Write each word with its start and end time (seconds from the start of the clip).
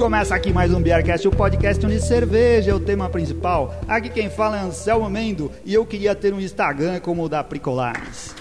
Começa 0.00 0.34
aqui 0.34 0.50
mais 0.50 0.72
um 0.72 0.80
Beercast, 0.80 1.28
o 1.28 1.30
podcast 1.30 1.84
onde 1.84 2.00
cerveja 2.00 2.70
é 2.70 2.74
o 2.74 2.80
tema 2.80 3.10
principal. 3.10 3.78
Aqui 3.86 4.08
quem 4.08 4.30
fala 4.30 4.56
é 4.56 4.60
Anselmo 4.62 5.10
Mendo 5.10 5.52
e 5.62 5.74
eu 5.74 5.84
queria 5.84 6.14
ter 6.14 6.32
um 6.32 6.40
Instagram 6.40 7.00
como 7.00 7.22
o 7.22 7.28
da 7.28 7.44
Pricolares. 7.44 8.34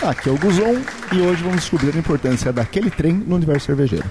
Aqui 0.00 0.28
é 0.28 0.32
o 0.32 0.38
Guzon 0.38 0.80
e 1.12 1.20
hoje 1.20 1.42
vamos 1.42 1.62
descobrir 1.62 1.92
a 1.92 1.98
importância 1.98 2.52
daquele 2.52 2.88
trem 2.88 3.14
no 3.14 3.34
universo 3.34 3.66
cervejeiro. 3.66 4.08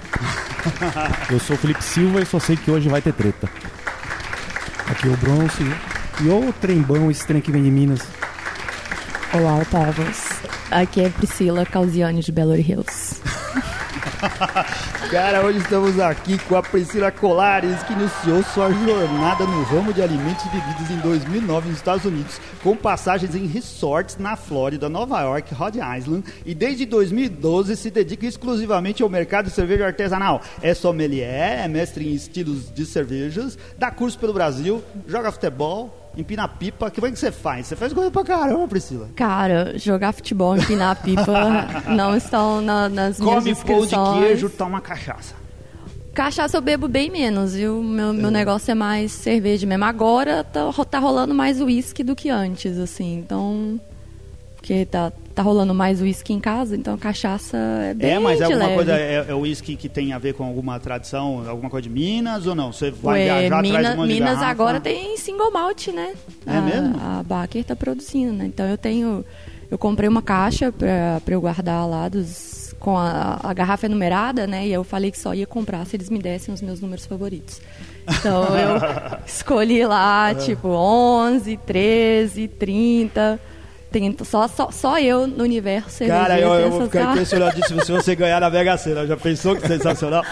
Eu 1.32 1.40
sou 1.40 1.56
o 1.56 1.58
Felipe 1.58 1.82
Silva 1.82 2.20
e 2.20 2.26
só 2.26 2.38
sei 2.38 2.58
que 2.58 2.70
hoje 2.70 2.90
vai 2.90 3.00
ter 3.00 3.14
treta. 3.14 3.48
Aqui 4.90 5.08
é 5.08 5.10
o 5.10 5.16
Bronze. 5.16 5.64
E 6.20 6.28
o 6.28 6.52
trembão, 6.52 7.10
esse 7.10 7.26
trem 7.26 7.40
que 7.40 7.50
vem 7.50 7.62
de 7.62 7.70
Minas. 7.70 8.00
Olá, 9.32 9.56
Otávos. 9.56 10.28
Aqui 10.70 11.00
é 11.00 11.08
Priscila 11.08 11.64
Causiane 11.64 12.20
de 12.20 12.30
Belo 12.30 12.54
Hills. 12.54 13.16
Cara, 15.10 15.46
hoje 15.46 15.58
estamos 15.58 16.00
aqui 16.00 16.36
com 16.36 16.56
a 16.56 16.62
Priscila 16.62 17.12
Colares, 17.12 17.80
que 17.84 17.92
iniciou 17.92 18.42
sua 18.42 18.72
jornada 18.72 19.44
no 19.46 19.62
ramo 19.62 19.92
de 19.92 20.02
alimentos 20.02 20.44
e 20.46 20.48
bebidas 20.48 20.90
em 20.90 20.98
2009 20.98 21.68
nos 21.68 21.78
Estados 21.78 22.04
Unidos, 22.04 22.40
com 22.60 22.76
passagens 22.76 23.32
em 23.36 23.46
resorts 23.46 24.16
na 24.18 24.34
Flórida, 24.34 24.88
Nova 24.88 25.20
York, 25.20 25.54
Rhode 25.54 25.78
Island, 25.78 26.24
e 26.44 26.52
desde 26.56 26.84
2012 26.86 27.76
se 27.76 27.88
dedica 27.88 28.26
exclusivamente 28.26 29.00
ao 29.00 29.08
mercado 29.08 29.44
de 29.44 29.52
cerveja 29.52 29.86
artesanal. 29.86 30.42
É 30.60 30.74
sommelier, 30.74 31.64
é 31.64 31.68
mestre 31.68 32.08
em 32.08 32.12
estilos 32.12 32.74
de 32.74 32.84
cervejas, 32.84 33.56
dá 33.78 33.92
curso 33.92 34.18
pelo 34.18 34.32
Brasil, 34.32 34.82
joga 35.06 35.30
futebol, 35.30 36.05
empinar 36.16 36.48
pipa, 36.58 36.90
que 36.90 37.00
vai 37.00 37.10
que 37.10 37.18
você 37.18 37.30
faz? 37.30 37.66
Você 37.66 37.76
faz 37.76 37.92
coisa 37.92 38.10
pra 38.10 38.24
caramba, 38.24 38.66
Priscila. 38.66 39.08
Cara, 39.14 39.78
jogar 39.78 40.12
futebol, 40.12 40.56
empinar 40.56 41.00
pipa 41.02 41.66
não 41.94 42.16
estão 42.16 42.60
na, 42.60 42.88
nas 42.88 43.20
minhas 43.20 43.44
Come 43.44 43.54
pão 43.54 43.86
de 43.86 44.20
queijo, 44.20 44.48
toma 44.50 44.80
cachaça. 44.80 45.34
Cachaça 46.14 46.56
eu 46.56 46.62
bebo 46.62 46.88
bem 46.88 47.10
menos, 47.10 47.54
viu? 47.54 47.82
Meu, 47.82 48.10
meu 48.14 48.30
negócio 48.30 48.70
é 48.70 48.74
mais 48.74 49.12
cerveja 49.12 49.66
mesmo. 49.66 49.84
Agora 49.84 50.42
tá, 50.42 50.72
tá 50.90 50.98
rolando 50.98 51.34
mais 51.34 51.60
uísque 51.60 52.02
do 52.02 52.16
que 52.16 52.30
antes, 52.30 52.78
assim. 52.78 53.18
Então. 53.18 53.78
Porque 54.66 54.84
tá, 54.84 55.12
tá 55.32 55.42
rolando 55.42 55.72
mais 55.72 56.00
uísque 56.00 56.32
em 56.32 56.40
casa, 56.40 56.74
então 56.74 56.98
cachaça 56.98 57.56
é 57.56 57.94
bem 57.94 58.10
É, 58.14 58.18
mas 58.18 58.40
é 58.40 58.44
alguma 58.46 58.64
leve. 58.64 58.74
coisa, 58.74 58.92
é, 58.98 59.26
é 59.28 59.32
uísque 59.34 59.76
que 59.76 59.88
tem 59.88 60.12
a 60.12 60.18
ver 60.18 60.34
com 60.34 60.42
alguma 60.42 60.80
tradição, 60.80 61.48
alguma 61.48 61.70
coisa 61.70 61.84
de 61.84 61.94
Minas 61.94 62.48
ou 62.48 62.54
não? 62.56 62.72
Você 62.72 62.90
vai 62.90 63.20
Ué, 63.20 63.24
viajar, 63.42 63.62
Minas, 63.62 63.94
monte 63.94 64.08
de 64.08 64.14
Minas 64.14 64.30
garrafa? 64.30 64.50
agora 64.50 64.80
tem 64.80 65.16
single 65.18 65.52
malt, 65.52 65.86
né? 65.86 66.14
É 66.44 66.56
a, 66.56 66.60
mesmo? 66.60 66.96
A 67.00 67.22
Baker 67.22 67.62
tá 67.62 67.76
produzindo, 67.76 68.32
né? 68.32 68.46
Então 68.46 68.66
eu 68.66 68.76
tenho. 68.76 69.24
Eu 69.70 69.78
comprei 69.78 70.08
uma 70.08 70.20
caixa 70.20 70.72
pra, 70.72 71.20
pra 71.24 71.34
eu 71.34 71.40
guardar 71.40 71.88
lá 71.88 72.08
dos, 72.08 72.74
com 72.80 72.98
a, 72.98 73.38
a 73.44 73.54
garrafa 73.54 73.88
numerada, 73.88 74.48
né? 74.48 74.66
E 74.66 74.72
eu 74.72 74.82
falei 74.82 75.12
que 75.12 75.18
só 75.18 75.32
ia 75.32 75.46
comprar 75.46 75.86
se 75.86 75.94
eles 75.94 76.10
me 76.10 76.18
dessem 76.18 76.52
os 76.52 76.60
meus 76.60 76.80
números 76.80 77.06
favoritos. 77.06 77.60
Então 78.18 78.42
eu 78.58 78.80
escolhi 79.24 79.86
lá, 79.86 80.34
tipo, 80.34 80.66
11, 80.70 81.56
13, 81.58 82.48
30. 82.48 83.38
Tem, 83.98 84.14
só, 84.24 84.46
só, 84.46 84.70
só 84.70 84.98
eu 84.98 85.26
no 85.26 85.42
universo 85.42 86.04
Cara, 86.04 86.38
eu, 86.38 86.50
tem 86.50 86.60
eu 86.64 86.70
vou 86.70 86.82
ficar 86.82 87.12
impressionadíssimo 87.12 87.82
se 87.82 87.90
você 87.90 88.14
ganhar 88.14 88.38
na 88.40 88.50
Mega 88.50 88.76
Sena. 88.76 89.06
Já 89.06 89.16
pensou 89.16 89.56
que 89.56 89.66
sensacional? 89.66 90.22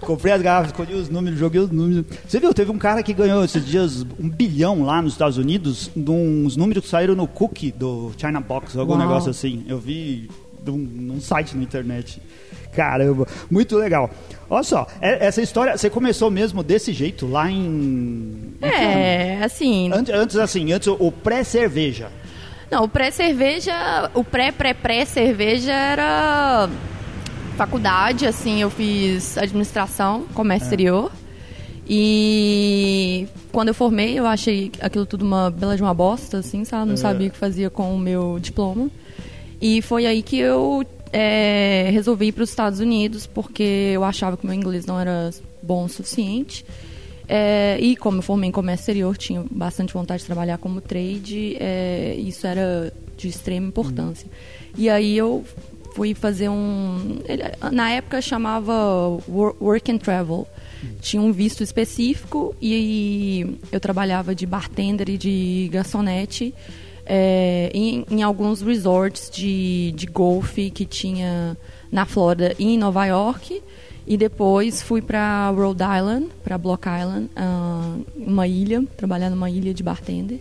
Comprei 0.00 0.34
as 0.34 0.42
garrafas, 0.42 0.66
escolhi 0.70 0.92
os 0.92 1.08
números, 1.08 1.38
joguei 1.38 1.62
os 1.62 1.70
números. 1.70 2.04
Você 2.28 2.38
viu, 2.38 2.52
teve 2.52 2.70
um 2.70 2.76
cara 2.76 3.02
que 3.02 3.14
ganhou 3.14 3.42
esses 3.42 3.64
dias 3.64 4.02
um 4.20 4.28
bilhão 4.28 4.84
lá 4.84 5.00
nos 5.00 5.14
Estados 5.14 5.38
Unidos, 5.38 5.90
de 5.96 6.10
uns 6.10 6.58
números 6.58 6.84
que 6.84 6.90
saíram 6.90 7.14
no 7.14 7.26
cookie 7.26 7.72
do 7.72 8.12
China 8.18 8.38
Box, 8.38 8.76
algum 8.78 8.92
Uau. 8.92 9.00
negócio 9.00 9.30
assim. 9.30 9.64
Eu 9.66 9.78
vi 9.78 10.28
num, 10.62 10.76
num 10.76 11.20
site 11.22 11.56
na 11.56 11.62
internet. 11.62 12.20
Caramba, 12.74 13.26
muito 13.50 13.76
legal. 13.78 14.10
Olha 14.50 14.62
só, 14.62 14.86
é- 15.00 15.24
essa 15.26 15.40
história, 15.40 15.74
você 15.78 15.88
começou 15.88 16.30
mesmo 16.30 16.62
desse 16.62 16.92
jeito 16.92 17.26
lá 17.26 17.50
em. 17.50 18.52
É, 18.60 19.42
assim, 19.42 19.90
Antes, 19.90 20.14
antes 20.14 20.36
assim, 20.36 20.70
antes 20.70 20.88
o 20.88 21.10
pré-cerveja. 21.10 22.10
Não, 22.70 22.84
o 22.84 22.88
pré-cerveja, 22.88 24.10
o 24.14 24.24
pré-pré-pré-cerveja 24.24 25.72
era 25.72 26.68
faculdade, 27.56 28.26
assim, 28.26 28.60
eu 28.62 28.70
fiz 28.70 29.38
administração, 29.38 30.24
comércio 30.34 30.66
exterior. 30.66 31.12
E 31.88 33.28
quando 33.52 33.68
eu 33.68 33.74
formei, 33.74 34.18
eu 34.18 34.26
achei 34.26 34.72
aquilo 34.80 35.04
tudo 35.04 35.24
uma 35.24 35.50
bela 35.50 35.76
de 35.76 35.82
uma 35.82 35.94
bosta, 35.94 36.38
assim, 36.38 36.64
sabe? 36.64 36.88
Não 36.88 36.96
sabia 36.96 37.28
o 37.28 37.30
que 37.30 37.36
fazia 37.36 37.68
com 37.68 37.94
o 37.94 37.98
meu 37.98 38.38
diploma. 38.40 38.90
E 39.60 39.82
foi 39.82 40.06
aí 40.06 40.22
que 40.22 40.38
eu 40.38 40.84
é, 41.12 41.90
resolvi 41.92 42.26
ir 42.26 42.32
para 42.32 42.42
os 42.42 42.50
Estados 42.50 42.80
Unidos, 42.80 43.26
porque 43.26 43.92
eu 43.94 44.02
achava 44.02 44.36
que 44.36 44.44
o 44.44 44.46
meu 44.46 44.56
inglês 44.56 44.86
não 44.86 44.98
era 44.98 45.30
bom 45.62 45.84
o 45.84 45.88
suficiente. 45.88 46.64
É, 47.28 47.78
e 47.80 47.96
como 47.96 48.18
eu 48.18 48.22
formei 48.22 48.48
em 48.48 48.52
comércio 48.52 48.82
exterior, 48.82 49.16
tinha 49.16 49.44
bastante 49.50 49.92
vontade 49.94 50.20
de 50.20 50.26
trabalhar 50.26 50.58
como 50.58 50.80
trade, 50.80 51.56
é, 51.58 52.14
isso 52.18 52.46
era 52.46 52.92
de 53.16 53.28
extrema 53.28 53.66
importância. 53.68 54.28
E 54.76 54.88
aí 54.90 55.16
eu 55.16 55.44
fui 55.94 56.14
fazer 56.14 56.48
um. 56.48 57.18
ele- 57.28 57.44
na 57.72 57.90
época 57.90 58.20
chamava 58.20 58.72
Wor- 59.28 59.56
Work 59.60 59.90
and 59.90 59.98
Travel. 59.98 60.46
Tinha 61.00 61.22
um 61.22 61.32
visto 61.32 61.62
específico 61.62 62.54
e 62.60 63.56
eu 63.72 63.80
trabalhava 63.80 64.34
de 64.34 64.44
bartender 64.44 65.08
e 65.08 65.16
de 65.16 65.70
garçonete 65.72 66.52
é, 67.06 67.70
em, 67.72 68.04
em 68.10 68.22
alguns 68.22 68.60
resorts 68.60 69.30
de, 69.30 69.92
de 69.92 70.04
golfe 70.06 70.70
que 70.70 70.84
tinha 70.84 71.56
na 71.90 72.04
Flórida 72.04 72.54
e 72.58 72.74
em 72.74 72.76
Nova 72.78 73.06
York. 73.06 73.62
E 74.06 74.16
depois 74.16 74.82
fui 74.82 75.00
para 75.00 75.48
Rhode 75.50 75.82
Island, 75.82 76.28
para 76.42 76.58
Block 76.58 76.86
Island, 76.86 77.30
ah, 77.34 77.96
uma 78.14 78.46
ilha, 78.46 78.84
trabalhar 78.96 79.30
numa 79.30 79.48
ilha 79.48 79.72
de 79.72 79.82
bartender. 79.82 80.40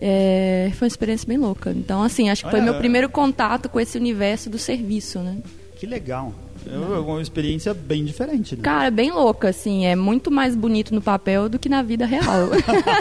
É, 0.00 0.70
foi 0.74 0.86
uma 0.86 0.88
experiência 0.88 1.28
bem 1.28 1.36
louca. 1.36 1.70
Então, 1.70 2.02
assim, 2.02 2.30
acho 2.30 2.44
que 2.44 2.50
foi 2.50 2.60
Olha, 2.60 2.70
meu 2.70 2.78
primeiro 2.78 3.08
contato 3.10 3.68
com 3.68 3.78
esse 3.78 3.98
universo 3.98 4.48
do 4.48 4.58
serviço, 4.58 5.18
né? 5.18 5.38
Que 5.76 5.86
legal. 5.86 6.32
É 6.66 6.76
uma 6.76 7.22
experiência 7.22 7.72
bem 7.72 8.04
diferente, 8.04 8.56
né? 8.56 8.62
Cara, 8.62 8.90
bem 8.90 9.10
louca, 9.10 9.48
assim. 9.48 9.86
É 9.86 9.94
muito 9.96 10.30
mais 10.30 10.54
bonito 10.54 10.94
no 10.94 11.00
papel 11.00 11.48
do 11.48 11.58
que 11.58 11.68
na 11.68 11.82
vida 11.82 12.04
real. 12.06 12.48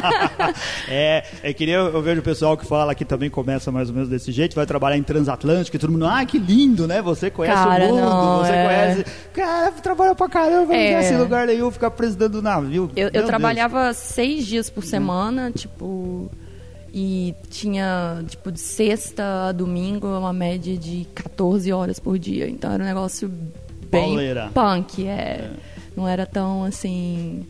é, 0.87 1.23
é 1.43 1.53
que 1.53 1.65
nem 1.65 1.75
eu, 1.75 1.87
eu 1.87 2.01
vejo 2.01 2.21
o 2.21 2.23
pessoal 2.23 2.57
que 2.57 2.65
fala 2.65 2.95
que 2.95 3.05
também 3.05 3.29
começa 3.29 3.71
mais 3.71 3.89
ou 3.89 3.95
menos 3.95 4.09
desse 4.09 4.31
jeito, 4.31 4.55
vai 4.55 4.65
trabalhar 4.65 4.97
em 4.97 5.03
transatlântico 5.03 5.75
e 5.75 5.79
todo 5.79 5.91
mundo, 5.91 6.05
ah, 6.05 6.25
que 6.25 6.37
lindo, 6.37 6.87
né? 6.87 7.01
Você 7.01 7.29
conhece 7.29 7.63
Cara, 7.63 7.85
o 7.85 7.87
mundo, 7.89 8.01
não, 8.01 8.37
você 8.39 8.51
é. 8.51 8.65
conhece. 8.65 9.05
Cara, 9.33 9.71
trabalha 9.71 10.15
pra 10.15 10.29
caramba, 10.29 10.67
não 10.67 10.73
É. 10.75 10.87
tem 10.89 10.99
esse 10.99 11.15
lugar 11.15 11.47
nenhum, 11.47 11.69
ficar 11.71 11.91
presidente 11.91 12.31
do 12.31 12.41
navio. 12.41 12.89
Eu, 12.95 13.09
eu 13.13 13.25
trabalhava 13.25 13.93
seis 13.93 14.45
dias 14.45 14.69
por 14.69 14.83
semana, 14.83 15.51
tipo. 15.51 16.29
E 16.93 17.35
tinha, 17.49 18.23
tipo, 18.27 18.51
de 18.51 18.59
sexta 18.59 19.47
a 19.49 19.51
domingo, 19.51 20.07
uma 20.07 20.33
média 20.33 20.75
de 20.77 21.05
14 21.13 21.71
horas 21.71 21.99
por 21.99 22.17
dia. 22.17 22.49
Então 22.49 22.71
era 22.71 22.83
um 22.83 22.85
negócio 22.87 23.29
bem 23.91 24.05
Pauleira. 24.07 24.49
punk, 24.53 25.05
é. 25.05 25.51
Não 25.95 26.07
era 26.07 26.25
tão 26.25 26.63
assim. 26.63 27.45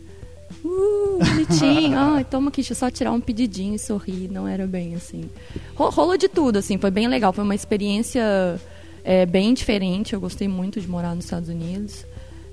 Uh, 0.64 1.18
bonitinho. 1.24 1.96
Ai, 1.98 2.24
toma 2.24 2.48
aqui, 2.48 2.56
deixa 2.60 2.72
eu 2.72 2.76
só 2.76 2.90
tirar 2.90 3.12
um 3.12 3.20
pedidinho 3.20 3.74
e 3.74 3.78
sorrir. 3.78 4.28
Não 4.30 4.46
era 4.46 4.66
bem 4.66 4.94
assim. 4.94 5.30
Ro- 5.74 5.88
Rolou 5.90 6.16
de 6.18 6.28
tudo, 6.28 6.58
assim, 6.58 6.76
foi 6.76 6.90
bem 6.90 7.08
legal. 7.08 7.32
Foi 7.32 7.44
uma 7.44 7.54
experiência 7.54 8.60
é, 9.02 9.24
bem 9.24 9.54
diferente. 9.54 10.12
Eu 10.12 10.20
gostei 10.20 10.48
muito 10.48 10.80
de 10.80 10.88
morar 10.88 11.14
nos 11.14 11.24
Estados 11.24 11.48
Unidos. 11.48 12.04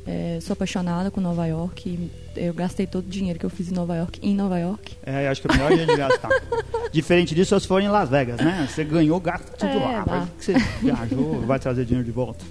É, 0.07 0.39
sou 0.41 0.53
apaixonada 0.53 1.11
com 1.11 1.19
Nova 1.19 1.45
York. 1.45 2.09
Eu 2.35 2.53
gastei 2.53 2.87
todo 2.87 3.05
o 3.05 3.09
dinheiro 3.09 3.37
que 3.37 3.45
eu 3.45 3.49
fiz 3.49 3.69
em 3.69 3.75
Nova 3.75 3.95
York 3.95 4.19
em 4.23 4.33
Nova 4.33 4.57
York. 4.57 4.95
É, 5.05 5.25
eu 5.27 5.31
acho 5.31 5.41
que 5.41 5.47
é 5.47 5.51
o 5.51 5.53
melhor 5.53 5.71
jeito 5.75 5.91
de 5.91 5.97
gastar. 5.97 6.29
Diferente 6.93 7.35
disso, 7.35 7.59
se 7.59 7.67
for 7.67 7.81
em 7.81 7.89
Las 7.89 8.09
Vegas, 8.09 8.39
né? 8.39 8.65
Você 8.69 8.83
ganhou, 8.85 9.19
gasta 9.19 9.51
tudo 9.57 9.69
É, 9.69 9.75
lá. 9.75 10.03
Vai 10.05 10.27
que 10.37 10.45
você 10.45 10.53
viajou, 10.81 11.41
vai 11.41 11.59
trazer 11.59 11.83
dinheiro 11.83 12.05
de 12.05 12.11
volta. 12.11 12.45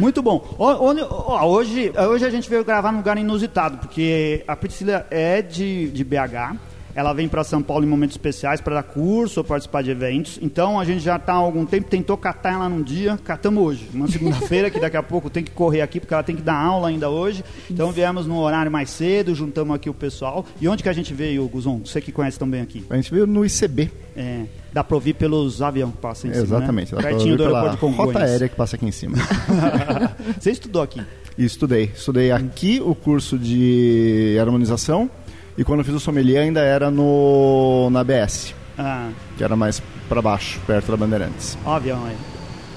Muito 0.00 0.20
bom. 0.22 0.44
Hoje, 0.58 1.92
hoje 1.96 2.24
a 2.26 2.30
gente 2.30 2.50
veio 2.50 2.64
gravar 2.64 2.90
num 2.90 2.98
lugar 2.98 3.16
inusitado, 3.16 3.78
porque 3.78 4.42
a 4.48 4.56
Priscila 4.56 5.06
é 5.10 5.40
de, 5.40 5.88
de 5.90 6.02
BH. 6.02 6.56
Ela 6.94 7.12
vem 7.12 7.28
para 7.28 7.42
São 7.42 7.62
Paulo 7.62 7.84
em 7.84 7.88
momentos 7.88 8.14
especiais 8.14 8.60
para 8.60 8.74
dar 8.74 8.82
curso 8.82 9.40
ou 9.40 9.44
participar 9.44 9.82
de 9.82 9.90
eventos. 9.90 10.38
Então 10.42 10.78
a 10.78 10.84
gente 10.84 11.00
já 11.00 11.16
está 11.16 11.32
há 11.32 11.36
algum 11.36 11.64
tempo, 11.64 11.88
tentou 11.88 12.16
catar 12.16 12.52
ela 12.52 12.68
num 12.68 12.82
dia, 12.82 13.18
catamos 13.24 13.62
hoje. 13.64 13.88
Uma 13.94 14.08
segunda-feira, 14.08 14.70
que 14.70 14.78
daqui 14.78 14.96
a 14.96 15.02
pouco 15.02 15.30
tem 15.30 15.42
que 15.42 15.50
correr 15.50 15.80
aqui, 15.80 16.00
porque 16.00 16.12
ela 16.12 16.22
tem 16.22 16.36
que 16.36 16.42
dar 16.42 16.54
aula 16.54 16.88
ainda 16.88 17.08
hoje. 17.08 17.42
Então 17.70 17.90
viemos 17.92 18.26
num 18.26 18.36
horário 18.38 18.70
mais 18.70 18.90
cedo, 18.90 19.34
juntamos 19.34 19.74
aqui 19.74 19.88
o 19.88 19.94
pessoal. 19.94 20.44
E 20.60 20.68
onde 20.68 20.82
que 20.82 20.88
a 20.88 20.92
gente 20.92 21.14
veio, 21.14 21.46
Guzon? 21.48 21.80
Você 21.84 22.00
que 22.00 22.12
conhece 22.12 22.38
também 22.38 22.60
aqui. 22.60 22.84
A 22.90 22.96
gente 22.96 23.10
veio 23.10 23.26
no 23.26 23.44
ICB. 23.44 23.90
É, 24.14 24.44
dá 24.72 24.84
para 24.84 24.94
ouvir 24.94 25.14
pelos 25.14 25.62
aviões 25.62 25.94
que 25.94 25.98
passam 25.98 26.30
em 26.30 26.34
cima, 26.34 26.44
Exatamente. 26.44 26.94
né? 26.94 27.00
dá 27.00 27.08
pra 27.08 27.10
Pertinho 27.16 27.36
do 27.36 27.44
aeroporto 27.44 27.88
de 27.88 27.96
rota 27.96 28.18
aérea 28.18 28.48
que 28.48 28.54
passa 28.54 28.76
aqui 28.76 28.84
em 28.84 28.92
cima. 28.92 29.16
Você 30.38 30.50
estudou 30.50 30.82
aqui? 30.82 31.00
Estudei. 31.38 31.90
Estudei 31.94 32.30
aqui 32.30 32.82
o 32.84 32.94
curso 32.94 33.38
de 33.38 34.36
harmonização 34.38 35.10
e 35.56 35.64
quando 35.64 35.80
eu 35.80 35.84
fiz 35.84 35.94
o 35.94 36.00
sommelier 36.00 36.42
ainda 36.42 36.60
era 36.60 36.90
no 36.90 37.88
na 37.90 38.02
BS, 38.04 38.54
Ah, 38.78 39.10
que 39.36 39.44
era 39.44 39.54
mais 39.56 39.80
para 40.08 40.20
baixo, 40.22 40.60
perto 40.66 40.90
da 40.90 40.96
Bandeirantes. 40.96 41.56
ó 41.64 41.70
o 41.70 41.74
avião 41.74 42.04
aí. 42.04 42.16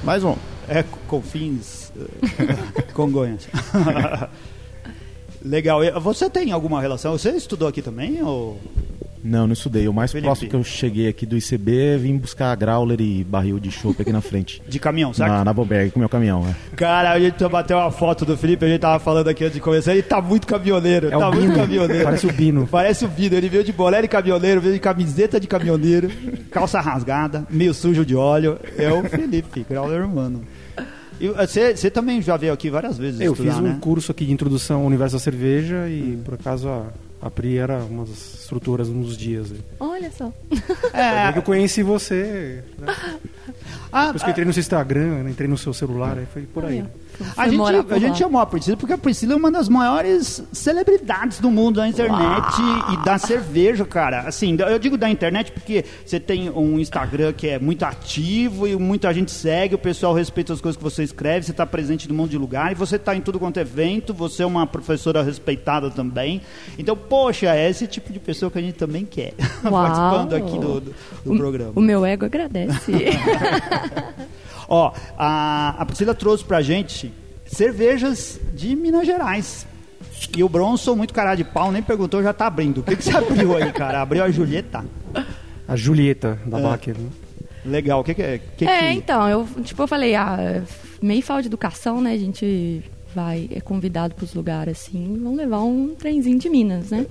Mais 0.03 0.23
um. 0.23 0.35
É 0.67 0.83
Confins, 1.07 1.91
eh, 1.97 2.83
Congonhas. 2.93 3.47
Legal. 5.43 5.79
Você 6.01 6.29
tem 6.29 6.51
alguma 6.51 6.81
relação? 6.81 7.11
Você 7.17 7.29
estudou 7.31 7.67
aqui 7.67 7.81
também? 7.81 8.21
Ou... 8.23 8.59
Não, 9.25 9.47
não 9.47 9.53
estudei. 9.53 9.87
O 9.87 9.93
mais 9.93 10.11
Felipe. 10.11 10.27
próximo 10.27 10.49
que 10.51 10.55
eu 10.55 10.63
cheguei 10.63 11.07
aqui 11.07 11.25
do 11.25 11.35
ICB 11.35 11.77
é 11.77 11.97
vim 11.97 12.15
buscar 12.15 12.55
growler 12.55 13.01
e 13.01 13.23
barril 13.23 13.59
de 13.59 13.71
chopp 13.71 13.99
aqui 14.01 14.11
na 14.13 14.21
frente. 14.21 14.61
De 14.69 14.77
caminhão, 14.79 15.11
certo? 15.13 15.31
na, 15.31 15.43
na 15.45 15.51
Boberg, 15.53 15.89
com 15.91 15.97
o 15.97 15.99
meu 16.01 16.09
caminhão, 16.09 16.45
é. 16.47 16.75
Cara, 16.75 17.11
a 17.11 17.19
gente 17.19 17.47
bateu 17.49 17.77
uma 17.77 17.89
foto 17.89 18.23
do 18.23 18.37
Felipe, 18.37 18.63
a 18.63 18.67
gente 18.67 18.81
tava 18.81 18.99
falando 18.99 19.27
aqui 19.27 19.43
antes 19.43 19.55
de 19.55 19.61
começar, 19.61 19.93
ele 19.93 20.03
tá 20.03 20.21
muito 20.21 20.45
caminhoneiro, 20.45 21.07
É 21.07 21.11
tá 21.11 21.29
o 21.29 21.33
muito 21.33 21.47
Bino. 21.47 21.55
caminhoneiro. 21.55 22.03
Parece 22.03 22.27
o 22.27 22.31
Bino. 22.33 22.67
Parece 22.71 23.05
o 23.05 23.07
Bino, 23.07 23.35
ele 23.35 23.49
veio 23.49 23.63
de 23.63 23.73
boné 23.73 24.01
de 24.01 24.07
caminhoneiro, 24.07 24.61
veio 24.61 24.73
de 24.75 24.79
camiseta 24.79 25.39
de 25.39 25.47
caminhoneiro, 25.47 26.09
calça 26.51 26.79
rasgada, 26.79 27.47
meio 27.49 27.73
sujo 27.73 28.05
de 28.05 28.15
óleo. 28.15 28.59
É 28.77 28.91
o 28.93 29.03
Felipe, 29.09 29.65
grauler 29.67 30.05
humano. 30.05 30.43
E 31.19 31.29
você, 31.29 31.75
você 31.75 31.89
também 31.89 32.21
já 32.21 32.35
veio 32.37 32.51
aqui 32.51 32.69
várias 32.69 32.97
vezes 32.97 33.21
Eu 33.21 33.31
estudar, 33.31 33.51
fiz 33.53 33.59
um 33.61 33.63
né? 33.63 33.77
curso 33.79 34.11
aqui 34.11 34.25
de 34.25 34.33
introdução 34.33 34.81
ao 34.81 34.85
universo 34.85 35.15
da 35.15 35.19
cerveja 35.19 35.87
e 35.87 36.19
por 36.25 36.33
acaso 36.33 36.67
a, 36.67 36.87
a 37.25 37.31
Pri 37.31 37.57
era 37.57 37.79
uma 37.79 38.05
das 38.05 38.35
instrutoras 38.35 38.87
nos 38.87 39.17
dias. 39.17 39.51
aí. 39.51 39.59
Olha 39.79 40.11
só. 40.11 40.31
É 40.93 41.31
que 41.33 41.39
eu 41.39 41.43
conheci 41.43 41.81
você. 41.81 42.63
Né? 42.77 42.95
Ah, 43.91 44.05
Depois 44.05 44.21
que 44.21 44.29
eu 44.29 44.31
entrei 44.31 44.45
no 44.45 44.53
seu 44.53 44.61
Instagram, 44.61 45.23
né? 45.23 45.31
entrei 45.31 45.47
no 45.49 45.57
seu 45.57 45.73
celular, 45.73 46.17
aí 46.19 46.27
foi 46.31 46.43
por 46.43 46.65
aí. 46.65 46.83
né? 46.83 46.89
A 47.37 47.47
gente, 47.47 47.61
a 47.93 47.99
gente 47.99 48.17
chamou 48.17 48.41
a 48.41 48.45
Priscila 48.45 48.77
porque 48.77 48.93
a 48.93 48.97
Priscila 48.97 49.33
é 49.33 49.35
uma 49.35 49.51
das 49.51 49.67
maiores 49.69 50.43
celebridades 50.51 51.39
do 51.39 51.49
mundo 51.49 51.77
da 51.77 51.87
internet 51.87 52.55
e 52.93 53.05
da 53.05 53.17
cerveja, 53.17 53.85
cara. 53.85 54.21
Assim, 54.21 54.57
eu 54.59 54.79
digo 54.79 54.97
da 54.97 55.09
internet 55.09 55.51
porque 55.51 55.85
você 56.05 56.19
tem 56.19 56.49
um 56.49 56.79
Instagram 56.79 57.33
que 57.33 57.47
é 57.47 57.59
muito 57.59 57.83
ativo 57.83 58.67
e 58.67 58.75
muita 58.75 59.13
gente 59.13 59.31
segue, 59.31 59.75
o 59.75 59.77
pessoal 59.79 60.13
respeita 60.13 60.53
as 60.53 60.61
coisas 60.61 60.77
que 60.77 60.83
você 60.83 61.03
escreve, 61.03 61.45
você 61.45 61.51
está 61.51 61.65
presente 61.65 62.07
num 62.09 62.15
monte 62.15 62.31
de 62.31 62.37
lugar 62.37 62.71
e 62.71 62.75
você 62.75 62.95
está 62.97 63.15
em 63.15 63.21
tudo 63.21 63.39
quanto 63.39 63.57
é 63.57 63.61
evento, 63.61 64.13
você 64.13 64.43
é 64.43 64.45
uma 64.45 64.65
professora 64.67 65.21
respeitada 65.23 65.89
também. 65.89 66.41
Então, 66.77 66.95
poxa, 66.95 67.47
é 67.55 67.69
esse 67.69 67.87
tipo 67.87 68.11
de 68.13 68.19
pessoa 68.19 68.51
que 68.51 68.57
a 68.57 68.61
gente 68.61 68.75
também 68.75 69.05
quer 69.05 69.33
Uau. 69.63 69.71
participando 69.83 70.33
aqui 70.35 70.59
do, 70.59 70.79
do, 70.81 70.95
do 71.23 71.33
O- 71.33 71.37
programa. 71.37 71.71
O 71.75 71.81
meu 71.81 72.05
ego 72.05 72.25
agradece. 72.25 72.91
Ó, 74.67 74.91
a, 75.17 75.75
a 75.77 75.85
Priscila 75.85 76.13
trouxe 76.15 76.43
pra 76.43 76.61
gente 76.61 77.13
cervejas 77.45 78.39
de 78.53 78.75
Minas 78.75 79.05
Gerais. 79.05 79.67
E 80.35 80.43
o 80.43 80.49
Bronson, 80.49 80.95
muito 80.95 81.13
cara 81.13 81.35
de 81.35 81.43
pau, 81.43 81.71
nem 81.71 81.81
perguntou, 81.81 82.23
já 82.23 82.33
tá 82.33 82.47
abrindo. 82.47 82.79
O 82.79 82.83
que, 82.83 82.95
que 82.95 83.03
você 83.03 83.15
abriu 83.15 83.55
aí, 83.55 83.71
cara? 83.71 84.01
Abriu 84.01 84.23
a 84.23 84.31
Julieta? 84.31 84.85
A 85.67 85.75
Julieta 85.75 86.39
da 86.45 86.59
É. 86.59 86.61
Baker. 86.61 86.95
Legal, 87.65 87.99
o 87.99 88.03
que 88.03 88.13
que 88.13 88.21
é? 88.21 88.39
Que 88.57 88.65
é, 88.65 88.79
que... 88.79 88.85
então, 88.99 89.27
eu, 89.27 89.47
tipo, 89.63 89.81
eu 89.81 89.87
falei, 89.87 90.15
ah, 90.15 90.61
meio 91.01 91.21
falta 91.21 91.43
de 91.43 91.47
educação, 91.47 91.99
né? 91.99 92.13
A 92.13 92.17
gente 92.17 92.83
vai, 93.13 93.49
é 93.51 93.59
convidado 93.59 94.13
pros 94.13 94.33
lugares 94.33 94.79
assim, 94.79 95.19
vamos 95.21 95.37
levar 95.37 95.61
um 95.63 95.95
trenzinho 95.95 96.37
de 96.37 96.49
Minas, 96.49 96.91
né? 96.91 97.05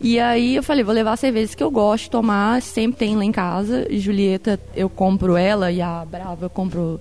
E 0.00 0.20
aí 0.20 0.54
eu 0.54 0.62
falei, 0.62 0.84
vou 0.84 0.94
levar 0.94 1.16
cervejas 1.16 1.54
que 1.54 1.62
eu 1.62 1.70
gosto 1.70 2.04
de 2.04 2.10
tomar, 2.10 2.62
sempre 2.62 2.98
tem 2.98 3.16
lá 3.16 3.24
em 3.24 3.32
casa. 3.32 3.86
Julieta, 3.90 4.58
eu 4.74 4.88
compro 4.88 5.36
ela 5.36 5.72
e 5.72 5.82
a 5.82 6.04
Brava 6.04 6.46
eu 6.46 6.50
compro 6.50 7.00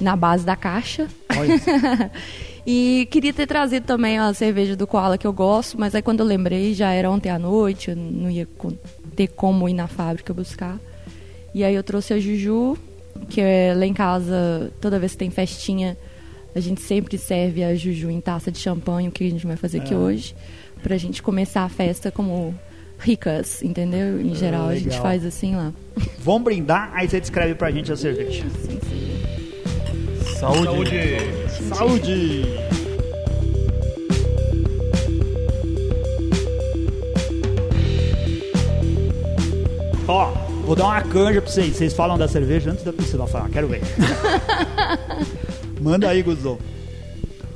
na 0.00 0.16
base 0.16 0.44
da 0.44 0.56
caixa. 0.56 1.06
e 2.66 3.06
queria 3.10 3.32
ter 3.32 3.46
trazido 3.46 3.86
também 3.86 4.18
a 4.18 4.34
cerveja 4.34 4.74
do 4.74 4.86
Koala 4.86 5.16
que 5.16 5.26
eu 5.26 5.32
gosto, 5.32 5.78
mas 5.78 5.94
aí 5.94 6.02
quando 6.02 6.20
eu 6.20 6.26
lembrei, 6.26 6.74
já 6.74 6.92
era 6.92 7.10
ontem 7.10 7.30
à 7.30 7.38
noite, 7.38 7.90
eu 7.90 7.96
não 7.96 8.30
ia 8.30 8.48
ter 9.14 9.28
como 9.28 9.68
ir 9.68 9.74
na 9.74 9.86
fábrica 9.86 10.34
buscar. 10.34 10.80
E 11.54 11.62
aí 11.62 11.74
eu 11.74 11.82
trouxe 11.82 12.12
a 12.12 12.18
Juju, 12.18 12.76
que 13.28 13.40
é 13.40 13.74
lá 13.76 13.86
em 13.86 13.94
casa, 13.94 14.72
toda 14.80 14.98
vez 14.98 15.12
que 15.12 15.18
tem 15.18 15.30
festinha, 15.30 15.96
a 16.54 16.60
gente 16.60 16.80
sempre 16.80 17.16
serve 17.16 17.62
a 17.62 17.74
Juju 17.74 18.10
em 18.10 18.20
taça 18.20 18.50
de 18.50 18.58
champanhe, 18.58 19.08
o 19.08 19.12
que 19.12 19.24
a 19.24 19.30
gente 19.30 19.46
vai 19.46 19.56
fazer 19.56 19.78
aqui 19.78 19.94
hoje, 19.94 20.34
pra 20.82 20.96
gente 20.96 21.22
começar 21.22 21.62
a 21.62 21.68
festa 21.68 22.10
como 22.10 22.54
ricas, 22.98 23.62
entendeu? 23.62 24.20
Em 24.20 24.34
geral, 24.34 24.68
a 24.68 24.74
gente 24.74 24.98
faz 25.00 25.24
assim 25.24 25.54
lá. 25.54 25.72
Vamos 26.18 26.42
brindar, 26.42 26.90
aí 26.94 27.08
você 27.08 27.20
descreve 27.20 27.54
pra 27.54 27.70
gente 27.70 27.92
a 27.92 27.96
cerveja. 27.96 28.44
Saúde. 30.38 30.90
Saúde! 31.68 32.42
Ó, 40.08 40.32
vou 40.64 40.74
dar 40.74 40.84
uma 40.84 41.02
canja 41.02 41.40
pra 41.40 41.50
vocês. 41.50 41.76
Vocês 41.76 41.94
falam 41.94 42.18
da 42.18 42.26
cerveja 42.26 42.72
antes 42.72 42.84
da 42.84 42.92
Priscila 42.92 43.26
falar, 43.26 43.48
quero 43.50 43.68
ver. 43.68 43.80
Manda 45.80 46.08
aí, 46.08 46.22
Guzão. 46.22 46.58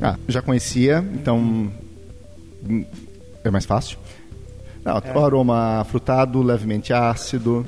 Ah, 0.00 0.16
já 0.28 0.42
conhecia, 0.42 1.04
então 1.14 1.70
é 3.48 3.50
mais 3.50 3.64
fácil. 3.66 3.98
Não, 4.84 4.96
O 5.14 5.24
aroma 5.24 5.84
frutado, 5.88 6.42
levemente 6.42 6.92
ácido. 6.92 7.66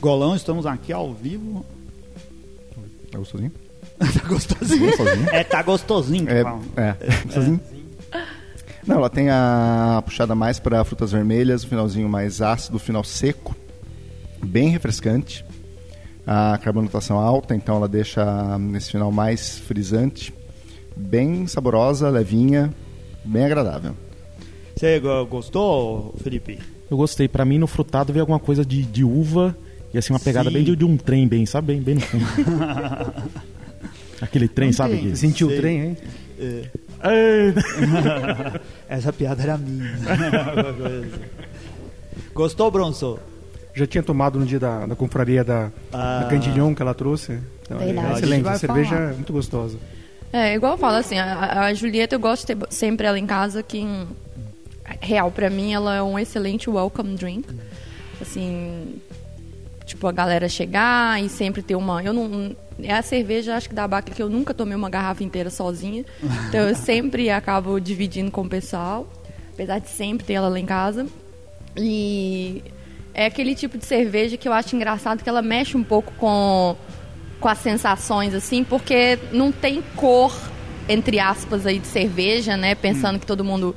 Golão, 0.00 0.34
estamos 0.36 0.66
aqui 0.66 0.92
ao 0.92 1.12
vivo. 1.12 1.64
Tá 3.10 3.18
gostosinho? 3.18 3.52
tá 3.98 4.28
gostosinho. 4.28 4.86
Gostosinho. 4.86 5.28
É, 5.30 5.44
tá 5.44 5.62
gostosinho. 5.62 6.26
que 6.26 6.32
É, 6.32 6.42
falam. 6.42 6.62
é, 6.76 6.94
gostosinho. 7.24 7.60
Não, 8.86 8.96
ela 8.96 9.10
tem 9.10 9.28
a 9.28 10.02
puxada 10.04 10.34
mais 10.34 10.58
para 10.58 10.82
frutas 10.84 11.12
vermelhas, 11.12 11.62
o 11.64 11.68
finalzinho 11.68 12.08
mais 12.08 12.40
ácido, 12.40 12.76
o 12.76 12.80
final 12.80 13.04
seco, 13.04 13.54
bem 14.42 14.68
refrescante. 14.70 15.44
A 16.26 16.58
carbonatação 16.58 17.18
alta, 17.18 17.54
então 17.54 17.76
ela 17.76 17.88
deixa 17.88 18.58
nesse 18.58 18.90
final 18.90 19.10
mais 19.10 19.58
frisante, 19.58 20.32
bem 20.98 21.46
saborosa, 21.46 22.08
levinha, 22.10 22.72
bem 23.24 23.44
agradável. 23.44 23.94
Você 24.76 25.00
go- 25.00 25.26
gostou, 25.26 26.14
Felipe? 26.22 26.58
Eu 26.90 26.96
gostei. 26.96 27.28
Pra 27.28 27.44
mim, 27.44 27.58
no 27.58 27.66
frutado 27.66 28.12
veio 28.12 28.22
alguma 28.22 28.38
coisa 28.38 28.64
de, 28.64 28.82
de 28.82 29.04
uva 29.04 29.56
e 29.92 29.98
assim, 29.98 30.12
uma 30.12 30.20
pegada 30.20 30.48
Sim. 30.50 30.54
bem 30.54 30.64
de, 30.64 30.76
de 30.76 30.84
um 30.84 30.96
trem, 30.96 31.26
bem, 31.26 31.44
sabe? 31.46 31.74
Bem, 31.74 31.82
bem 31.82 31.94
no 31.96 32.00
fundo. 32.00 32.24
Aquele 34.20 34.48
trem, 34.48 34.68
Não 34.68 34.72
sabe? 34.74 34.98
Que... 34.98 35.16
Sentiu 35.16 35.48
Sei. 35.48 35.56
o 35.56 35.60
trem, 35.60 35.80
hein? 35.80 35.96
Ei, 36.40 37.54
Essa 38.88 39.12
piada 39.12 39.42
era 39.42 39.56
minha. 39.56 39.94
Gostou, 42.34 42.70
Bronson? 42.70 43.18
Já 43.74 43.86
tinha 43.86 44.02
tomado 44.02 44.38
no 44.38 44.46
dia 44.46 44.58
da, 44.58 44.86
da 44.86 44.96
confraria 44.96 45.44
da, 45.44 45.70
Ah. 45.92 46.20
da 46.22 46.28
Candilhão 46.28 46.74
que 46.74 46.82
ela 46.82 46.94
trouxe. 46.94 47.38
Então, 47.62 47.78
é 47.80 48.12
excelente, 48.14 48.58
cerveja 48.58 48.90
falar. 48.90 49.10
é 49.10 49.14
muito 49.14 49.32
gostosa. 49.32 49.76
É, 50.32 50.54
igual 50.54 50.72
eu 50.72 50.78
falo, 50.78 50.96
assim, 50.96 51.18
a, 51.18 51.62
a 51.66 51.74
Julieta 51.74 52.14
eu 52.14 52.20
gosto 52.20 52.46
de 52.46 52.54
ter 52.54 52.66
sempre 52.72 53.06
ela 53.06 53.18
em 53.18 53.26
casa, 53.26 53.62
que 53.62 53.78
em- 53.78 54.06
real, 55.00 55.30
pra 55.30 55.48
mim 55.48 55.72
ela 55.72 55.96
é 55.96 56.02
um 56.02 56.18
excelente 56.18 56.68
welcome 56.68 57.14
drink. 57.16 57.48
Assim, 58.20 59.00
tipo, 59.86 60.06
a 60.06 60.12
galera 60.12 60.48
chegar 60.48 61.22
e 61.22 61.28
sempre 61.28 61.62
ter 61.62 61.76
uma. 61.76 62.02
Eu 62.02 62.12
não. 62.12 62.54
É 62.82 62.92
a 62.92 63.02
cerveja, 63.02 63.56
acho 63.56 63.68
que 63.68 63.74
da 63.74 63.88
Baca 63.88 64.12
que 64.12 64.22
eu 64.22 64.28
nunca 64.28 64.52
tomei 64.54 64.76
uma 64.76 64.90
garrafa 64.90 65.24
inteira 65.24 65.50
sozinha. 65.50 66.04
Então 66.48 66.60
eu 66.68 66.74
sempre 66.74 67.30
acabo 67.30 67.80
dividindo 67.80 68.30
com 68.30 68.42
o 68.42 68.48
pessoal. 68.48 69.08
Apesar 69.54 69.78
de 69.80 69.88
sempre 69.88 70.24
ter 70.26 70.34
ela 70.34 70.48
lá 70.48 70.58
em 70.60 70.66
casa. 70.66 71.06
E 71.76 72.62
é 73.14 73.26
aquele 73.26 73.54
tipo 73.54 73.76
de 73.78 73.84
cerveja 73.86 74.36
que 74.36 74.46
eu 74.48 74.52
acho 74.52 74.74
engraçado 74.76 75.22
que 75.22 75.28
ela 75.28 75.42
mexe 75.42 75.76
um 75.76 75.82
pouco 75.84 76.12
com, 76.18 76.76
com 77.40 77.48
as 77.48 77.58
sensações, 77.58 78.34
assim, 78.34 78.64
porque 78.64 79.18
não 79.32 79.52
tem 79.52 79.82
cor, 79.96 80.36
entre 80.88 81.20
aspas, 81.20 81.66
aí 81.66 81.78
de 81.78 81.86
cerveja, 81.86 82.56
né? 82.56 82.74
Pensando 82.74 83.18
que 83.18 83.26
todo 83.26 83.44
mundo 83.44 83.74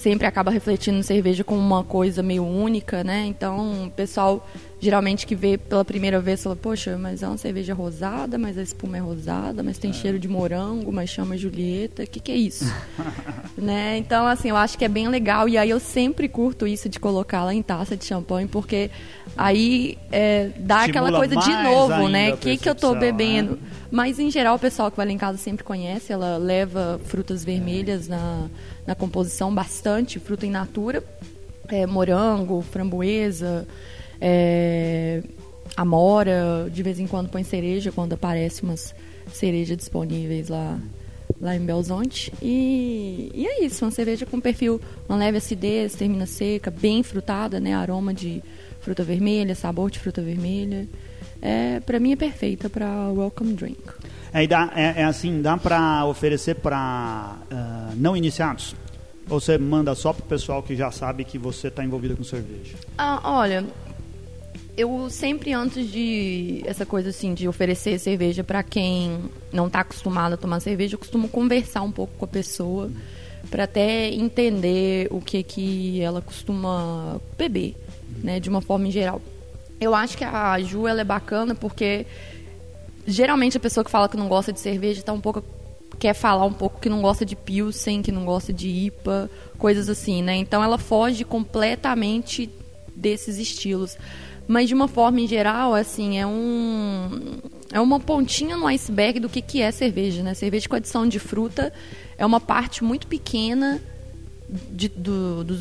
sempre 0.00 0.26
acaba 0.26 0.50
refletindo 0.50 1.02
cerveja 1.02 1.44
como 1.44 1.60
uma 1.60 1.84
coisa 1.84 2.22
meio 2.22 2.44
única, 2.44 3.04
né? 3.04 3.26
Então, 3.26 3.84
o 3.86 3.90
pessoal 3.90 4.46
geralmente 4.80 5.26
que 5.26 5.34
vê 5.34 5.58
pela 5.58 5.84
primeira 5.84 6.20
vez 6.20 6.42
fala, 6.42 6.56
poxa, 6.56 6.96
mas 6.96 7.22
é 7.22 7.28
uma 7.28 7.36
cerveja 7.36 7.74
rosada, 7.74 8.38
mas 8.38 8.56
a 8.56 8.62
espuma 8.62 8.96
é 8.96 9.00
rosada, 9.00 9.62
mas 9.62 9.76
tem 9.76 9.92
cheiro 9.92 10.18
de 10.18 10.26
morango, 10.26 10.90
mas 10.90 11.10
chama 11.10 11.36
Julieta, 11.36 12.02
o 12.02 12.06
que, 12.06 12.18
que 12.18 12.32
é 12.32 12.36
isso? 12.36 12.64
né? 13.58 13.98
Então, 13.98 14.26
assim, 14.26 14.48
eu 14.48 14.56
acho 14.56 14.78
que 14.78 14.84
é 14.84 14.88
bem 14.88 15.06
legal. 15.08 15.46
E 15.46 15.58
aí 15.58 15.68
eu 15.68 15.78
sempre 15.78 16.28
curto 16.28 16.66
isso 16.66 16.88
de 16.88 16.98
colocar 16.98 17.44
lá 17.44 17.52
em 17.52 17.62
taça 17.62 17.94
de 17.94 18.06
champanhe, 18.06 18.48
porque 18.48 18.90
aí 19.36 19.96
é, 20.10 20.50
dá 20.58 20.84
aquela 20.84 21.10
Estimula 21.10 21.18
coisa 21.18 21.36
de 21.36 21.62
novo, 21.62 22.08
né? 22.08 22.34
O 22.34 22.36
que, 22.36 22.56
que 22.56 22.68
eu 22.68 22.74
tô 22.74 22.92
percepção, 22.92 23.16
bebendo? 23.16 23.52
né? 23.52 23.58
Mas 23.90 24.18
em 24.18 24.30
geral 24.30 24.56
o 24.56 24.58
pessoal 24.58 24.90
que 24.90 24.96
vai 24.96 25.06
lá 25.06 25.12
em 25.12 25.18
casa 25.18 25.38
sempre 25.38 25.64
conhece, 25.64 26.12
ela 26.12 26.36
leva 26.36 27.00
frutas 27.04 27.44
vermelhas 27.44 28.06
na, 28.06 28.48
na 28.86 28.94
composição, 28.94 29.52
bastante, 29.52 30.18
fruta 30.18 30.46
in 30.46 30.50
natura, 30.50 31.02
é, 31.68 31.86
morango, 31.86 32.62
framboesa, 32.62 33.66
é, 34.20 35.22
amora, 35.76 36.68
de 36.72 36.82
vez 36.82 37.00
em 37.00 37.06
quando 37.06 37.28
põe 37.28 37.42
cereja, 37.42 37.90
quando 37.90 38.12
aparece 38.12 38.62
umas 38.62 38.94
cerejas 39.32 39.76
disponíveis 39.76 40.48
lá, 40.48 40.78
lá 41.40 41.56
em 41.56 41.60
Belzonte. 41.60 42.32
E, 42.42 43.30
e 43.34 43.46
é 43.46 43.64
isso, 43.64 43.84
uma 43.84 43.90
cerveja 43.90 44.26
com 44.26 44.40
perfil, 44.40 44.80
uma 45.08 45.16
leve 45.18 45.38
acidez, 45.38 45.94
termina 45.94 46.26
seca, 46.26 46.70
bem 46.70 47.02
frutada, 47.02 47.58
né? 47.58 47.74
Aroma 47.74 48.12
de 48.12 48.42
fruta 48.90 49.04
vermelha, 49.04 49.54
sabor 49.54 49.88
de 49.88 50.00
fruta 50.00 50.20
vermelha. 50.20 50.88
É, 51.40 51.78
para 51.78 52.00
mim 52.00 52.12
é 52.12 52.16
perfeita 52.16 52.68
para 52.68 52.88
welcome 53.12 53.54
drink. 53.54 53.80
É, 54.32 54.44
dá, 54.48 54.68
é, 54.74 55.02
é 55.02 55.04
assim, 55.04 55.40
dá 55.40 55.56
para 55.56 56.04
oferecer 56.06 56.56
para 56.56 57.36
uh, 57.52 57.94
não 57.96 58.16
iniciados? 58.16 58.74
Ou 59.28 59.38
você 59.38 59.56
manda 59.56 59.94
só 59.94 60.12
para 60.12 60.24
o 60.24 60.26
pessoal 60.26 60.60
que 60.60 60.74
já 60.74 60.90
sabe 60.90 61.24
que 61.24 61.38
você 61.38 61.68
está 61.68 61.84
envolvido 61.84 62.16
com 62.16 62.24
cerveja? 62.24 62.74
Ah, 62.98 63.20
olha, 63.22 63.64
eu 64.76 65.08
sempre 65.08 65.52
antes 65.52 65.88
de 65.88 66.62
essa 66.66 66.84
coisa 66.84 67.10
assim 67.10 67.32
de 67.32 67.46
oferecer 67.46 67.96
cerveja 68.00 68.42
para 68.42 68.64
quem 68.64 69.20
não 69.52 69.68
está 69.68 69.80
acostumado 69.80 70.32
a 70.32 70.36
tomar 70.36 70.58
cerveja, 70.58 70.96
eu 70.96 70.98
costumo 70.98 71.28
conversar 71.28 71.82
um 71.82 71.92
pouco 71.92 72.12
com 72.18 72.24
a 72.24 72.28
pessoa 72.28 72.90
para 73.48 73.64
até 73.64 74.12
entender 74.12 75.06
o 75.12 75.20
que 75.20 75.44
que 75.44 76.00
ela 76.00 76.20
costuma 76.20 77.20
beber, 77.38 77.76
né, 78.22 78.40
de 78.40 78.48
uma 78.48 78.60
forma 78.60 78.88
em 78.88 78.90
geral. 78.90 79.20
Eu 79.80 79.94
acho 79.94 80.16
que 80.16 80.24
a 80.24 80.58
Ju 80.60 80.86
ela 80.86 81.00
é 81.00 81.04
bacana 81.04 81.54
porque 81.54 82.06
geralmente 83.06 83.56
a 83.56 83.60
pessoa 83.60 83.84
que 83.84 83.90
fala 83.90 84.08
que 84.08 84.16
não 84.16 84.28
gosta 84.28 84.52
de 84.52 84.60
cerveja 84.60 85.02
tá 85.02 85.12
um 85.12 85.20
pouco 85.20 85.42
quer 85.98 86.14
falar 86.14 86.46
um 86.46 86.52
pouco 86.52 86.80
que 86.80 86.88
não 86.88 87.02
gosta 87.02 87.26
de 87.26 87.36
pilsen, 87.36 88.00
que 88.00 88.10
não 88.10 88.24
gosta 88.24 88.52
de 88.52 88.68
IPA, 88.68 89.30
coisas 89.58 89.88
assim, 89.88 90.22
né? 90.22 90.34
Então 90.36 90.64
ela 90.64 90.78
foge 90.78 91.24
completamente 91.24 92.50
desses 92.96 93.38
estilos. 93.38 93.98
Mas 94.48 94.68
de 94.68 94.74
uma 94.74 94.88
forma 94.88 95.20
em 95.20 95.28
geral, 95.28 95.74
assim, 95.74 96.18
é 96.18 96.26
um 96.26 97.38
é 97.72 97.80
uma 97.80 98.00
pontinha 98.00 98.56
no 98.56 98.66
iceberg 98.66 99.20
do 99.20 99.28
que, 99.28 99.40
que 99.40 99.60
é 99.60 99.70
cerveja, 99.70 100.22
né? 100.22 100.34
Cerveja 100.34 100.68
com 100.68 100.76
adição 100.76 101.06
de 101.06 101.18
fruta 101.18 101.72
é 102.18 102.24
uma 102.26 102.40
parte 102.40 102.82
muito 102.82 103.06
pequena 103.06 103.80
de, 104.70 104.88
do, 104.88 105.44
do 105.44 105.56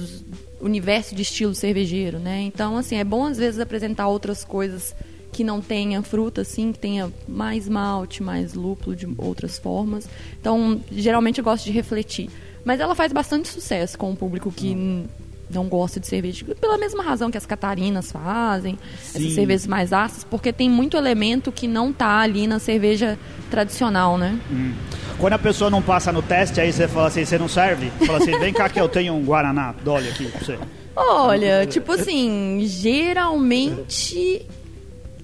universo 0.61 1.15
de 1.15 1.21
estilo 1.21 1.55
cervejeiro, 1.55 2.19
né? 2.19 2.41
Então, 2.41 2.77
assim, 2.77 2.95
é 2.95 3.03
bom 3.03 3.25
às 3.25 3.37
vezes 3.37 3.59
apresentar 3.59 4.07
outras 4.07 4.43
coisas 4.43 4.95
que 5.31 5.43
não 5.43 5.61
tenha 5.61 6.01
fruta, 6.01 6.41
assim, 6.41 6.71
que 6.71 6.79
tenha 6.79 7.11
mais 7.27 7.69
malte, 7.69 8.23
mais 8.23 8.53
lúpulo 8.53 8.95
de 8.95 9.07
outras 9.17 9.57
formas. 9.57 10.07
Então, 10.39 10.81
geralmente 10.91 11.37
eu 11.37 11.43
gosto 11.43 11.65
de 11.65 11.71
refletir. 11.71 12.29
Mas 12.65 12.79
ela 12.79 12.95
faz 12.95 13.13
bastante 13.13 13.47
sucesso 13.47 13.97
com 13.97 14.11
o 14.11 14.15
público 14.15 14.51
que 14.51 15.05
não 15.49 15.67
gosta 15.67 15.99
de 15.99 16.07
cerveja, 16.07 16.45
pela 16.59 16.77
mesma 16.77 17.03
razão 17.03 17.31
que 17.31 17.37
as 17.37 17.45
catarinas 17.45 18.11
fazem, 18.11 18.77
Sim. 19.01 19.19
essas 19.19 19.33
cervejas 19.33 19.67
mais 19.67 19.91
ácidas, 19.91 20.23
porque 20.23 20.53
tem 20.53 20.69
muito 20.69 20.95
elemento 20.95 21.51
que 21.51 21.67
não 21.67 21.91
tá 21.91 22.19
ali 22.19 22.47
na 22.47 22.59
cerveja 22.59 23.17
tradicional, 23.49 24.17
né? 24.17 24.39
Hum. 24.51 24.73
Quando 25.17 25.33
a 25.33 25.39
pessoa 25.39 25.69
não 25.69 25.81
passa 25.81 26.11
no 26.11 26.21
teste, 26.21 26.61
aí 26.61 26.71
você 26.71 26.87
fala 26.87 27.07
assim, 27.07 27.25
você 27.25 27.37
não 27.37 27.49
serve? 27.49 27.91
Fala 28.05 28.19
assim, 28.19 28.37
vem 28.39 28.53
cá 28.53 28.69
que 28.69 28.79
eu 28.79 28.87
tenho 28.87 29.13
um 29.13 29.23
Guaraná, 29.25 29.73
dole 29.83 30.07
aqui 30.07 30.27
pra 30.27 30.39
você. 30.39 30.59
Olha, 30.95 31.65
tipo 31.65 31.91
assim, 31.91 32.61
geralmente 32.65 34.45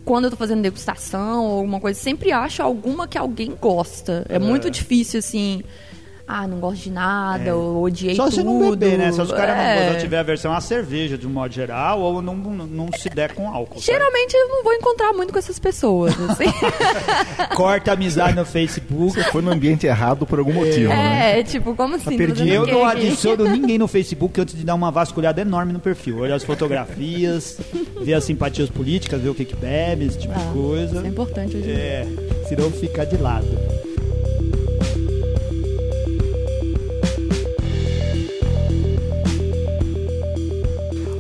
quando 0.04 0.26
eu 0.26 0.30
tô 0.30 0.38
fazendo 0.38 0.62
degustação 0.62 1.46
ou 1.46 1.58
alguma 1.58 1.80
coisa, 1.80 2.00
sempre 2.00 2.32
acho 2.32 2.62
alguma 2.62 3.08
que 3.08 3.18
alguém 3.18 3.54
gosta. 3.60 4.26
É, 4.30 4.36
é. 4.36 4.40
muito 4.40 4.70
difícil, 4.70 5.18
assim 5.18 5.64
ah, 6.28 6.48
não 6.48 6.60
gosto 6.60 6.84
de 6.84 6.92
nada, 6.92 7.50
é. 7.50 7.54
ou 7.54 7.84
odiei 7.84 8.16
Só 8.16 8.24
tudo. 8.24 8.36
Só 8.36 8.42
se 8.42 8.44
não 8.44 8.72
beber, 8.72 8.98
né? 8.98 9.12
Se 9.12 9.22
o 9.22 9.28
cara 9.28 9.54
é. 9.54 9.92
não 9.92 10.00
tiver 10.00 10.18
a 10.18 10.24
versão 10.24 10.52
a 10.52 10.60
cerveja, 10.60 11.18
de 11.18 11.28
um 11.28 11.30
modo 11.30 11.54
geral, 11.54 12.02
ou 12.02 12.20
não, 12.20 12.36
não, 12.36 12.66
não 12.66 12.90
se 12.98 13.10
der 13.10 13.34
com 13.34 13.48
álcool. 13.48 13.80
Geralmente 13.80 14.32
sabe? 14.32 14.44
eu 14.44 14.50
não 14.50 14.64
vou 14.64 14.74
encontrar 14.74 15.14
muito 15.14 15.32
com 15.32 15.38
essas 15.38 15.60
pessoas, 15.60 16.16
assim. 16.30 16.46
Corta 17.56 17.94
amizade 17.94 18.36
no 18.36 18.44
Facebook. 18.44 19.14
Você 19.14 19.24
foi 19.26 19.44
no 19.44 19.52
ambiente 19.52 19.86
errado 19.86 20.26
por 20.26 20.40
algum 20.40 20.54
motivo, 20.54 20.92
é, 20.92 20.96
né? 20.96 21.40
É, 21.40 21.44
tipo, 21.44 21.76
como 21.76 21.96
assim? 21.96 22.18
Perdi. 22.18 22.50
Eu 22.50 22.66
não 22.66 22.84
adiciono 22.84 23.48
ninguém 23.48 23.78
no 23.78 23.88
Facebook 23.88 24.42
antes 24.42 24.56
de 24.56 24.64
dar 24.64 24.74
uma 24.74 24.90
vasculhada 24.90 25.42
enorme 25.42 25.74
no 25.74 25.80
perfil. 25.80 26.20
Olhar 26.20 26.36
as 26.36 26.44
fotografias, 26.44 27.60
ver 28.02 28.16
as 28.16 28.24
simpatias 28.24 28.68
políticas, 28.68 29.22
ver 29.22 29.30
o 29.30 29.36
que 29.36 29.46
que 29.46 29.56
bebe, 29.56 30.06
esse 30.06 30.18
tipo 30.18 30.34
ah, 30.36 30.40
de 30.40 30.54
coisa. 30.54 30.96
Isso 30.98 31.06
é 31.06 31.08
importante 31.08 31.56
hoje. 31.56 31.72
É, 31.72 32.08
senão 32.48 32.72
fica 32.72 33.06
de 33.06 33.18
lado. 33.18 33.85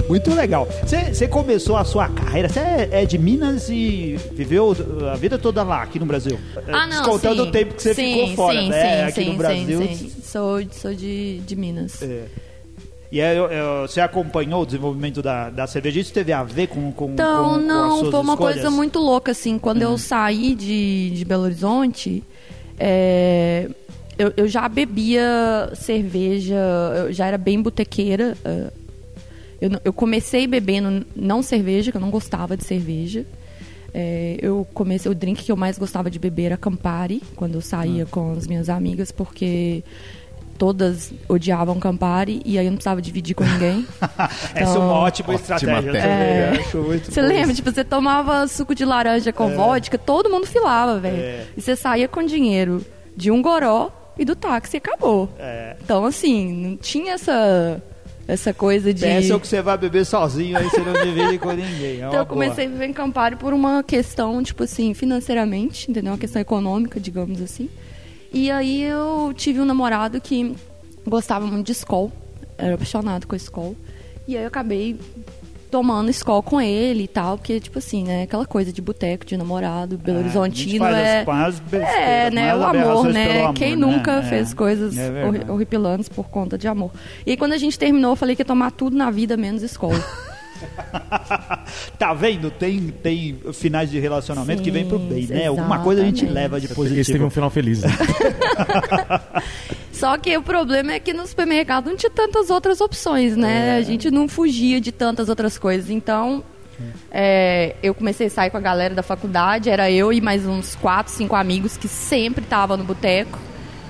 Muito 0.07 0.33
legal. 0.33 0.67
Você 0.83 1.27
começou 1.27 1.75
a 1.75 1.83
sua 1.83 2.07
carreira, 2.09 2.47
você 2.47 2.59
é, 2.59 2.89
é, 2.91 3.05
de 3.05 3.17
Minas 3.17 3.69
e 3.69 4.17
viveu 4.31 4.75
a 5.11 5.15
vida 5.15 5.37
toda 5.37 5.63
lá, 5.63 5.81
aqui 5.81 5.99
no 5.99 6.05
Brasil? 6.05 6.39
Ah, 6.67 6.85
não, 6.87 6.89
Descontando 6.89 7.43
sim. 7.43 7.49
o 7.49 7.51
tempo 7.51 7.73
que 7.73 7.81
você 7.81 7.93
sim, 7.93 8.13
ficou 8.13 8.35
fora, 8.35 8.59
sim, 8.59 8.69
né? 8.69 8.97
Sim, 8.97 9.03
aqui 9.03 9.23
sim, 9.23 9.31
no 9.31 9.37
Brasil. 9.37 9.79
Sim, 9.79 9.95
sim. 9.95 10.21
Sou, 10.23 10.59
sou 10.71 10.93
de, 10.93 11.39
de 11.39 11.55
Minas. 11.55 12.01
É. 12.01 12.25
E 13.11 13.21
aí, 13.21 13.37
você 13.81 14.01
acompanhou 14.01 14.63
o 14.63 14.65
desenvolvimento 14.65 15.21
da, 15.21 15.49
da 15.49 15.67
cerveja? 15.67 15.99
Isso 15.99 16.11
teve 16.11 16.33
a 16.33 16.43
ver 16.43 16.67
com, 16.67 16.91
com, 16.91 17.11
então, 17.11 17.51
com, 17.51 17.57
não, 17.57 17.89
com 18.03 18.11
foi 18.11 18.19
uma 18.19 18.33
escolhas? 18.33 18.55
coisa 18.55 18.69
muito 18.69 18.99
louca, 18.99 19.31
assim. 19.31 19.57
Quando 19.57 19.81
eu 19.81 19.91
uhum. 19.91 19.97
saí 19.97 20.53
de, 20.53 21.11
de 21.11 21.23
Belo 21.23 21.43
Horizonte, 21.43 22.23
é, 22.77 23.69
eu, 24.17 24.33
eu 24.35 24.47
já 24.47 24.67
bebia 24.67 25.71
cerveja, 25.75 26.55
eu 26.97 27.13
já 27.13 27.27
era 27.27 27.37
bem 27.37 27.61
botequeira. 27.61 28.35
Uh, 28.45 28.84
eu, 29.61 29.69
eu 29.83 29.93
comecei 29.93 30.47
bebendo 30.47 31.05
não 31.15 31.41
cerveja, 31.41 31.91
que 31.91 31.97
eu 31.97 32.01
não 32.01 32.09
gostava 32.09 32.55
de 32.57 32.63
cerveja. 32.63 33.25
É, 33.93 34.37
eu 34.41 34.67
comecei 34.73 35.09
o 35.09 35.15
drink 35.15 35.43
que 35.43 35.51
eu 35.51 35.55
mais 35.55 35.77
gostava 35.77 36.09
de 36.11 36.19
beber 36.19 36.47
era 36.47 36.57
Campari, 36.57 37.21
quando 37.35 37.55
eu 37.55 37.61
saía 37.61 38.03
hum. 38.03 38.07
com 38.11 38.33
as 38.33 38.45
minhas 38.45 38.69
amigas, 38.69 39.09
porque 39.11 39.83
todas 40.57 41.13
odiavam 41.27 41.79
Campari 41.79 42.41
e 42.45 42.57
aí 42.57 42.65
eu 42.65 42.71
não 42.71 42.77
precisava 42.77 43.01
dividir 43.01 43.35
com 43.35 43.43
ninguém. 43.43 43.85
Então, 43.95 44.27
Essa 44.53 44.75
é 44.75 44.79
uma 44.79 44.93
ótima 44.93 45.35
estratégia. 45.35 45.97
É, 45.97 46.59
você 47.03 47.21
lembra? 47.21 47.53
Tipo, 47.53 47.71
você 47.71 47.83
tomava 47.83 48.47
suco 48.47 48.75
de 48.75 48.83
laranja 48.83 49.31
com 49.31 49.49
é. 49.49 49.55
vodka, 49.55 49.97
todo 49.97 50.29
mundo 50.29 50.45
filava, 50.45 50.99
velho. 50.99 51.17
É. 51.17 51.45
E 51.55 51.61
você 51.61 51.75
saía 51.75 52.07
com 52.07 52.23
dinheiro 52.23 52.85
de 53.15 53.31
um 53.31 53.41
goró 53.41 53.91
e 54.17 54.25
do 54.25 54.35
táxi 54.35 54.75
e 54.75 54.79
acabou. 54.79 55.29
É. 55.39 55.75
Então, 55.81 56.05
assim, 56.05 56.53
não 56.53 56.77
tinha 56.77 57.13
essa 57.13 57.81
essa 58.27 58.53
coisa 58.53 58.93
de. 58.93 59.01
Pensa 59.01 59.39
que 59.39 59.47
você 59.47 59.61
vai 59.61 59.77
beber 59.77 60.05
sozinho, 60.05 60.57
aí 60.57 60.69
você 60.69 60.79
não 60.79 60.93
divide 60.93 61.37
com 61.37 61.51
ninguém. 61.51 62.01
É 62.01 62.07
então 62.07 62.19
eu 62.19 62.25
comecei 62.25 62.65
boa. 62.65 62.75
a 62.75 62.79
viver 62.79 62.89
em 62.89 62.93
Campari 62.93 63.35
por 63.35 63.53
uma 63.53 63.83
questão, 63.83 64.41
tipo 64.41 64.63
assim, 64.63 64.93
financeiramente, 64.93 65.89
entendeu? 65.89 66.13
Uma 66.13 66.17
questão 66.17 66.41
econômica, 66.41 66.99
digamos 66.99 67.41
assim. 67.41 67.69
E 68.33 68.49
aí 68.51 68.83
eu 68.83 69.33
tive 69.35 69.61
um 69.61 69.65
namorado 69.65 70.19
que 70.19 70.55
gostava 71.07 71.45
muito 71.45 71.67
de 71.67 71.71
Skol, 71.73 72.11
era 72.57 72.75
apaixonado 72.75 73.27
com 73.27 73.35
Skol. 73.35 73.75
E 74.27 74.35
aí 74.35 74.43
eu 74.43 74.47
acabei 74.47 74.99
tomando 75.69 76.09
escola 76.09 76.41
com 76.41 76.61
ele 76.61 77.03
e 77.03 77.07
tal, 77.07 77.37
porque, 77.37 77.59
tipo 77.59 77.79
assim, 77.79 78.03
né, 78.03 78.23
aquela 78.23 78.45
coisa 78.45 78.71
de 78.71 78.81
boteco, 78.81 79.25
de 79.25 79.35
namorado, 79.35 79.97
Belo 79.97 80.19
é, 80.19 80.21
Horizontino 80.21 80.85
é. 80.85 81.25
As, 81.27 81.61
é, 81.71 82.31
né, 82.31 82.55
o 82.55 82.63
amor, 82.63 83.07
né? 83.07 83.43
Amor, 83.43 83.53
Quem 83.53 83.75
né? 83.75 83.85
nunca 83.85 84.13
é, 84.13 84.23
fez 84.23 84.53
coisas 84.53 84.97
é 84.97 85.25
horripilantes 85.49 86.09
por 86.09 86.29
conta 86.29 86.57
de 86.57 86.67
amor. 86.67 86.91
E 87.25 87.31
aí, 87.31 87.37
quando 87.37 87.53
a 87.53 87.57
gente 87.57 87.77
terminou, 87.77 88.11
eu 88.11 88.15
falei 88.15 88.35
que 88.35 88.41
ia 88.41 88.45
tomar 88.45 88.71
tudo 88.71 88.95
na 88.95 89.11
vida, 89.11 89.35
menos 89.35 89.63
escola. 89.63 89.95
tá 91.97 92.13
vendo? 92.13 92.49
Tem, 92.49 92.89
tem 92.89 93.37
finais 93.53 93.89
de 93.89 93.99
relacionamento 93.99 94.59
Sim, 94.59 94.63
que 94.63 94.71
vem 94.71 94.87
pro 94.87 94.99
bem, 94.99 95.27
né? 95.27 95.47
Alguma 95.47 95.79
coisa 95.79 96.01
a 96.01 96.05
gente 96.05 96.25
leva 96.25 96.59
de 96.59 96.67
positivo. 96.69 97.01
Esse 97.01 97.11
teve 97.11 97.23
um 97.23 97.29
final 97.29 97.49
feliz. 97.49 97.81
Né? 97.81 97.89
Só 99.95 100.17
que 100.17 100.35
o 100.37 100.43
problema 100.43 100.93
é 100.93 100.99
que 100.99 101.13
no 101.13 101.25
supermercado 101.25 101.87
não 101.87 101.95
tinha 101.95 102.09
tantas 102.09 102.49
outras 102.49 102.81
opções, 102.81 103.37
né? 103.37 103.69
É. 103.69 103.77
A 103.77 103.81
gente 103.81 104.11
não 104.11 104.27
fugia 104.27 104.81
de 104.81 104.91
tantas 104.91 105.29
outras 105.29 105.57
coisas. 105.57 105.89
Então, 105.89 106.43
é, 107.09 107.75
eu 107.81 107.93
comecei 107.93 108.27
a 108.27 108.29
sair 108.29 108.49
com 108.49 108.57
a 108.57 108.61
galera 108.61 108.93
da 108.93 109.01
faculdade, 109.01 109.69
era 109.69 109.89
eu 109.89 110.11
e 110.11 110.19
mais 110.19 110.45
uns 110.45 110.75
quatro, 110.75 111.13
cinco 111.13 111.35
amigos 111.35 111.77
que 111.77 111.87
sempre 111.87 112.43
estavam 112.43 112.75
no 112.75 112.83
boteco. 112.83 113.39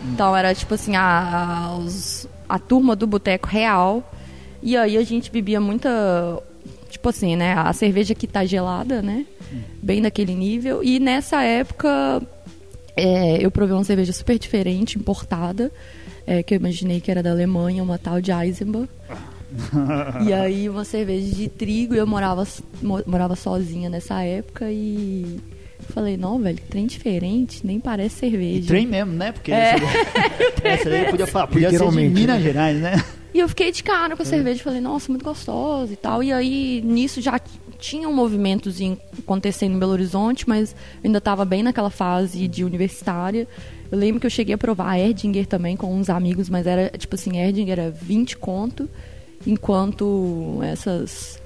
Então 0.03 0.38
era 0.38 0.53
tipo 0.53 0.75
assim, 0.75 0.95
a, 0.95 1.69
a, 1.71 1.77
os, 1.77 2.27
a 2.47 2.59
turma 2.59 2.95
do 2.95 3.07
boteco 3.07 3.47
real. 3.47 4.07
E 4.62 4.77
aí 4.77 4.97
a 4.97 5.03
gente 5.03 5.31
bebia 5.31 5.59
muita. 5.59 5.89
Tipo 6.89 7.09
assim, 7.09 7.35
né? 7.35 7.53
A 7.57 7.74
cerveja 7.74 8.13
que 8.13 8.27
tá 8.27 8.45
gelada, 8.45 9.01
né? 9.01 9.25
Bem 9.81 10.01
naquele 10.01 10.35
nível. 10.35 10.83
E 10.83 11.00
nessa 11.00 11.41
época 11.41 12.21
é, 12.95 13.43
eu 13.43 13.51
provei 13.51 13.75
uma 13.75 13.83
cerveja 13.83 14.13
super 14.13 14.39
diferente, 14.39 14.97
importada, 14.97 15.71
é, 16.25 16.41
que 16.41 16.53
eu 16.53 16.57
imaginei 16.57 17.01
que 17.01 17.11
era 17.11 17.21
da 17.21 17.31
Alemanha, 17.31 17.83
uma 17.83 17.97
tal 17.97 18.21
de 18.21 18.31
Eisenbach. 18.31 18.89
e 20.25 20.33
aí 20.33 20.67
uma 20.67 20.83
cerveja 20.83 21.33
de 21.33 21.47
trigo, 21.47 21.93
eu 21.93 22.05
morava, 22.07 22.47
morava 23.05 23.35
sozinha 23.35 23.89
nessa 23.89 24.21
época 24.23 24.69
e 24.69 25.39
falei, 25.93 26.17
não, 26.17 26.39
velho, 26.39 26.59
trem 26.69 26.87
diferente, 26.87 27.65
nem 27.65 27.79
parece 27.79 28.15
cerveja. 28.15 28.59
E 28.59 28.63
trem 28.63 28.87
mesmo, 28.87 29.13
né? 29.13 29.31
Porque 29.31 29.51
é. 29.51 29.75
essa 30.63 30.89
daí 30.89 31.05
podia 31.05 31.27
falar, 31.27 31.47
podia 31.47 31.69
ser 31.69 31.89
de 31.89 32.09
Minas 32.09 32.41
Gerais, 32.41 32.77
né? 32.79 33.03
E 33.33 33.39
eu 33.39 33.49
fiquei 33.49 33.69
de 33.69 33.83
cara 33.83 34.15
com 34.15 34.23
a 34.23 34.25
cerveja, 34.25 34.63
falei, 34.63 34.79
nossa, 34.79 35.11
muito 35.11 35.25
gostosa 35.25 35.91
e 35.91 35.97
tal. 35.97 36.23
E 36.23 36.31
aí, 36.31 36.81
nisso 36.85 37.21
já 37.21 37.37
tinha 37.79 38.08
um 38.10 38.13
movimentos 38.13 38.77
acontecendo 39.17 39.75
em 39.75 39.79
Belo 39.79 39.91
Horizonte, 39.91 40.48
mas 40.48 40.75
ainda 41.03 41.17
estava 41.17 41.46
bem 41.46 41.63
naquela 41.63 41.89
fase 41.89 42.48
de 42.48 42.63
universitária. 42.63 43.48
Eu 43.91 43.98
lembro 43.98 44.20
que 44.20 44.25
eu 44.25 44.32
cheguei 44.32 44.55
a 44.55 44.58
provar 44.58 44.89
a 44.91 45.00
Erdinger 45.00 45.46
também 45.46 45.75
com 45.75 45.94
uns 45.94 46.10
amigos, 46.10 46.50
mas 46.50 46.65
era 46.65 46.89
tipo 46.98 47.15
assim, 47.15 47.38
Erdinger 47.38 47.79
era 47.79 47.91
20 47.91 48.38
conto, 48.38 48.89
enquanto 49.46 50.60
essas 50.63 51.41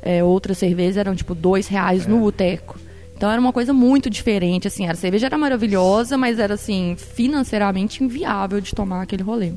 é, 0.00 0.22
outras 0.24 0.58
cervejas 0.58 0.96
eram 0.96 1.14
tipo 1.14 1.34
dois 1.34 1.68
reais 1.68 2.06
é. 2.06 2.08
no 2.08 2.20
boteco. 2.20 2.78
Então 3.16 3.30
era 3.30 3.40
uma 3.40 3.52
coisa 3.52 3.72
muito 3.72 4.10
diferente, 4.10 4.66
assim, 4.66 4.88
a 4.88 4.94
cerveja 4.96 5.26
era 5.26 5.38
maravilhosa, 5.38 6.18
mas 6.18 6.40
era 6.40 6.54
assim, 6.54 6.96
financeiramente 6.96 8.02
inviável 8.02 8.60
de 8.60 8.74
tomar 8.74 9.02
aquele 9.02 9.22
rolê. 9.22 9.52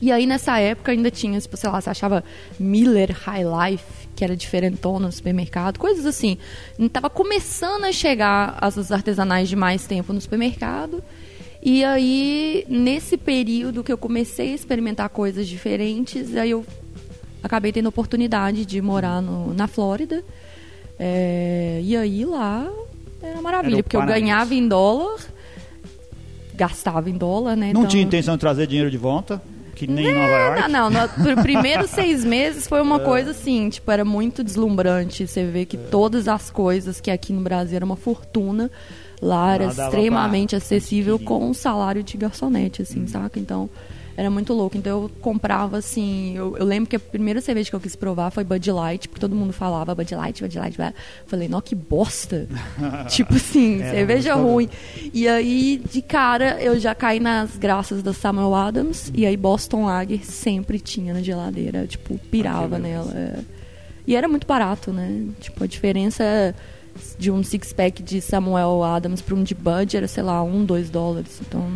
E 0.00 0.12
aí 0.12 0.24
nessa 0.24 0.58
época 0.58 0.92
ainda 0.92 1.10
tinha, 1.10 1.38
tipo, 1.40 1.56
sei 1.56 1.68
lá, 1.68 1.80
você 1.80 1.90
achava 1.90 2.22
Miller 2.58 3.10
High 3.10 3.42
Life, 3.44 3.99
que 4.14 4.24
era 4.24 4.36
diferentona 4.36 5.06
no 5.06 5.12
supermercado, 5.12 5.78
coisas 5.78 6.04
assim. 6.04 6.36
Tava 6.92 7.08
começando 7.08 7.84
a 7.84 7.92
chegar 7.92 8.58
as 8.60 8.90
artesanais 8.90 9.48
de 9.48 9.56
mais 9.56 9.86
tempo 9.86 10.12
no 10.12 10.20
supermercado. 10.20 11.02
E 11.62 11.84
aí, 11.84 12.64
nesse 12.68 13.16
período 13.16 13.84
que 13.84 13.92
eu 13.92 13.98
comecei 13.98 14.52
a 14.52 14.54
experimentar 14.54 15.08
coisas 15.10 15.46
diferentes, 15.46 16.34
aí 16.36 16.50
eu 16.50 16.64
acabei 17.42 17.72
tendo 17.72 17.86
a 17.86 17.90
oportunidade 17.90 18.64
de 18.64 18.80
morar 18.80 19.20
no, 19.20 19.52
na 19.52 19.66
Flórida. 19.66 20.24
É, 20.98 21.80
e 21.82 21.96
aí 21.96 22.24
lá 22.24 22.70
era 23.22 23.40
maravilha, 23.40 23.76
era 23.76 23.82
porque 23.82 23.96
eu 23.96 24.04
ganhava 24.04 24.54
em 24.54 24.66
dólar, 24.66 25.18
gastava 26.54 27.08
em 27.08 27.16
dólar, 27.16 27.56
né? 27.56 27.72
Não 27.72 27.80
então... 27.80 27.86
tinha 27.86 28.02
intenção 28.02 28.34
de 28.34 28.40
trazer 28.40 28.66
dinheiro 28.66 28.90
de 28.90 28.98
volta? 28.98 29.40
Que 29.80 29.86
nem 29.86 30.08
em 30.08 30.12
Nova 30.12 30.28
York? 30.28 30.70
Não, 30.70 30.90
não. 30.90 31.08
Nos 31.16 31.42
primeiros 31.42 31.90
seis 31.90 32.22
meses 32.22 32.68
foi 32.68 32.82
uma 32.82 32.96
é. 32.96 32.98
coisa 32.98 33.30
assim, 33.30 33.70
tipo, 33.70 33.90
era 33.90 34.04
muito 34.04 34.44
deslumbrante. 34.44 35.26
Você 35.26 35.44
vê 35.46 35.64
que 35.64 35.78
é. 35.78 35.80
todas 35.90 36.28
as 36.28 36.50
coisas 36.50 37.00
que 37.00 37.10
aqui 37.10 37.32
no 37.32 37.40
Brasil 37.40 37.76
era 37.76 37.84
uma 37.84 37.96
fortuna, 37.96 38.70
lá 39.22 39.54
era 39.54 39.64
extremamente 39.64 40.54
acessível 40.54 41.18
com 41.18 41.48
um 41.48 41.54
salário 41.54 42.02
de 42.02 42.14
garçonete, 42.18 42.82
assim, 42.82 43.04
hum. 43.04 43.08
saca? 43.08 43.38
Então 43.38 43.70
era 44.16 44.30
muito 44.30 44.52
louco. 44.52 44.76
Então 44.76 45.02
eu 45.02 45.10
comprava 45.20 45.78
assim. 45.78 46.36
Eu, 46.36 46.56
eu, 46.56 46.64
lembro 46.64 46.88
que 46.88 46.96
a 46.96 47.00
primeira 47.00 47.40
cerveja 47.40 47.70
que 47.70 47.76
eu 47.76 47.80
quis 47.80 47.96
provar 47.96 48.30
foi 48.30 48.44
Bud 48.44 48.70
Light, 48.70 49.08
porque 49.08 49.20
todo 49.20 49.34
mundo 49.34 49.52
falava 49.52 49.94
Bud 49.94 50.14
Light, 50.14 50.42
Bud 50.42 50.58
Light. 50.58 50.76
Bud. 50.76 50.94
Falei, 51.26 51.48
não, 51.48 51.60
que 51.60 51.74
bosta. 51.74 52.48
tipo 53.08 53.34
assim, 53.34 53.80
é, 53.82 53.90
cerveja 53.90 54.34
ruim. 54.34 54.68
E 55.12 55.26
aí, 55.28 55.82
de 55.90 56.02
cara, 56.02 56.62
eu 56.62 56.78
já 56.78 56.94
caí 56.94 57.20
nas 57.20 57.56
graças 57.56 58.02
da 58.02 58.12
Samuel 58.12 58.54
Adams. 58.54 59.10
E 59.14 59.24
aí, 59.24 59.36
Boston 59.36 59.86
Lager 59.86 60.24
sempre 60.24 60.78
tinha 60.78 61.14
na 61.14 61.22
geladeira. 61.22 61.86
Tipo, 61.86 62.18
pirava 62.30 62.76
ah, 62.76 62.78
nela. 62.78 63.12
É. 63.14 63.38
E 64.06 64.16
era 64.16 64.26
muito 64.26 64.46
barato, 64.46 64.92
né? 64.92 65.26
Tipo, 65.40 65.64
a 65.64 65.66
diferença 65.66 66.54
de 67.18 67.30
um 67.30 67.42
six-pack 67.42 68.02
de 68.02 68.20
Samuel 68.20 68.82
Adams 68.82 69.22
para 69.22 69.34
um 69.34 69.42
de 69.42 69.54
Bud 69.54 69.96
era, 69.96 70.08
sei 70.08 70.22
lá, 70.22 70.42
um, 70.42 70.64
dois 70.64 70.90
dólares. 70.90 71.40
Então, 71.46 71.70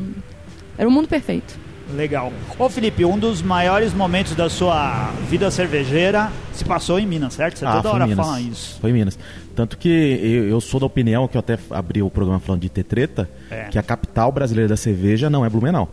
era 0.76 0.88
o 0.88 0.92
mundo 0.92 1.08
perfeito. 1.08 1.58
Legal. 1.92 2.32
Ô 2.58 2.68
Felipe, 2.68 3.04
um 3.04 3.18
dos 3.18 3.42
maiores 3.42 3.92
momentos 3.92 4.34
da 4.34 4.48
sua 4.48 5.10
vida 5.28 5.50
cervejeira 5.50 6.30
se 6.52 6.64
passou 6.64 6.98
em 6.98 7.06
Minas, 7.06 7.34
certo? 7.34 7.58
Você 7.58 7.66
ah, 7.66 7.72
toda 7.74 7.90
hora 7.92 8.06
Minas. 8.06 8.26
fala 8.26 8.40
isso. 8.40 8.78
Foi 8.80 8.90
em 8.90 8.92
Minas. 8.92 9.18
Tanto 9.54 9.76
que 9.76 9.88
eu, 9.88 10.48
eu, 10.48 10.60
sou 10.60 10.80
da 10.80 10.86
opinião, 10.86 11.28
que 11.28 11.36
eu 11.36 11.40
até 11.40 11.58
abri 11.70 12.02
o 12.02 12.10
programa 12.10 12.40
falando 12.40 12.62
de 12.62 12.68
ter 12.68 12.84
treta, 12.84 13.28
é. 13.50 13.64
que 13.64 13.78
a 13.78 13.82
capital 13.82 14.32
brasileira 14.32 14.68
da 14.68 14.76
cerveja 14.76 15.28
não 15.28 15.44
é 15.44 15.50
Blumenau. 15.50 15.88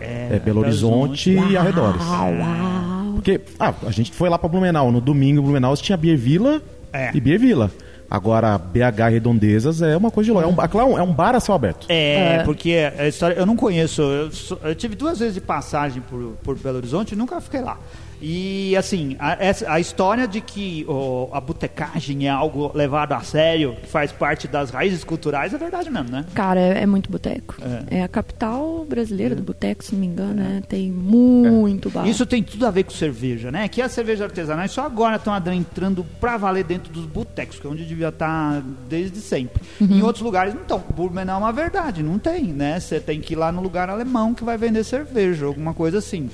É, 0.00 0.36
é 0.36 0.38
Belo 0.38 0.60
Horizonte 0.60 1.30
e 1.30 1.56
arredores. 1.56 2.02
Uau. 2.02 3.12
Porque 3.14 3.40
ah, 3.58 3.74
a 3.86 3.90
gente 3.90 4.12
foi 4.12 4.28
lá 4.28 4.38
para 4.38 4.48
Blumenau. 4.48 4.90
No 4.90 5.00
domingo, 5.00 5.42
Blumenau, 5.42 5.76
tinha 5.76 5.96
Beer 5.96 6.16
Vila 6.16 6.62
é. 6.92 7.10
e 7.14 7.20
Beer 7.20 7.38
Vila. 7.38 7.70
Agora, 8.12 8.58
BH 8.58 9.08
Redondezas 9.10 9.80
é 9.80 9.96
uma 9.96 10.10
coisa 10.10 10.26
de 10.26 10.32
louco. 10.32 10.60
É 10.60 10.84
um, 10.84 10.98
é 10.98 11.02
um 11.02 11.14
bar 11.14 11.34
a 11.34 11.40
céu 11.40 11.54
aberto. 11.54 11.86
É, 11.88 12.40
é. 12.40 12.42
porque 12.44 12.76
a 12.98 13.08
história. 13.08 13.34
Eu 13.34 13.46
não 13.46 13.56
conheço. 13.56 14.02
Eu, 14.02 14.30
eu, 14.64 14.74
tive 14.74 14.94
duas 14.94 15.18
vezes 15.18 15.32
de 15.32 15.40
passagem 15.40 16.02
por, 16.02 16.34
por 16.44 16.58
Belo 16.58 16.76
Horizonte 16.76 17.12
e 17.12 17.16
nunca 17.16 17.40
fiquei 17.40 17.62
lá. 17.62 17.78
E 18.22 18.76
assim, 18.76 19.16
a, 19.18 19.36
a 19.74 19.80
história 19.80 20.28
de 20.28 20.40
que 20.40 20.86
oh, 20.88 21.28
a 21.32 21.40
botecagem 21.40 22.28
é 22.28 22.30
algo 22.30 22.70
levado 22.72 23.12
a 23.14 23.20
sério, 23.20 23.74
que 23.82 23.88
faz 23.88 24.12
parte 24.12 24.46
das 24.46 24.70
raízes 24.70 25.02
culturais, 25.02 25.52
é 25.52 25.58
verdade 25.58 25.90
mesmo, 25.90 26.08
né? 26.08 26.24
Cara, 26.32 26.60
é, 26.60 26.82
é 26.82 26.86
muito 26.86 27.10
boteco. 27.10 27.56
É. 27.90 27.98
é. 27.98 28.02
a 28.04 28.08
capital 28.08 28.86
brasileira 28.88 29.34
do 29.34 29.42
boteco, 29.42 29.82
se 29.82 29.92
não 29.92 30.00
me 30.00 30.06
engano, 30.06 30.34
né? 30.34 30.62
Tem 30.68 30.90
muito 30.92 31.90
bar. 31.90 32.06
Isso 32.06 32.24
tem 32.24 32.44
tudo 32.44 32.64
a 32.64 32.70
ver 32.70 32.84
com 32.84 32.92
cerveja, 32.92 33.50
né? 33.50 33.66
Que 33.66 33.82
as 33.82 33.90
cervejas 33.90 34.22
artesanais 34.22 34.70
só 34.70 34.86
agora 34.86 35.16
estão 35.16 35.34
entrando 35.52 36.06
pra 36.20 36.36
valer 36.36 36.62
dentro 36.62 36.92
dos 36.92 37.06
botecos, 37.06 37.58
que 37.58 37.66
é 37.66 37.70
onde 37.70 37.84
devia 37.84 38.10
estar 38.10 38.54
tá 38.54 38.62
desde 38.88 39.18
sempre. 39.18 39.60
Uhum. 39.80 39.96
Em 39.96 40.02
outros 40.02 40.22
lugares 40.22 40.54
não 40.54 40.62
estão. 40.62 40.82
Blumenau 40.94 41.40
é 41.40 41.44
uma 41.44 41.52
verdade, 41.52 42.04
não 42.04 42.20
tem, 42.20 42.44
né? 42.44 42.78
Você 42.78 43.00
tem 43.00 43.20
que 43.20 43.32
ir 43.34 43.36
lá 43.36 43.50
no 43.50 43.60
lugar 43.60 43.90
alemão 43.90 44.32
que 44.32 44.44
vai 44.44 44.56
vender 44.56 44.84
cerveja, 44.84 45.44
alguma 45.46 45.74
coisa 45.74 45.98
assim. 45.98 46.30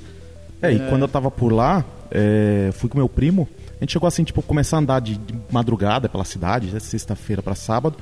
É, 0.60 0.72
e 0.72 0.78
quando 0.88 1.02
eu 1.02 1.08
tava 1.08 1.30
por 1.30 1.52
lá, 1.52 1.84
é, 2.10 2.70
fui 2.72 2.88
com 2.88 2.98
meu 2.98 3.08
primo. 3.08 3.48
A 3.80 3.84
gente 3.84 3.92
chegou 3.92 4.06
assim, 4.06 4.24
tipo, 4.24 4.42
começar 4.42 4.76
a 4.76 4.80
andar 4.80 5.00
de, 5.00 5.16
de 5.16 5.34
madrugada 5.50 6.08
pela 6.08 6.24
cidade, 6.24 6.68
né, 6.68 6.80
sexta-feira 6.80 7.40
para 7.40 7.54
sábado, 7.54 7.96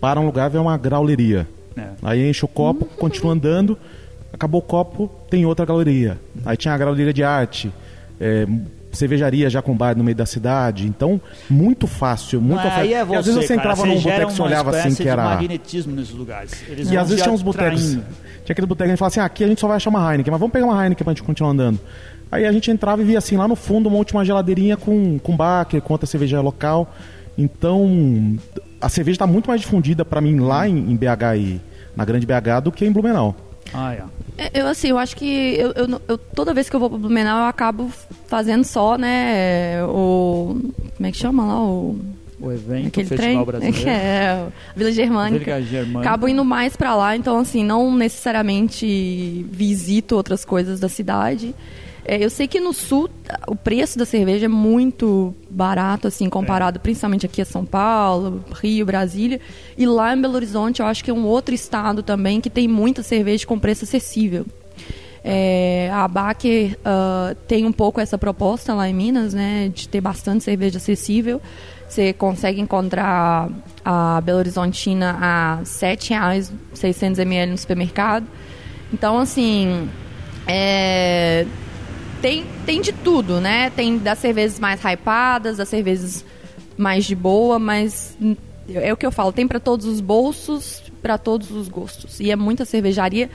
para 0.00 0.18
um 0.18 0.26
lugar 0.26 0.48
ver 0.48 0.58
uma 0.58 0.76
grauleria. 0.78 1.46
É. 1.76 1.88
Aí 2.02 2.28
enche 2.28 2.44
o 2.44 2.48
copo, 2.48 2.86
continua 2.86 3.32
andando, 3.32 3.78
acabou 4.32 4.60
o 4.60 4.64
copo, 4.64 5.10
tem 5.28 5.44
outra 5.44 5.66
galeria. 5.66 6.18
Aí 6.44 6.56
tinha 6.56 6.72
a 6.72 6.78
grauleria 6.78 7.12
de 7.12 7.22
arte, 7.22 7.70
é, 8.18 8.46
cervejaria 8.98 9.48
já 9.48 9.62
com 9.62 9.76
bar 9.76 9.96
no 9.96 10.04
meio 10.04 10.16
da 10.16 10.26
cidade. 10.26 10.86
Então, 10.86 11.20
muito 11.48 11.86
fácil, 11.86 12.40
muito 12.40 12.62
fácil. 12.62 12.80
Aí 12.80 12.94
é 12.94 13.04
você, 13.04 13.14
e 13.14 13.16
às 13.16 13.26
vezes 13.26 13.46
você 13.46 13.54
entrava 13.54 13.86
num 13.86 14.00
boteco 14.00 14.32
e 14.32 14.40
olhava 14.42 14.76
assim 14.76 14.94
que 14.94 15.08
era. 15.08 15.24
magnetismo 15.24 15.94
nesses 15.94 16.14
lugares. 16.14 16.52
Eles 16.68 16.90
e 16.90 16.96
às 16.96 17.08
vezes 17.08 17.22
tinha 17.22 17.34
uns 17.34 17.42
botecos. 17.42 17.92
Tinha 17.92 18.52
aquele 18.52 18.66
boteco 18.66 18.86
que 18.86 18.90
a 18.90 18.94
gente 18.94 18.98
falava 18.98 19.12
assim: 19.12 19.20
ah, 19.20 19.24
aqui 19.24 19.44
a 19.44 19.48
gente 19.48 19.60
só 19.60 19.68
vai 19.68 19.76
achar 19.76 19.90
uma 19.90 20.12
Heineken, 20.12 20.30
mas 20.30 20.40
vamos 20.40 20.52
pegar 20.52 20.66
uma 20.66 20.82
Heineken 20.82 21.04
pra 21.04 21.12
gente 21.12 21.22
continuar 21.22 21.52
andando. 21.52 21.80
Aí 22.30 22.44
a 22.44 22.52
gente 22.52 22.70
entrava 22.70 23.00
e 23.02 23.04
via 23.04 23.18
assim, 23.18 23.36
lá 23.36 23.48
no 23.48 23.56
fundo, 23.56 23.88
uma 23.88 23.96
última 23.96 24.24
geladeirinha 24.24 24.76
com, 24.76 25.18
com 25.18 25.36
baque, 25.36 25.80
com 25.80 25.94
outra 25.94 26.06
cerveja 26.06 26.40
local. 26.40 26.92
Então, 27.36 28.36
a 28.80 28.88
cerveja 28.88 29.16
está 29.16 29.26
muito 29.26 29.48
mais 29.48 29.60
difundida 29.60 30.04
para 30.04 30.20
mim 30.20 30.38
lá 30.40 30.68
em, 30.68 30.76
em, 30.76 30.96
BH 30.96 31.36
e 31.36 31.60
na 31.96 32.04
grande 32.04 32.26
BH 32.26 32.60
do 32.64 32.72
que 32.72 32.84
em 32.84 32.92
Blumenau. 32.92 33.34
Ah, 33.72 33.94
é. 33.94 34.02
É. 34.38 34.50
Eu, 34.54 34.66
assim, 34.66 34.88
eu 34.88 34.98
acho 34.98 35.16
que 35.16 35.56
eu, 35.56 35.72
eu, 35.72 36.00
eu, 36.08 36.18
toda 36.18 36.54
vez 36.54 36.70
que 36.70 36.76
eu 36.76 36.80
vou 36.80 36.88
para 36.88 36.98
Blumenau, 36.98 37.40
eu 37.40 37.46
acabo 37.46 37.90
fazendo 38.26 38.64
só, 38.64 38.96
né, 38.96 39.84
o... 39.84 40.56
Como 40.96 41.06
é 41.06 41.12
que 41.12 41.18
chama 41.18 41.44
lá? 41.44 41.60
O 41.60 41.98
o 42.40 42.52
evento, 42.52 42.86
Aquele 42.86 43.06
o 43.06 43.08
Festival 43.08 43.44
trem, 43.46 43.60
Brasileiro. 43.60 43.90
É, 43.90 44.46
Vila 44.76 44.92
Germânica. 44.92 45.44
Vila 45.44 45.62
Germânica. 45.62 46.00
Acabo 46.00 46.28
indo 46.28 46.44
mais 46.44 46.76
para 46.76 46.94
lá, 46.94 47.16
então 47.16 47.38
assim, 47.38 47.64
não 47.64 47.94
necessariamente 47.94 49.44
visito 49.50 50.14
outras 50.14 50.44
coisas 50.44 50.78
da 50.78 50.88
cidade. 50.88 51.54
É, 52.08 52.24
eu 52.24 52.30
sei 52.30 52.48
que 52.48 52.58
no 52.58 52.72
sul 52.72 53.10
o 53.46 53.54
preço 53.54 53.98
da 53.98 54.06
cerveja 54.06 54.46
é 54.46 54.48
muito 54.48 55.34
barato, 55.50 56.08
assim, 56.08 56.26
comparado 56.30 56.78
é. 56.78 56.80
principalmente 56.80 57.26
aqui 57.26 57.42
a 57.42 57.44
São 57.44 57.66
Paulo, 57.66 58.42
Rio, 58.62 58.86
Brasília. 58.86 59.38
E 59.76 59.84
lá 59.84 60.16
em 60.16 60.20
Belo 60.22 60.34
Horizonte, 60.34 60.80
eu 60.80 60.86
acho 60.86 61.04
que 61.04 61.10
é 61.10 61.14
um 61.14 61.26
outro 61.26 61.54
estado 61.54 62.02
também 62.02 62.40
que 62.40 62.48
tem 62.48 62.66
muita 62.66 63.02
cerveja 63.02 63.46
com 63.46 63.58
preço 63.58 63.84
acessível. 63.84 64.46
É, 65.22 65.90
a 65.92 66.08
Baker 66.08 66.78
uh, 66.78 67.34
tem 67.46 67.66
um 67.66 67.72
pouco 67.72 68.00
essa 68.00 68.16
proposta 68.16 68.72
lá 68.72 68.88
em 68.88 68.94
Minas, 68.94 69.34
né, 69.34 69.70
de 69.74 69.86
ter 69.86 70.00
bastante 70.00 70.42
cerveja 70.42 70.78
acessível. 70.78 71.42
Você 71.86 72.14
consegue 72.14 72.58
encontrar 72.58 73.50
a 73.84 74.18
Belo 74.22 74.38
Horizontina 74.38 75.18
a 75.20 75.56
R$ 75.56 75.64
7,00, 75.64 76.52
600 76.72 77.18
ml 77.18 77.52
no 77.52 77.58
supermercado. 77.58 78.26
Então, 78.90 79.18
assim, 79.18 79.90
é, 80.46 81.44
tem, 82.20 82.44
tem 82.66 82.80
de 82.80 82.92
tudo, 82.92 83.40
né? 83.40 83.70
Tem 83.70 83.98
das 83.98 84.18
cervejas 84.18 84.58
mais 84.58 84.80
hypadas, 84.80 85.56
das 85.56 85.68
cervejas 85.68 86.24
mais 86.76 87.04
de 87.04 87.14
boa, 87.14 87.58
mas 87.58 88.16
é 88.74 88.92
o 88.92 88.96
que 88.96 89.06
eu 89.06 89.10
falo, 89.10 89.32
tem 89.32 89.48
para 89.48 89.58
todos 89.58 89.86
os 89.86 90.00
bolsos, 90.00 90.82
para 91.02 91.16
todos 91.16 91.50
os 91.50 91.68
gostos. 91.68 92.20
E 92.20 92.30
é 92.30 92.36
muita 92.36 92.64
cervejaria. 92.64 93.30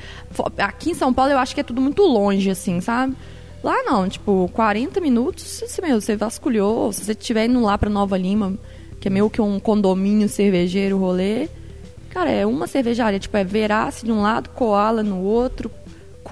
Aqui 0.58 0.92
em 0.92 0.94
São 0.94 1.14
Paulo 1.14 1.32
eu 1.32 1.38
acho 1.38 1.54
que 1.54 1.62
é 1.62 1.64
tudo 1.64 1.82
muito 1.82 2.04
longe, 2.04 2.50
assim, 2.50 2.80
sabe? 2.82 3.16
Lá 3.64 3.82
não, 3.84 4.08
tipo, 4.10 4.50
40 4.54 5.00
minutos, 5.00 5.44
se 5.44 5.82
meu, 5.82 6.00
você 6.00 6.16
vasculhou, 6.16 6.92
se 6.92 7.06
você 7.06 7.14
estiver 7.14 7.46
indo 7.46 7.62
lá 7.62 7.78
para 7.78 7.90
Nova 7.90 8.18
Lima, 8.18 8.54
que 9.00 9.08
é 9.08 9.12
meio 9.12 9.30
que 9.30 9.42
um 9.42 9.60
condomínio 9.60 10.28
cervejeiro 10.28 10.98
rolê, 10.98 11.48
cara, 12.10 12.30
é 12.30 12.46
uma 12.46 12.68
cervejaria, 12.68 13.20
tipo, 13.20 13.36
é 13.38 13.44
Verace 13.44 14.06
de 14.06 14.12
um 14.12 14.22
lado, 14.22 14.50
Koala 14.50 15.02
no 15.02 15.22
outro, 15.22 15.72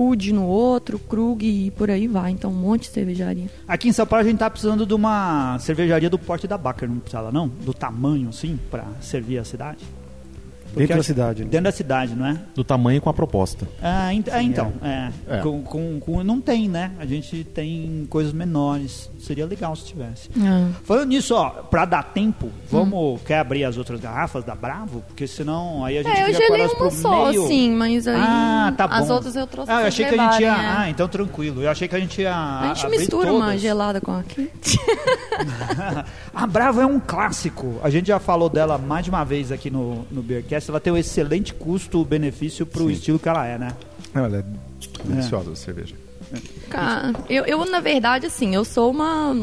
Cude 0.01 0.33
no 0.33 0.47
outro, 0.47 0.97
Krug 0.97 1.45
e 1.45 1.69
por 1.69 1.91
aí 1.91 2.07
vai. 2.07 2.31
Então, 2.31 2.49
um 2.49 2.55
monte 2.55 2.81
de 2.81 2.87
cervejaria. 2.87 3.45
Aqui 3.67 3.87
em 3.87 3.93
São 3.93 4.03
Paulo 4.07 4.25
a 4.25 4.27
gente 4.27 4.39
tá 4.39 4.49
precisando 4.49 4.83
de 4.83 4.95
uma 4.95 5.59
cervejaria 5.59 6.09
do 6.09 6.17
porte 6.17 6.47
da 6.47 6.57
Baker, 6.57 6.89
não 6.89 6.97
precisa 6.97 7.31
não? 7.31 7.47
Do 7.47 7.71
tamanho, 7.71 8.29
assim, 8.29 8.59
para 8.71 8.83
servir 8.99 9.37
a 9.37 9.43
cidade? 9.43 9.85
Dentro 10.75 10.97
da 10.97 11.03
cidade. 11.03 11.43
Né? 11.43 11.49
Dentro 11.49 11.63
da 11.65 11.71
cidade, 11.71 12.15
não 12.15 12.25
é? 12.25 12.39
Do 12.55 12.63
tamanho 12.63 13.01
com 13.01 13.10
a 13.10 13.13
proposta. 13.13 13.67
Ah, 13.81 14.13
é, 14.13 14.41
então. 14.41 14.73
É. 14.81 15.10
É. 15.27 15.38
Com, 15.39 15.62
com, 15.63 15.99
com, 15.99 16.23
não 16.23 16.39
tem, 16.39 16.67
né? 16.67 16.91
A 16.99 17.05
gente 17.05 17.43
tem 17.43 18.07
coisas 18.10 18.34
menores. 18.34 19.10
Seria 19.19 19.45
legal 19.45 19.75
se 19.75 19.86
tivesse. 19.86 20.29
Ah. 20.39 20.69
Falando 20.84 21.10
nisso, 21.10 21.36
ó, 21.36 21.49
pra 21.49 21.86
dar 21.86 22.03
tempo, 22.03 22.49
vamos. 22.69 23.21
Hum. 23.21 23.23
Quer 23.25 23.39
abrir 23.39 23.63
as 23.63 23.77
outras 23.77 23.99
garrafas 23.99 24.43
da 24.43 24.55
Bravo? 24.55 25.03
Porque 25.07 25.27
senão 25.27 25.86
aí 25.86 25.97
a 25.97 26.03
gente 26.03 26.17
é, 26.17 26.25
fica 26.25 26.47
com 26.47 26.55
elas 26.55 26.73
pro 26.73 26.91
só, 26.91 27.29
meio. 27.29 27.47
sim, 27.47 27.71
mas 27.75 28.07
aí. 28.07 28.19
Ah, 28.19 28.73
tá 28.75 28.88
bom. 28.88 28.95
As 28.95 29.10
outras 29.10 29.36
eu 29.36 29.47
trouxe. 29.47 29.71
Ah, 29.71 29.81
eu 29.81 29.88
achei 29.88 30.05
que 30.05 30.15
a 30.15 30.31
gente 30.31 30.41
ia. 30.41 30.47
É. 30.47 30.51
Ah, 30.51 30.89
então 30.89 31.07
tranquilo. 31.07 31.62
Eu 31.62 31.69
achei 31.69 31.88
que 31.88 31.95
a 31.95 31.99
gente 31.99 32.21
ia. 32.21 32.34
A 32.34 32.73
gente 32.73 32.88
mistura 32.89 33.27
todas. 33.27 33.41
uma 33.41 33.57
gelada 33.57 34.01
com 34.01 34.12
a 34.12 34.23
quente. 34.23 34.79
a 36.34 36.47
Bravo 36.47 36.81
é 36.81 36.86
um 36.86 36.99
clássico. 36.99 37.79
A 37.84 37.89
gente 37.89 38.07
já 38.07 38.19
falou 38.19 38.49
dela 38.49 38.77
mais 38.77 39.05
de 39.05 39.10
uma 39.10 39.23
vez 39.23 39.51
aqui 39.51 39.69
no, 39.69 40.05
no 40.12 40.21
Beercast. 40.21 40.61
Ela 40.69 40.80
tem 40.80 40.91
um 40.91 40.97
excelente 40.97 41.54
custo-benefício 41.54 42.65
pro 42.65 42.88
Sim. 42.88 42.91
estilo 42.91 43.19
que 43.19 43.30
ela 43.30 43.45
é, 43.45 43.58
né? 43.58 43.76
Não, 44.13 44.26
ela 44.26 44.38
é 44.38 44.43
deliciosa 45.06 45.50
é. 45.50 45.54
a 45.54 45.56
cerveja. 45.56 45.95
Cara, 46.69 47.13
eu, 47.30 47.45
eu, 47.45 47.65
na 47.65 47.80
verdade, 47.80 48.26
assim, 48.26 48.56
eu 48.56 48.63
sou 48.63 48.91
uma. 48.91 49.36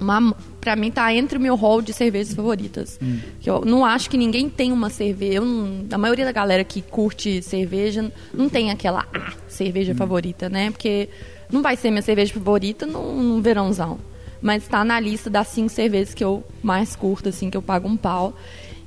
uma 0.00 0.36
pra 0.60 0.76
mim, 0.76 0.90
tá 0.90 1.12
entre 1.14 1.38
o 1.38 1.40
meu 1.40 1.54
hall 1.54 1.80
de 1.80 1.92
cervejas 1.92 2.34
favoritas. 2.34 2.98
Hum. 3.02 3.18
Eu 3.44 3.64
não 3.64 3.84
acho 3.84 4.10
que 4.10 4.16
ninguém 4.16 4.48
tem 4.48 4.72
uma 4.72 4.90
cerveja. 4.90 5.38
Eu, 5.38 5.44
a 5.90 5.98
maioria 5.98 6.24
da 6.24 6.32
galera 6.32 6.64
que 6.64 6.82
curte 6.82 7.42
cerveja 7.42 8.10
não 8.32 8.48
tem 8.48 8.70
aquela 8.70 9.06
ah, 9.14 9.32
cerveja 9.48 9.92
hum. 9.92 9.96
favorita, 9.96 10.48
né? 10.48 10.70
Porque 10.70 11.08
não 11.50 11.62
vai 11.62 11.76
ser 11.76 11.90
minha 11.90 12.02
cerveja 12.02 12.32
favorita 12.32 12.86
no, 12.86 13.22
no 13.22 13.42
verãozão. 13.42 13.98
Mas 14.42 14.64
está 14.64 14.84
na 14.84 15.00
lista 15.00 15.30
das 15.30 15.48
cinco 15.48 15.70
cervejas 15.70 16.12
que 16.12 16.22
eu 16.22 16.44
mais 16.62 16.94
curto, 16.94 17.30
assim, 17.30 17.48
que 17.48 17.56
eu 17.56 17.62
pago 17.62 17.88
um 17.88 17.96
pau. 17.96 18.34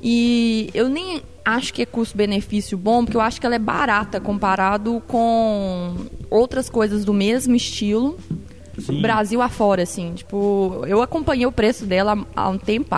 E 0.02 0.70
eu 0.74 0.88
nem 0.88 1.24
acho 1.48 1.74
que 1.74 1.82
é 1.82 1.86
custo-benefício 1.86 2.78
bom, 2.78 3.06
porque 3.06 3.16
eu 3.16 3.22
acho 3.22 3.40
que 3.40 3.46
ela 3.46 3.56
é 3.56 3.60
barata 3.60 4.20
comparado 4.20 5.02
com 5.08 5.96
outras 6.30 6.70
coisas 6.70 7.06
do 7.06 7.14
mesmo 7.14 7.56
estilo. 7.56 8.20
Sim. 8.78 9.02
Brasil 9.02 9.42
afora, 9.42 9.84
assim. 9.84 10.14
Tipo, 10.14 10.84
eu 10.88 11.02
acompanhei 11.02 11.46
o 11.46 11.52
preço 11.52 11.86
dela 11.86 12.18
há 12.36 12.50
um 12.50 12.58
tempo 12.58 12.94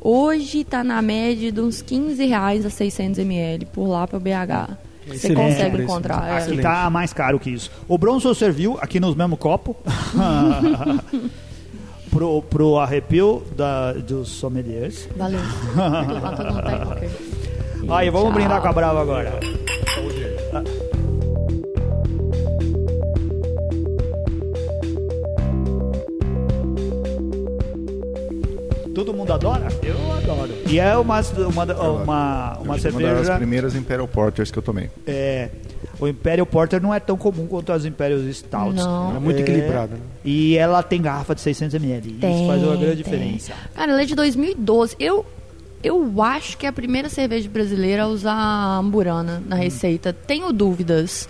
Hoje 0.00 0.60
está 0.60 0.84
na 0.84 1.02
média 1.02 1.50
de 1.50 1.60
uns 1.60 1.82
15 1.82 2.24
reais 2.24 2.64
a 2.64 2.70
600 2.70 3.18
ml 3.18 3.66
por 3.66 3.88
lá 3.88 4.06
para 4.06 4.16
o 4.16 4.20
BH. 4.20 4.76
Você 5.08 5.34
consegue 5.34 5.82
encontrar. 5.82 6.28
É. 6.28 6.38
Aqui 6.38 6.54
está 6.54 6.88
mais 6.88 7.12
caro 7.12 7.40
que 7.40 7.50
isso. 7.50 7.72
O 7.88 7.98
Bronson 7.98 8.32
serviu 8.34 8.78
aqui 8.80 9.00
nos 9.00 9.16
mesmo 9.16 9.36
copo. 9.36 9.74
pro, 12.10 12.42
pro 12.42 12.78
arrepio 12.78 13.42
da, 13.56 13.94
dos 13.94 14.28
sommeliers. 14.28 15.08
Valeu. 15.16 15.40
Aí, 17.90 18.10
vamos 18.10 18.34
brindar 18.34 18.60
com 18.60 18.68
a 18.68 18.72
Brava 18.72 19.00
agora. 19.00 19.40
Todo 28.94 29.14
mundo 29.14 29.32
adora? 29.32 29.68
Eu 29.82 29.96
adoro. 30.12 30.52
E 30.66 30.78
é 30.78 30.96
uma, 30.98 31.20
uma, 31.20 31.64
uma, 31.64 32.58
uma 32.58 32.78
cerveja. 32.78 33.12
Uma 33.12 33.22
das 33.22 33.36
primeiras 33.36 33.74
Imperial 33.74 34.08
Porters 34.08 34.50
que 34.50 34.58
eu 34.58 34.62
tomei. 34.62 34.90
É. 35.06 35.48
O 36.00 36.06
Imperial 36.06 36.46
Porter 36.46 36.82
não 36.82 36.92
é 36.92 37.00
tão 37.00 37.16
comum 37.16 37.46
quanto 37.46 37.72
as 37.72 37.84
Imperial 37.84 38.20
Stouts. 38.32 38.84
Não. 38.84 39.16
É 39.16 39.18
muito 39.18 39.38
é, 39.38 39.42
equilibrada. 39.42 39.94
Né? 39.94 40.00
E 40.24 40.56
ela 40.56 40.82
tem 40.82 41.00
garrafa 41.00 41.34
de 41.34 41.40
600 41.40 41.74
ml. 41.74 42.12
Tem, 42.14 42.34
Isso 42.34 42.46
faz 42.46 42.62
uma 42.62 42.76
grande 42.76 43.02
tem. 43.02 43.04
diferença. 43.04 43.52
Cara, 43.74 43.92
ela 43.92 44.02
é 44.02 44.04
de 44.04 44.14
2012. 44.14 44.96
Eu, 44.98 45.24
eu 45.82 46.22
acho 46.22 46.56
que 46.56 46.66
é 46.66 46.68
a 46.68 46.72
primeira 46.72 47.08
cerveja 47.08 47.48
brasileira 47.48 48.04
a 48.04 48.06
usar 48.08 48.78
amburana 48.78 49.42
na 49.46 49.56
hum. 49.56 49.58
receita. 49.58 50.12
Tenho 50.12 50.52
dúvidas. 50.52 51.28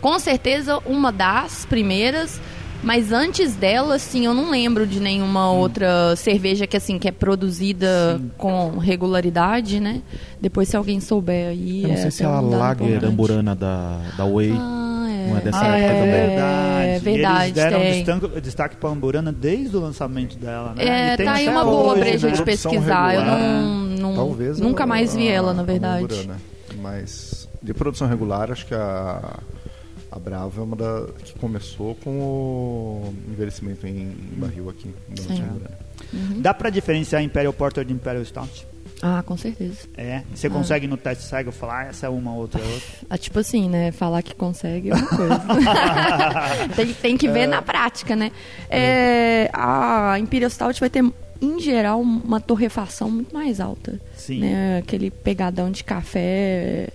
Com 0.00 0.18
certeza, 0.18 0.78
uma 0.86 1.10
das 1.10 1.64
primeiras 1.64 2.40
mas 2.82 3.10
antes 3.12 3.54
dela, 3.54 3.96
assim, 3.96 4.26
eu 4.26 4.32
não 4.32 4.50
lembro 4.50 4.86
de 4.86 5.00
nenhuma 5.00 5.50
hum. 5.50 5.56
outra 5.56 6.14
cerveja 6.16 6.66
que 6.66 6.76
assim 6.76 6.98
que 6.98 7.08
é 7.08 7.12
produzida 7.12 8.18
Sim. 8.18 8.30
com 8.38 8.78
regularidade, 8.78 9.80
né? 9.80 10.00
Depois 10.40 10.68
se 10.68 10.76
alguém 10.76 11.00
souber 11.00 11.48
aí. 11.48 11.82
Eu 11.82 11.88
não 11.88 11.94
é 11.94 11.98
sei 11.98 12.10
se 12.10 12.22
é 12.22 12.26
a 12.26 12.40
Lager 12.40 13.04
Amburana 13.04 13.54
da, 13.54 14.00
da 14.16 14.24
Way. 14.24 14.54
Ah, 14.56 14.87
é. 15.08 15.28
Não 15.28 15.38
é 15.38 15.40
dessa 15.40 15.60
ah, 15.60 15.78
época 15.78 15.92
é, 15.92 15.98
também. 15.98 16.28
verdade. 16.28 16.88
É 16.88 16.98
verdade. 16.98 17.44
eles 17.44 17.54
deram 17.54 17.80
tem. 17.80 18.04
destaque, 18.04 18.40
destaque 18.40 18.76
para 18.76 18.88
a 18.88 18.92
Amburana 18.92 19.32
desde 19.32 19.76
o 19.76 19.80
lançamento 19.80 20.36
dela, 20.36 20.74
né? 20.74 21.12
É, 21.12 21.16
tá 21.16 21.32
aí 21.32 21.48
uma 21.48 21.64
boa 21.64 21.96
breja 21.96 22.28
né? 22.28 22.34
de 22.34 22.42
pesquisar. 22.42 23.14
Eu 23.14 23.24
não, 23.24 23.72
não 23.84 24.14
Talvez 24.14 24.58
nunca 24.58 24.84
a, 24.84 24.86
mais 24.86 25.14
vi 25.14 25.28
ela, 25.28 25.52
na 25.54 25.62
verdade. 25.62 26.04
Amburana. 26.04 26.36
Mas 26.80 27.48
de 27.62 27.74
produção 27.74 28.06
regular, 28.06 28.52
acho 28.52 28.66
que 28.66 28.74
a 28.74 29.40
a 30.10 30.18
Brava 30.18 30.60
é 30.60 30.64
uma 30.64 30.76
da 30.76 31.06
que 31.22 31.38
começou 31.38 31.94
com 31.96 32.10
o 32.10 33.14
envelhecimento 33.30 33.86
em, 33.86 34.10
barril 34.36 34.70
aqui. 34.70 34.92
Uhum. 36.12 36.40
Dá 36.40 36.54
para 36.54 36.70
diferenciar 36.70 37.22
Imperial 37.22 37.52
Porter 37.52 37.84
de 37.84 37.92
Imperial 37.92 38.24
Stout? 38.24 38.66
Ah, 39.02 39.22
com 39.24 39.36
certeza. 39.36 39.88
É? 39.96 40.22
Você 40.34 40.48
ah. 40.48 40.50
consegue 40.50 40.86
no 40.86 40.96
teste 40.96 41.24
cego 41.24 41.52
falar 41.52 41.88
essa 41.88 42.06
é 42.06 42.08
uma, 42.08 42.34
outra 42.34 42.60
é 42.60 42.64
outra? 42.64 42.88
Ah, 43.10 43.18
tipo 43.18 43.38
assim, 43.38 43.68
né? 43.68 43.92
Falar 43.92 44.22
que 44.22 44.34
consegue 44.34 44.90
é 44.90 44.94
uma 44.94 45.06
coisa. 45.06 45.42
tem, 46.74 46.94
tem, 46.94 47.16
que 47.16 47.28
ver 47.28 47.40
é. 47.40 47.46
na 47.46 47.62
prática, 47.62 48.16
né? 48.16 48.32
É, 48.68 49.50
a 49.52 50.18
Imperial 50.18 50.50
Stout 50.50 50.80
vai 50.80 50.90
ter, 50.90 51.04
em 51.40 51.60
geral, 51.60 52.00
uma 52.00 52.40
torrefação 52.40 53.10
muito 53.10 53.32
mais 53.32 53.60
alta. 53.60 54.00
Sim. 54.16 54.40
Né? 54.40 54.78
Aquele 54.78 55.10
pegadão 55.10 55.70
de 55.70 55.84
café 55.84 56.88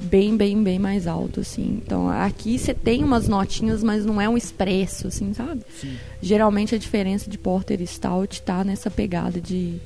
bem, 0.00 0.36
bem, 0.36 0.62
bem 0.62 0.78
mais 0.78 1.06
alto, 1.06 1.40
assim. 1.40 1.80
Então, 1.84 2.08
aqui 2.08 2.58
você 2.58 2.72
tem 2.72 3.04
umas 3.04 3.28
notinhas, 3.28 3.82
mas 3.82 4.04
não 4.04 4.20
é 4.20 4.28
um 4.28 4.36
expresso, 4.36 5.08
assim, 5.08 5.34
sabe? 5.34 5.62
Sim. 5.78 5.96
Geralmente 6.22 6.74
a 6.74 6.78
diferença 6.78 7.28
de 7.28 7.36
Porter 7.36 7.80
e 7.80 7.86
Stout 7.86 8.40
tá 8.42 8.64
nessa 8.64 8.90
pegada 8.90 9.40
de, 9.40 9.80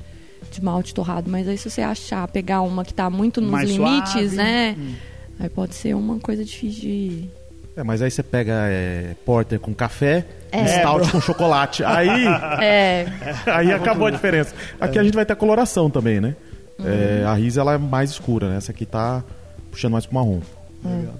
de 0.51 0.63
malte 0.63 0.93
torrado. 0.93 1.29
Mas 1.29 1.47
aí 1.47 1.57
se 1.57 1.69
você 1.69 1.81
achar, 1.81 2.27
pegar 2.27 2.61
uma 2.61 2.83
que 2.83 2.93
tá 2.93 3.09
muito 3.09 3.41
nos 3.41 3.51
mais 3.51 3.69
limites, 3.69 4.11
suave. 4.11 4.35
né? 4.35 4.75
Hum. 4.77 4.93
Aí 5.39 5.49
pode 5.49 5.75
ser 5.75 5.93
uma 5.95 6.19
coisa 6.19 6.43
difícil 6.43 6.81
de... 6.81 7.29
É, 7.75 7.83
mas 7.83 8.01
aí 8.01 8.09
você 8.09 8.23
pega 8.23 8.53
é, 8.69 9.15
Porter 9.25 9.59
com 9.59 9.73
café 9.73 10.25
é. 10.49 10.79
Stout 10.79 11.11
com 11.11 11.19
chocolate. 11.19 11.83
Aí, 11.83 12.25
é. 12.63 13.05
aí 13.45 13.71
acabou 13.73 14.07
a 14.07 14.11
diferença. 14.11 14.55
Aqui 14.79 14.97
a 14.97 15.03
gente 15.03 15.13
vai 15.13 15.25
ter 15.25 15.33
a 15.33 15.35
coloração 15.35 15.89
também, 15.89 16.21
né? 16.21 16.35
Uhum. 16.79 16.85
É, 16.87 17.25
a 17.25 17.33
Risa 17.33 17.61
ela 17.61 17.73
é 17.73 17.77
mais 17.77 18.11
escura, 18.11 18.49
né? 18.49 18.57
Essa 18.57 18.71
aqui 18.71 18.85
tá 18.85 19.23
puxando 19.71 19.93
mais 19.93 20.05
pro 20.05 20.15
marrom. 20.15 20.39
Legal. 20.83 21.15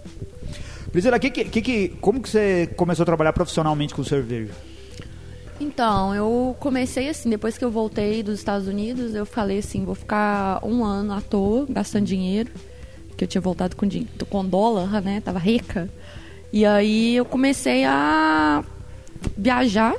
Priscila, 0.91 1.19
que, 1.19 1.29
que, 1.29 1.61
que, 1.61 1.89
como 1.99 2.21
que 2.21 2.29
você 2.29 2.69
começou 2.77 3.03
a 3.03 3.05
trabalhar 3.05 3.33
profissionalmente 3.33 3.93
com 3.93 4.03
cerveja? 4.03 4.53
Então, 5.59 6.13
eu 6.13 6.55
comecei 6.59 7.07
assim, 7.07 7.29
depois 7.29 7.57
que 7.57 7.63
eu 7.63 7.71
voltei 7.71 8.21
dos 8.21 8.39
Estados 8.39 8.67
Unidos, 8.67 9.15
eu 9.15 9.25
falei 9.25 9.59
assim, 9.59 9.85
vou 9.85 9.95
ficar 9.95 10.59
um 10.65 10.83
ano 10.83 11.13
à 11.13 11.21
toa, 11.21 11.65
gastando 11.69 12.05
dinheiro, 12.05 12.51
que 13.15 13.23
eu 13.23 13.27
tinha 13.27 13.41
voltado 13.41 13.75
com, 13.75 13.87
com 14.29 14.45
dólar, 14.45 15.01
né, 15.01 15.21
tava 15.21 15.39
rica. 15.39 15.89
E 16.51 16.65
aí 16.65 17.15
eu 17.15 17.23
comecei 17.23 17.85
a 17.85 18.63
viajar, 19.37 19.95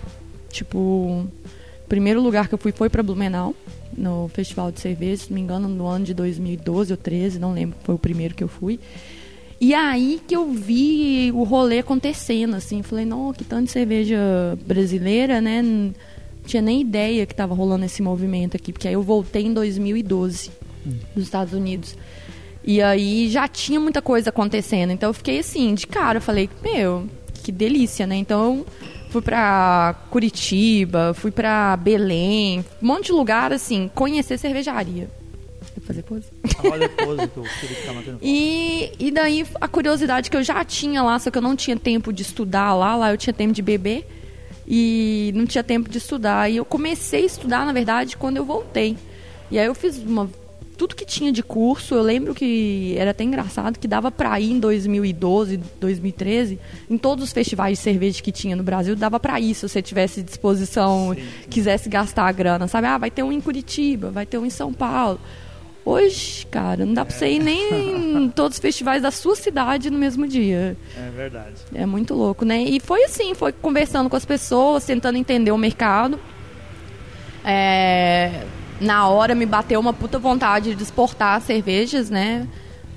tipo, 0.50 0.78
o 0.78 1.88
primeiro 1.88 2.20
lugar 2.20 2.48
que 2.48 2.54
eu 2.54 2.58
fui 2.58 2.72
foi 2.72 2.90
para 2.90 3.02
Blumenau, 3.02 3.54
no 3.96 4.28
Festival 4.28 4.70
de 4.70 4.80
Cerveja, 4.80 5.24
se 5.24 5.30
não 5.30 5.36
me 5.36 5.40
engano, 5.40 5.68
no 5.68 5.86
ano 5.86 6.04
de 6.04 6.12
2012 6.12 6.92
ou 6.92 6.96
13, 6.98 7.38
não 7.38 7.54
lembro, 7.54 7.78
foi 7.82 7.94
o 7.94 7.98
primeiro 7.98 8.34
que 8.34 8.44
eu 8.44 8.48
fui. 8.48 8.78
E 9.60 9.74
aí 9.74 10.20
que 10.26 10.36
eu 10.36 10.50
vi 10.50 11.32
o 11.32 11.42
rolê 11.42 11.78
acontecendo, 11.78 12.54
assim, 12.54 12.82
falei, 12.82 13.06
não, 13.06 13.32
que 13.32 13.42
tanto 13.42 13.66
de 13.66 13.70
cerveja 13.70 14.18
brasileira, 14.66 15.40
né? 15.40 15.62
Não 15.62 15.94
tinha 16.44 16.62
nem 16.62 16.80
ideia 16.80 17.26
que 17.26 17.32
estava 17.32 17.54
rolando 17.54 17.84
esse 17.84 18.02
movimento 18.02 18.56
aqui, 18.56 18.72
porque 18.72 18.86
aí 18.86 18.94
eu 18.94 19.02
voltei 19.02 19.46
em 19.46 19.52
2012 19.52 20.50
hum. 20.86 20.92
dos 21.14 21.24
Estados 21.24 21.54
Unidos. 21.54 21.96
E 22.62 22.82
aí 22.82 23.28
já 23.28 23.48
tinha 23.48 23.80
muita 23.80 24.02
coisa 24.02 24.30
acontecendo, 24.30 24.90
então 24.90 25.08
eu 25.10 25.14
fiquei 25.14 25.38
assim, 25.38 25.74
de 25.74 25.86
cara, 25.86 26.18
eu 26.18 26.22
falei, 26.22 26.50
meu, 26.62 27.06
que 27.42 27.52
delícia, 27.52 28.06
né? 28.06 28.16
Então 28.16 28.66
fui 29.08 29.22
para 29.22 29.94
Curitiba, 30.10 31.14
fui 31.14 31.30
para 31.30 31.76
Belém, 31.76 32.64
um 32.82 32.86
monte 32.86 33.06
de 33.06 33.12
lugar 33.12 33.52
assim, 33.52 33.90
conhecer 33.94 34.36
cervejaria. 34.36 35.08
Fazer 35.82 36.02
pose? 36.02 36.24
A 36.44 37.04
pose 37.04 37.28
que 37.28 37.36
eu 37.36 37.42
queria 37.60 37.76
ficar 37.76 37.92
mantendo. 37.92 38.18
E, 38.22 38.92
e 38.98 39.10
daí 39.10 39.46
a 39.60 39.68
curiosidade 39.68 40.30
que 40.30 40.36
eu 40.36 40.42
já 40.42 40.64
tinha 40.64 41.02
lá, 41.02 41.18
só 41.18 41.30
que 41.30 41.38
eu 41.38 41.42
não 41.42 41.54
tinha 41.54 41.76
tempo 41.76 42.12
de 42.12 42.22
estudar 42.22 42.74
lá, 42.74 42.96
lá 42.96 43.12
eu 43.12 43.16
tinha 43.16 43.32
tempo 43.32 43.52
de 43.52 43.62
beber 43.62 44.06
e 44.66 45.32
não 45.34 45.46
tinha 45.46 45.62
tempo 45.62 45.88
de 45.88 45.98
estudar. 45.98 46.50
E 46.50 46.56
eu 46.56 46.64
comecei 46.64 47.22
a 47.22 47.26
estudar, 47.26 47.66
na 47.66 47.72
verdade, 47.72 48.16
quando 48.16 48.36
eu 48.36 48.44
voltei. 48.44 48.96
E 49.50 49.58
aí 49.58 49.66
eu 49.66 49.74
fiz 49.74 49.98
uma 49.98 50.28
tudo 50.76 50.94
que 50.94 51.04
tinha 51.04 51.32
de 51.32 51.42
curso, 51.42 51.94
eu 51.94 52.02
lembro 52.02 52.34
que 52.34 52.94
era 52.98 53.10
até 53.10 53.24
engraçado 53.24 53.78
que 53.78 53.88
dava 53.88 54.10
para 54.10 54.38
ir 54.38 54.52
em 54.52 54.60
2012, 54.60 55.56
2013, 55.80 56.58
em 56.88 56.98
todos 56.98 57.24
os 57.24 57.32
festivais 57.32 57.78
de 57.78 57.82
cerveja 57.82 58.22
que 58.22 58.30
tinha 58.30 58.54
no 58.54 58.62
Brasil, 58.62 58.94
dava 58.94 59.18
para 59.18 59.40
ir 59.40 59.54
se 59.54 59.66
você 59.66 59.80
tivesse 59.80 60.22
disposição, 60.22 61.14
Sim. 61.14 61.22
quisesse 61.48 61.88
gastar 61.88 62.26
a 62.26 62.32
grana, 62.32 62.68
sabe? 62.68 62.86
Ah, 62.86 62.98
vai 62.98 63.10
ter 63.10 63.22
um 63.22 63.32
em 63.32 63.40
Curitiba, 63.40 64.10
vai 64.10 64.26
ter 64.26 64.38
um 64.38 64.44
em 64.44 64.50
São 64.50 64.72
Paulo. 64.72 65.18
Hoje, 65.86 66.44
cara, 66.50 66.84
não 66.84 66.92
dá 66.92 67.04
pra 67.04 67.14
você 67.14 67.28
ir 67.28 67.38
nem 67.38 68.24
em 68.24 68.28
todos 68.28 68.56
os 68.56 68.60
festivais 68.60 69.02
da 69.02 69.12
sua 69.12 69.36
cidade 69.36 69.88
no 69.88 69.96
mesmo 69.96 70.26
dia. 70.26 70.76
É 70.96 71.10
verdade. 71.10 71.54
É 71.72 71.86
muito 71.86 72.12
louco, 72.12 72.44
né? 72.44 72.60
E 72.60 72.80
foi 72.80 73.04
assim, 73.04 73.36
foi 73.36 73.52
conversando 73.52 74.10
com 74.10 74.16
as 74.16 74.24
pessoas, 74.24 74.84
tentando 74.84 75.16
entender 75.16 75.52
o 75.52 75.56
mercado. 75.56 76.18
É, 77.44 78.42
na 78.80 79.08
hora 79.08 79.32
me 79.32 79.46
bateu 79.46 79.78
uma 79.78 79.92
puta 79.92 80.18
vontade 80.18 80.74
de 80.74 80.82
exportar 80.82 81.40
cervejas, 81.40 82.10
né? 82.10 82.48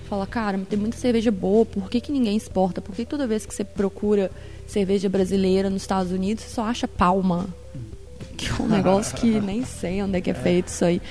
Fala, 0.10 0.26
cara, 0.26 0.60
tem 0.68 0.80
muita 0.80 0.98
cerveja 0.98 1.30
boa, 1.30 1.68
por 1.68 1.92
que, 1.92 2.02
que 2.02 2.12
ninguém 2.12 2.36
exporta? 2.36 2.82
Por 2.82 2.96
que 2.96 3.06
toda 3.06 3.28
vez 3.28 3.46
que 3.46 3.54
você 3.54 3.64
procura 3.64 4.32
cerveja 4.66 5.08
brasileira 5.08 5.70
nos 5.70 5.84
Estados 5.84 6.12
Unidos, 6.12 6.44
você 6.44 6.56
só 6.56 6.64
acha 6.64 6.88
palma? 6.88 7.48
Que 8.36 8.48
é 8.48 8.64
um 8.64 8.70
negócio 8.70 9.18
que 9.18 9.38
nem 9.42 9.66
sei 9.66 10.02
onde 10.02 10.18
é 10.18 10.22
que 10.22 10.30
é 10.32 10.34
feito 10.34 10.70
isso 10.70 10.86
aí. 10.86 11.02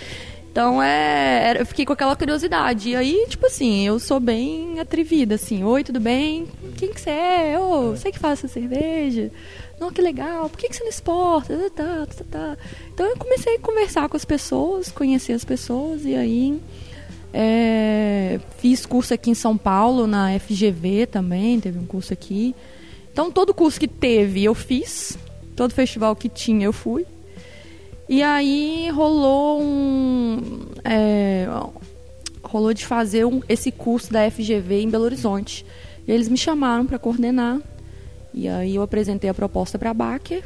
Então, 0.50 0.82
é, 0.82 1.56
eu 1.60 1.66
fiquei 1.66 1.84
com 1.84 1.92
aquela 1.92 2.16
curiosidade. 2.16 2.90
E 2.90 2.96
aí, 2.96 3.26
tipo 3.28 3.46
assim, 3.46 3.86
eu 3.86 3.98
sou 3.98 4.18
bem 4.18 4.80
atrevida, 4.80 5.36
assim. 5.36 5.62
Oi, 5.62 5.84
tudo 5.84 6.00
bem? 6.00 6.48
Quem 6.76 6.92
que 6.92 7.00
você 7.00 7.10
é? 7.10 7.58
Oh, 7.60 7.90
você 7.90 8.10
que 8.10 8.18
faz 8.18 8.40
essa 8.40 8.48
cerveja? 8.48 9.30
Não, 9.78 9.92
que 9.92 10.00
legal. 10.00 10.48
Por 10.48 10.58
que, 10.58 10.68
que 10.68 10.74
você 10.74 10.82
não 10.82 10.90
exporta? 10.90 11.70
Tá, 11.70 12.06
tá, 12.06 12.24
tá. 12.30 12.56
Então, 12.92 13.06
eu 13.06 13.16
comecei 13.16 13.56
a 13.56 13.60
conversar 13.60 14.08
com 14.08 14.16
as 14.16 14.24
pessoas, 14.24 14.90
conhecer 14.90 15.32
as 15.32 15.44
pessoas. 15.44 16.04
E 16.04 16.16
aí, 16.16 16.60
é, 17.32 18.40
fiz 18.58 18.84
curso 18.84 19.14
aqui 19.14 19.30
em 19.30 19.34
São 19.34 19.56
Paulo, 19.56 20.06
na 20.06 20.36
FGV 20.40 21.06
também. 21.06 21.60
Teve 21.60 21.78
um 21.78 21.86
curso 21.86 22.12
aqui. 22.12 22.54
Então, 23.12 23.30
todo 23.30 23.54
curso 23.54 23.78
que 23.78 23.88
teve, 23.88 24.44
eu 24.44 24.54
fiz. 24.54 25.16
Todo 25.54 25.74
festival 25.74 26.16
que 26.16 26.28
tinha, 26.28 26.66
eu 26.66 26.72
fui. 26.72 27.06
E 28.08 28.22
aí 28.22 28.88
rolou 28.90 29.62
um. 29.62 30.66
É, 30.82 31.46
rolou 32.42 32.72
de 32.72 32.86
fazer 32.86 33.24
um, 33.26 33.42
esse 33.48 33.70
curso 33.70 34.12
da 34.12 34.30
FGV 34.30 34.82
em 34.82 34.88
Belo 34.88 35.04
Horizonte. 35.04 35.64
E 36.06 36.12
eles 36.12 36.28
me 36.28 36.36
chamaram 36.36 36.86
para 36.86 36.98
coordenar. 36.98 37.60
E 38.32 38.48
aí 38.48 38.74
eu 38.74 38.82
apresentei 38.82 39.28
a 39.28 39.34
proposta 39.34 39.78
para 39.78 39.90
a 39.90 39.94
Baker 39.94 40.42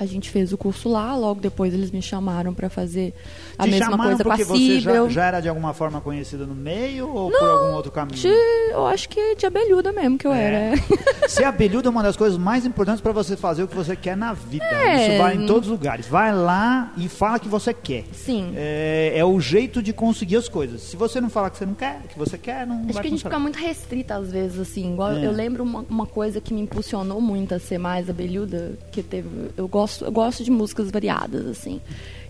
a 0.00 0.06
gente 0.06 0.30
fez 0.30 0.50
o 0.50 0.56
curso 0.56 0.88
lá, 0.88 1.14
logo 1.14 1.42
depois 1.42 1.74
eles 1.74 1.90
me 1.90 2.00
chamaram 2.00 2.54
para 2.54 2.70
fazer 2.70 3.12
a 3.58 3.64
Te 3.64 3.70
mesma 3.70 3.98
coisa 3.98 4.24
porque 4.24 4.46
passível. 4.46 5.04
Você 5.04 5.10
já, 5.10 5.20
já, 5.20 5.26
era 5.26 5.40
de 5.40 5.48
alguma 5.50 5.74
forma 5.74 6.00
conhecida 6.00 6.46
no 6.46 6.54
meio 6.54 7.06
ou 7.06 7.30
Não, 7.30 7.38
por 7.38 7.48
algum 7.48 7.74
outro 7.74 7.92
caminho? 7.92 8.16
De, 8.16 8.28
eu 8.72 8.86
acho 8.86 9.10
que 9.10 9.34
de 9.34 9.44
abelhuda 9.44 9.92
mesmo 9.92 10.16
que 10.16 10.26
eu 10.26 10.32
é. 10.32 10.72
era. 10.72 10.82
Ser 11.28 11.44
abelhuda 11.44 11.88
é 11.88 11.90
uma 11.90 12.02
das 12.02 12.16
coisas 12.16 12.38
mais 12.38 12.64
importantes 12.64 13.02
para 13.02 13.12
você 13.12 13.36
fazer 13.36 13.62
o 13.62 13.68
que 13.68 13.76
você 13.76 13.94
quer 13.94 14.16
na 14.16 14.32
vida. 14.32 14.64
É. 14.64 15.08
Isso 15.08 15.18
vai 15.18 15.36
em 15.36 15.46
todos 15.46 15.68
os 15.68 15.72
lugares. 15.72 16.06
Vai 16.06 16.34
lá 16.34 16.94
e 16.96 17.06
fala 17.06 17.38
que 17.38 17.48
você 17.48 17.74
quer. 17.74 18.04
Sim. 18.12 18.54
É, 18.56 19.12
é, 19.16 19.24
o 19.24 19.38
jeito 19.38 19.82
de 19.82 19.92
conseguir 19.92 20.36
as 20.36 20.48
coisas. 20.48 20.80
Se 20.80 20.96
você 20.96 21.20
não 21.20 21.28
falar 21.28 21.50
que 21.50 21.58
você 21.58 21.66
não 21.66 21.74
quer, 21.74 22.00
que 22.08 22.18
você 22.18 22.38
quer, 22.38 22.66
não 22.66 22.76
Acho 22.84 22.94
vai 22.94 23.02
que 23.02 23.08
a 23.08 23.10
gente 23.10 23.22
fica 23.22 23.38
muito 23.38 23.56
restrita 23.56 24.14
às 24.14 24.32
vezes, 24.32 24.58
assim. 24.58 24.94
Igual 24.94 25.12
é. 25.12 25.26
eu 25.26 25.30
lembro 25.30 25.62
uma, 25.62 25.84
uma 25.90 26.06
coisa 26.06 26.40
que 26.40 26.54
me 26.54 26.62
impulsionou 26.62 27.20
muito 27.20 27.54
a 27.54 27.58
ser 27.58 27.76
mais 27.76 28.08
abelhuda, 28.08 28.78
que 28.90 29.02
teve. 29.02 29.28
Eu 29.56 29.68
gosto, 29.68 29.89
eu 30.00 30.10
gosto 30.10 30.42
de 30.42 30.50
música 30.50 30.70
músicas 30.70 30.90
variadas, 30.90 31.46
assim. 31.46 31.80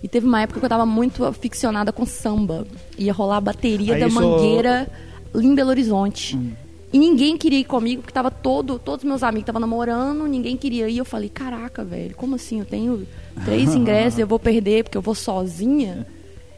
E 0.02 0.08
teve 0.08 0.26
uma 0.26 0.42
época 0.42 0.58
que 0.58 0.64
eu 0.64 0.68
tava 0.68 0.86
muito 0.86 1.24
aficionada 1.24 1.92
com 1.92 2.06
samba. 2.06 2.66
Ia 2.98 3.12
rolar 3.12 3.36
a 3.36 3.40
bateria 3.40 3.94
Aí 3.94 4.00
da 4.00 4.08
Mangueira 4.08 4.90
em 5.34 5.54
Belo 5.54 5.70
Horizonte. 5.70 6.36
Hum. 6.36 6.52
E 6.92 6.98
ninguém 6.98 7.36
queria 7.36 7.60
ir 7.60 7.64
comigo, 7.64 8.02
porque 8.02 8.12
tava 8.12 8.32
todo, 8.32 8.76
todos 8.78 9.04
meus 9.04 9.22
amigos 9.22 9.42
estavam 9.42 9.60
namorando, 9.60 10.26
ninguém 10.26 10.56
queria 10.56 10.88
ir. 10.88 10.98
Eu 10.98 11.04
falei, 11.04 11.28
caraca, 11.28 11.84
velho, 11.84 12.16
como 12.16 12.34
assim? 12.34 12.58
Eu 12.58 12.64
tenho 12.64 13.06
três 13.44 13.74
ingressos 13.76 14.18
e 14.18 14.22
eu 14.22 14.26
vou 14.26 14.40
perder 14.40 14.84
porque 14.84 14.98
eu 14.98 15.02
vou 15.02 15.14
sozinha? 15.14 16.06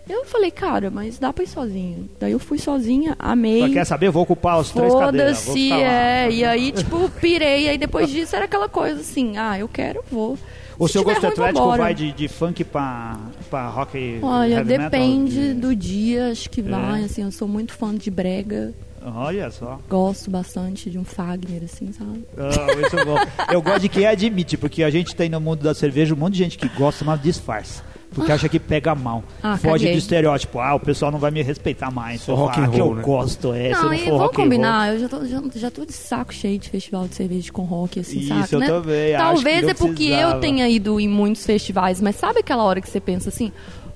Eu 0.08 0.24
falei, 0.24 0.50
cara, 0.50 0.90
mas 0.90 1.18
dá 1.18 1.32
pra 1.32 1.44
ir 1.44 1.48
sozinha. 1.48 1.98
Daí 2.18 2.32
eu 2.32 2.38
fui 2.38 2.58
sozinha, 2.58 3.14
amei. 3.18 3.60
Só 3.60 3.68
quer 3.68 3.84
saber? 3.84 4.10
Vou 4.10 4.22
ocupar 4.22 4.58
os 4.58 4.70
três 4.70 4.92
cadeiras. 4.92 5.44
Foda-se, 5.44 5.72
é. 5.72 6.30
E 6.30 6.44
aí, 6.44 6.72
tipo, 6.72 7.08
pirei. 7.20 7.68
Aí 7.68 7.78
depois 7.78 8.08
disso 8.08 8.34
era 8.34 8.46
aquela 8.46 8.68
coisa 8.68 9.00
assim, 9.00 9.36
ah, 9.36 9.58
eu 9.58 9.68
quero, 9.68 10.02
vou. 10.10 10.38
O 10.82 10.88
seu 10.88 11.04
gosto 11.04 11.24
eclético 11.24 11.76
vai 11.76 11.94
de, 11.94 12.10
de 12.10 12.26
funk 12.26 12.64
pra, 12.64 13.16
pra 13.48 13.68
rock 13.68 14.18
Olha, 14.20 14.64
depende 14.64 15.38
metal, 15.38 15.60
do 15.60 15.76
dia, 15.76 16.32
acho 16.32 16.50
que 16.50 16.60
vai. 16.60 17.02
É. 17.02 17.04
Assim, 17.04 17.22
eu 17.22 17.30
sou 17.30 17.46
muito 17.46 17.72
fã 17.72 17.94
de 17.94 18.10
brega. 18.10 18.74
Olha 19.00 19.48
só. 19.52 19.78
Gosto 19.88 20.28
bastante 20.28 20.90
de 20.90 20.98
um 20.98 21.04
Fagner, 21.04 21.62
assim, 21.64 21.92
sabe? 21.92 22.24
Ah, 22.36 23.04
bom. 23.04 23.16
Eu 23.52 23.62
gosto 23.62 23.82
de 23.82 23.88
quem 23.88 24.06
admite, 24.06 24.56
porque 24.56 24.82
a 24.82 24.90
gente 24.90 25.14
tem 25.14 25.28
no 25.28 25.40
mundo 25.40 25.62
da 25.62 25.72
cerveja 25.72 26.14
um 26.14 26.16
monte 26.16 26.32
de 26.32 26.38
gente 26.40 26.58
que 26.58 26.68
gosta, 26.68 27.04
mas 27.04 27.22
disfarça 27.22 27.84
porque 28.12 28.32
acha 28.32 28.48
que 28.48 28.58
pega 28.58 28.94
mal. 28.94 29.22
Ah, 29.42 29.56
Foge 29.56 29.84
caguei. 29.84 29.92
do 29.92 29.98
estereótipo. 29.98 30.58
Ah, 30.58 30.74
o 30.74 30.80
pessoal 30.80 31.10
não 31.10 31.18
vai 31.18 31.30
me 31.30 31.42
respeitar 31.42 31.90
mais. 31.90 32.22
Só 32.22 32.34
rock 32.34 32.60
and 32.60 32.64
roll, 32.64 32.72
que 32.72 32.80
eu 32.80 32.94
né? 32.94 33.02
gosto, 33.02 33.52
é. 33.52 33.70
Não, 33.70 33.84
não 33.84 33.94
e 33.94 34.10
vamos 34.10 34.36
combinar, 34.36 34.94
eu 34.94 35.00
já 35.00 35.08
tô, 35.08 35.26
já, 35.26 35.42
já 35.54 35.70
tô 35.70 35.84
de 35.84 35.92
saco 35.92 36.32
cheio 36.32 36.58
de 36.58 36.68
festival 36.68 37.08
de 37.08 37.14
cerveja 37.14 37.52
com 37.52 37.62
rock, 37.62 38.00
assim, 38.00 38.20
Isso, 38.20 38.28
saco, 38.28 38.54
eu 38.54 38.60
né? 38.60 38.66
também. 38.66 39.16
Talvez 39.16 39.68
é 39.68 39.74
porque 39.74 40.04
eu 40.04 40.40
tenha 40.40 40.68
ido 40.68 41.00
em 41.00 41.08
muitos 41.08 41.44
festivais, 41.44 42.00
mas 42.00 42.16
sabe 42.16 42.40
aquela 42.40 42.62
hora 42.64 42.80
que 42.80 42.88
você 42.88 43.00
pensa 43.00 43.28
assim, 43.28 43.52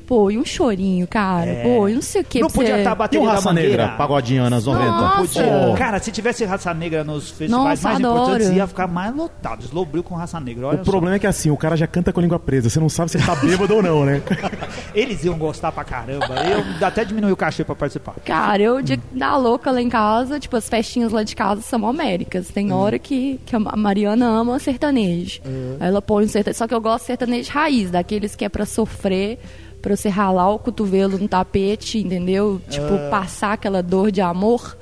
Pô, 0.07 0.31
e 0.31 0.39
um 0.39 0.45
chorinho, 0.45 1.07
cara. 1.09 1.51
É. 1.51 1.63
Pô, 1.65 1.89
e 1.89 1.95
não 1.95 2.01
sei 2.01 2.21
o 2.21 2.25
que. 2.25 2.41
Não 2.41 2.49
podia 2.49 2.79
estar 2.79 2.91
tá 2.91 2.95
batendo 2.95 3.25
e 3.25 3.27
Raça 3.27 3.53
Negra, 3.53 3.89
pagodinho 3.89 4.45
anos 4.45 4.65
90. 4.65 4.91
Nossa. 4.91 5.17
Podia. 5.17 5.75
Cara, 5.77 5.99
se 5.99 6.13
tivesse 6.13 6.45
Raça 6.45 6.73
Negra 6.73 7.03
nos 7.03 7.31
festivais 7.31 7.51
Nossa, 7.51 7.89
mais 7.89 8.05
adoro. 8.05 8.23
importantes, 8.23 8.57
ia 8.57 8.67
ficar 8.69 8.87
mais 8.87 9.15
lotado. 9.15 9.65
Slowbril 9.65 10.05
com 10.05 10.15
Raça 10.15 10.39
Negra. 10.39 10.69
o 10.69 10.79
problema 10.79 11.17
é 11.17 11.19
que 11.19 11.27
assim, 11.27 11.51
o 11.51 11.57
cara 11.57 11.77
já 11.77 11.89
canta 11.89 12.13
com 12.13 12.21
a 12.21 12.23
língua 12.23 12.39
presa. 12.39 12.71
Você 12.71 12.79
não 12.79 12.89
sabe 12.89 13.11
se 13.11 13.17
ele 13.17 13.27
tá 13.27 13.35
bêbado 13.35 13.75
ou 13.75 13.83
não, 13.83 14.05
né? 14.05 14.23
Eles 14.95 15.25
iam 15.25 15.37
gostar 15.37 15.73
pra 15.73 15.83
caramba. 15.83 16.29
Eu 16.49 16.87
até 16.87 17.05
diminui 17.05 17.33
o 17.33 17.37
cachê 17.37 17.65
pra 17.65 17.75
participar. 17.75 18.15
Cara, 18.25 18.63
eu 18.63 18.81
de 18.81 18.97
dar 19.13 19.37
louca 19.37 19.73
lá 19.73 19.83
em 19.83 19.89
casa, 19.89 20.39
tipo, 20.39 20.57
as 20.57 20.69
festinhas 20.69 21.13
lá 21.13 21.25
de 21.25 21.35
casa 21.35 21.63
são 21.63 21.87
américas. 21.87 22.49
Tem 22.49 22.73
hum. 22.73 22.77
hora 22.77 22.99
que, 22.99 23.41
que 23.45 23.57
a 23.57 23.59
Mariana 23.59 24.27
ama 24.27 24.59
sertanejo. 24.61 25.41
Uhum. 25.45 25.77
Ela 25.81 26.01
põe 26.01 26.25
um 26.25 26.29
sertanejo. 26.29 26.59
Só 26.59 26.69
que 26.69 26.75
eu 26.75 26.81
gosto 26.81 27.03
de 27.03 27.07
sertanejo 27.07 27.51
raiz, 27.51 27.91
daqueles 27.91 28.37
que 28.37 28.45
é 28.45 28.49
pra 28.49 28.65
sofrer 28.65 29.39
para 29.87 29.95
você 29.95 30.09
ralar 30.09 30.51
o 30.51 30.59
cotovelo 30.59 31.17
no 31.17 31.29
tapete, 31.29 31.99
entendeu? 31.99 32.61
Tipo, 32.69 32.93
uh... 32.93 33.09
passar 33.09 33.53
aquela 33.53 33.81
dor 33.81 34.11
de 34.11 34.21
amor. 34.21 34.77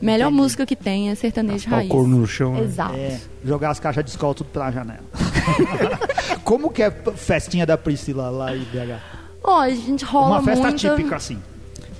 Melhor 0.00 0.28
Entendi. 0.28 0.42
música 0.42 0.64
que 0.64 0.74
tem 0.74 1.10
é 1.10 1.14
sertanejo 1.14 1.68
raiz. 1.68 1.90
O 1.90 1.92
corno 1.92 2.20
no 2.20 2.26
chão. 2.26 2.54
Né? 2.54 2.62
Exato. 2.62 2.96
É, 2.96 3.20
jogar 3.44 3.68
as 3.68 3.78
caixas 3.78 4.02
de 4.02 4.10
escola 4.10 4.34
tudo 4.34 4.48
pela 4.48 4.70
janela. 4.70 5.04
Como 6.42 6.70
que 6.70 6.82
é 6.82 6.90
festinha 6.90 7.66
da 7.66 7.76
Priscila 7.76 8.30
lá 8.30 8.56
em 8.56 8.60
BH? 8.60 8.98
Ó, 9.44 9.58
oh, 9.58 9.60
a 9.60 9.68
gente 9.68 10.06
rola 10.06 10.38
Uma 10.38 10.42
festa 10.42 10.68
muita... 10.68 10.96
típica, 10.96 11.16
assim. 11.16 11.38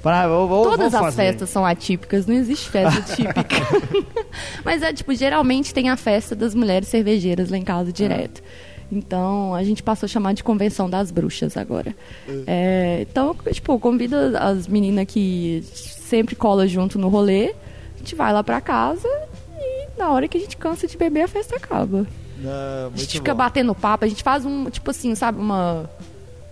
Pra, 0.02 0.26
vou, 0.26 0.48
vou, 0.48 0.64
Todas 0.64 0.92
vou 0.92 1.04
as 1.04 1.14
festas 1.14 1.50
são 1.50 1.64
atípicas, 1.64 2.26
não 2.26 2.34
existe 2.34 2.70
festa 2.70 3.02
típica. 3.14 3.56
Mas 4.64 4.80
é 4.80 4.94
tipo, 4.94 5.14
geralmente 5.14 5.74
tem 5.74 5.90
a 5.90 5.96
festa 5.96 6.34
das 6.34 6.54
mulheres 6.54 6.88
cervejeiras 6.88 7.50
lá 7.50 7.58
em 7.58 7.64
casa 7.64 7.92
direto. 7.92 8.42
Ah. 8.42 8.65
Então, 8.90 9.54
a 9.54 9.64
gente 9.64 9.82
passou 9.82 10.06
a 10.06 10.08
chamar 10.08 10.32
de 10.32 10.44
Convenção 10.44 10.88
das 10.88 11.10
Bruxas 11.10 11.56
agora. 11.56 11.94
É, 12.46 13.04
então, 13.08 13.34
tipo, 13.50 13.78
convido 13.78 14.16
as 14.38 14.68
meninas 14.68 15.06
que 15.06 15.64
sempre 15.72 16.36
colam 16.36 16.66
junto 16.66 16.98
no 16.98 17.08
rolê. 17.08 17.54
A 17.94 17.98
gente 17.98 18.14
vai 18.14 18.32
lá 18.32 18.44
pra 18.44 18.60
casa 18.60 19.08
e 19.58 19.98
na 19.98 20.10
hora 20.10 20.28
que 20.28 20.38
a 20.38 20.40
gente 20.40 20.56
cansa 20.56 20.86
de 20.86 20.96
beber, 20.96 21.22
a 21.22 21.28
festa 21.28 21.56
acaba. 21.56 22.06
Não, 22.38 22.92
a 22.94 22.96
gente 22.96 23.14
fica 23.14 23.32
bom. 23.32 23.38
batendo 23.38 23.74
papo, 23.74 24.04
a 24.04 24.08
gente 24.08 24.22
faz 24.22 24.44
um, 24.44 24.70
tipo 24.70 24.90
assim, 24.90 25.14
sabe, 25.14 25.40
uma... 25.40 25.90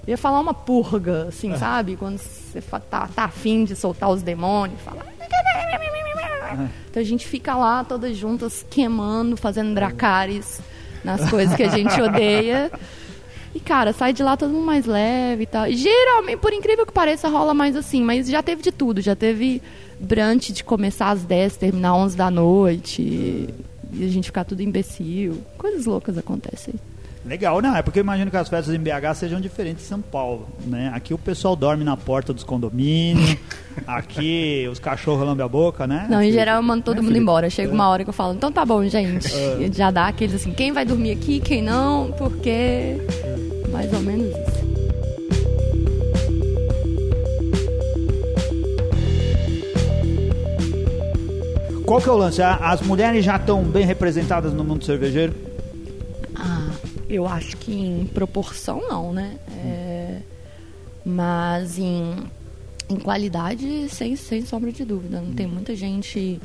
Eu 0.06 0.12
ia 0.12 0.18
falar 0.18 0.40
uma 0.40 0.52
purga, 0.52 1.28
assim, 1.28 1.52
é. 1.52 1.56
sabe? 1.56 1.96
Quando 1.96 2.18
você 2.18 2.60
tá, 2.90 3.08
tá 3.14 3.24
afim 3.24 3.64
de 3.64 3.76
soltar 3.76 4.10
os 4.10 4.22
demônios, 4.22 4.80
falar... 4.80 5.06
Então 6.90 7.02
a 7.02 7.04
gente 7.04 7.26
fica 7.26 7.56
lá 7.56 7.82
todas 7.82 8.16
juntas 8.16 8.64
queimando, 8.70 9.36
fazendo 9.36 9.74
dracares 9.74 10.60
nas 11.04 11.28
coisas 11.28 11.54
que 11.54 11.62
a 11.62 11.68
gente 11.68 12.00
odeia. 12.00 12.70
E, 13.54 13.60
cara, 13.60 13.92
sai 13.92 14.12
de 14.12 14.22
lá 14.22 14.36
todo 14.36 14.52
mundo 14.52 14.66
mais 14.66 14.84
leve 14.84 15.44
e 15.44 15.46
tal. 15.46 15.68
E, 15.68 15.76
geralmente, 15.76 16.38
por 16.38 16.52
incrível 16.52 16.84
que 16.84 16.92
pareça, 16.92 17.28
rola 17.28 17.54
mais 17.54 17.76
assim. 17.76 18.02
Mas 18.02 18.28
já 18.28 18.42
teve 18.42 18.62
de 18.62 18.72
tudo. 18.72 19.00
Já 19.00 19.14
teve 19.14 19.62
brunch 20.00 20.52
de 20.52 20.64
começar 20.64 21.10
às 21.10 21.22
10, 21.22 21.56
terminar 21.56 21.92
às 21.92 21.98
11 21.98 22.16
da 22.16 22.30
noite. 22.30 23.02
E 23.02 24.04
a 24.04 24.08
gente 24.08 24.24
ficar 24.24 24.44
tudo 24.44 24.60
imbecil. 24.60 25.40
Coisas 25.56 25.86
loucas 25.86 26.18
acontecem. 26.18 26.74
Legal, 27.24 27.62
não, 27.62 27.74
é 27.74 27.80
porque 27.80 27.98
eu 28.00 28.02
imagino 28.02 28.30
que 28.30 28.36
as 28.36 28.48
festas 28.48 28.74
em 28.74 28.78
BH 28.78 29.14
sejam 29.14 29.40
diferentes 29.40 29.84
de 29.84 29.88
São 29.88 30.02
Paulo, 30.02 30.46
né? 30.66 30.90
Aqui 30.94 31.14
o 31.14 31.18
pessoal 31.18 31.56
dorme 31.56 31.82
na 31.82 31.96
porta 31.96 32.34
dos 32.34 32.44
condomínios, 32.44 33.36
aqui 33.86 34.68
os 34.70 34.78
cachorros 34.78 35.26
lambem 35.26 35.44
a 35.44 35.48
boca, 35.48 35.86
né? 35.86 36.06
Não, 36.08 36.22
em 36.22 36.32
geral 36.32 36.56
eu 36.56 36.62
mando 36.62 36.82
todo 36.82 36.96
né, 36.96 37.02
mundo 37.02 37.16
embora. 37.16 37.48
Chega 37.50 37.72
uma 37.72 37.88
hora 37.88 38.04
que 38.04 38.10
eu 38.10 38.14
falo, 38.14 38.34
então 38.34 38.50
tá 38.50 38.64
bom, 38.64 38.84
gente. 38.86 39.28
Uh. 39.28 39.72
Já 39.72 39.90
dá 39.90 40.06
aqueles 40.08 40.34
assim, 40.34 40.52
quem 40.52 40.72
vai 40.72 40.84
dormir 40.84 41.12
aqui, 41.12 41.40
quem 41.40 41.62
não, 41.62 42.12
porque... 42.12 42.96
Mais 43.70 43.92
ou 43.92 44.00
menos 44.00 44.28
isso. 44.28 44.64
Qual 51.84 52.00
que 52.00 52.08
é 52.08 52.12
o 52.12 52.16
lance? 52.16 52.40
As 52.40 52.80
mulheres 52.80 53.24
já 53.24 53.36
estão 53.36 53.62
bem 53.62 53.84
representadas 53.84 54.52
no 54.52 54.64
mundo 54.64 54.84
cervejeiro? 54.84 55.34
Eu 57.08 57.28
acho 57.28 57.56
que 57.58 57.72
em 57.72 58.06
proporção 58.06 58.82
não, 58.88 59.12
né? 59.12 59.36
É, 59.64 60.18
mas 61.04 61.78
em 61.78 62.16
em 62.88 62.96
qualidade, 62.96 63.88
sem, 63.88 64.16
sem 64.16 64.44
sombra 64.44 64.70
de 64.72 64.84
dúvida. 64.84 65.20
Não 65.20 65.32
tem 65.32 65.46
muita 65.46 65.74
gente 65.74 66.40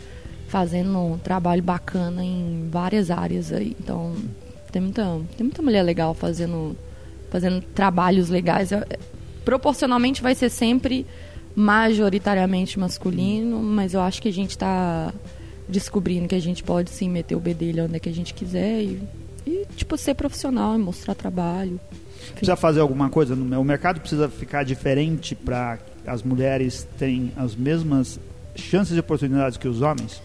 fazendo 0.48 0.98
um 0.98 1.18
trabalho 1.18 1.62
bacana 1.62 2.24
em 2.24 2.68
várias 2.72 3.12
áreas 3.12 3.52
aí. 3.52 3.76
Então, 3.80 4.16
tem 4.72 4.82
muita, 4.82 5.04
tem 5.38 5.46
muita 5.46 5.62
mulher 5.62 5.84
legal 5.84 6.14
fazendo, 6.14 6.76
fazendo 7.30 7.62
trabalhos 7.62 8.30
legais. 8.30 8.70
Proporcionalmente 9.44 10.22
vai 10.22 10.36
ser 10.36 10.50
sempre 10.50 11.06
majoritariamente 11.56 12.80
masculino, 12.80 13.60
mas 13.60 13.94
eu 13.94 14.02
acho 14.02 14.22
que 14.22 14.30
a 14.30 14.34
gente 14.34 14.52
está 14.52 15.14
descobrindo 15.68 16.28
que 16.28 16.36
a 16.36 16.42
gente 16.42 16.64
pode 16.64 16.90
sim 16.90 17.10
meter 17.10 17.36
o 17.36 17.40
bedelho 17.40 17.86
onde 17.86 17.96
é 17.96 18.00
que 18.00 18.10
a 18.10 18.14
gente 18.14 18.34
quiser 18.34 18.82
e, 18.82 19.02
e 19.46 19.66
tipo, 19.76 19.96
ser 19.98 20.16
profissional 20.16 20.76
e 20.76 20.80
mostrar 20.80 21.14
trabalho. 21.14 21.80
Precisa 22.32 22.56
fazer 22.56 22.80
alguma 22.80 23.10
coisa 23.10 23.36
meu 23.36 23.64
mercado? 23.64 24.00
Precisa 24.00 24.30
ficar 24.30 24.64
diferente 24.64 25.36
para 25.36 25.78
as 26.06 26.24
mulheres 26.24 26.88
terem 26.98 27.32
as 27.36 27.56
mesmas 27.56 28.20
chances 28.56 28.96
e 28.96 29.00
oportunidades 29.00 29.58
que 29.58 29.68
os 29.68 29.82
homens? 29.82 30.22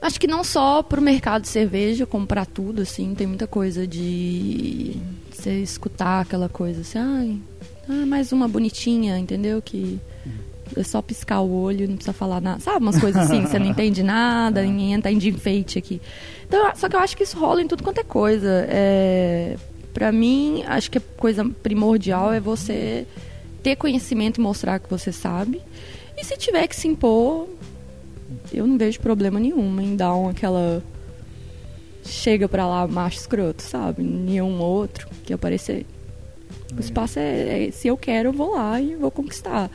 Acho 0.00 0.20
que 0.20 0.26
não 0.26 0.44
só 0.44 0.82
para 0.82 1.00
o 1.00 1.02
mercado 1.02 1.42
de 1.42 1.48
cerveja, 1.48 2.04
como 2.04 2.26
para 2.26 2.44
tudo, 2.44 2.82
assim, 2.82 3.14
tem 3.14 3.26
muita 3.26 3.46
coisa 3.46 3.86
de 3.86 4.96
você 5.32 5.62
escutar 5.62 6.20
aquela 6.20 6.48
coisa 6.48 6.82
assim, 6.82 6.98
ai, 6.98 7.38
ah, 7.88 8.06
mais 8.06 8.30
uma 8.30 8.46
bonitinha, 8.46 9.18
entendeu? 9.18 9.62
Que 9.62 9.98
é 10.76 10.82
só 10.82 11.00
piscar 11.02 11.40
o 11.40 11.50
olho, 11.50 11.88
não 11.88 11.96
precisa 11.96 12.12
falar 12.12 12.40
nada. 12.40 12.60
Sabe 12.60 12.78
umas 12.78 12.98
coisas 12.98 13.22
assim, 13.24 13.42
você 13.42 13.58
não 13.58 13.66
entende 13.66 14.02
nada, 14.02 14.60
ninguém 14.64 14.94
entra 14.94 15.14
de 15.14 15.28
enfeite 15.28 15.78
aqui. 15.78 16.00
Então, 16.46 16.70
só 16.74 16.88
que 16.88 16.96
eu 16.96 17.00
acho 17.00 17.16
que 17.16 17.22
isso 17.22 17.38
rola 17.38 17.62
em 17.62 17.68
tudo 17.68 17.82
quanto 17.82 18.00
é 18.00 18.04
coisa. 18.04 18.66
É, 18.68 19.56
para 19.92 20.10
mim, 20.12 20.64
acho 20.66 20.90
que 20.90 20.98
a 20.98 21.02
coisa 21.16 21.44
primordial 21.62 22.32
é 22.32 22.40
você 22.40 23.06
ter 23.64 23.76
conhecimento 23.76 24.38
e 24.38 24.42
mostrar 24.42 24.78
que 24.78 24.88
você 24.88 25.10
sabe. 25.10 25.60
E 26.16 26.22
se 26.22 26.36
tiver 26.36 26.68
que 26.68 26.76
se 26.76 26.86
impor, 26.86 27.48
eu 28.52 28.66
não 28.66 28.76
vejo 28.76 29.00
problema 29.00 29.40
nenhum 29.40 29.80
em 29.80 29.96
dar 29.96 30.14
um, 30.14 30.28
aquela. 30.28 30.82
Chega 32.04 32.46
pra 32.46 32.66
lá, 32.66 32.86
macho 32.86 33.18
escroto, 33.18 33.62
sabe? 33.62 34.02
Nenhum 34.02 34.60
outro 34.60 35.08
que 35.24 35.32
aparecer. 35.32 35.86
O 36.76 36.80
espaço 36.80 37.18
é, 37.18 37.68
é, 37.68 37.70
Se 37.70 37.88
eu 37.88 37.96
quero, 37.96 38.28
eu 38.28 38.32
vou 38.32 38.54
lá 38.54 38.78
e 38.78 38.94
vou 38.94 39.10
conquistar. 39.10 39.70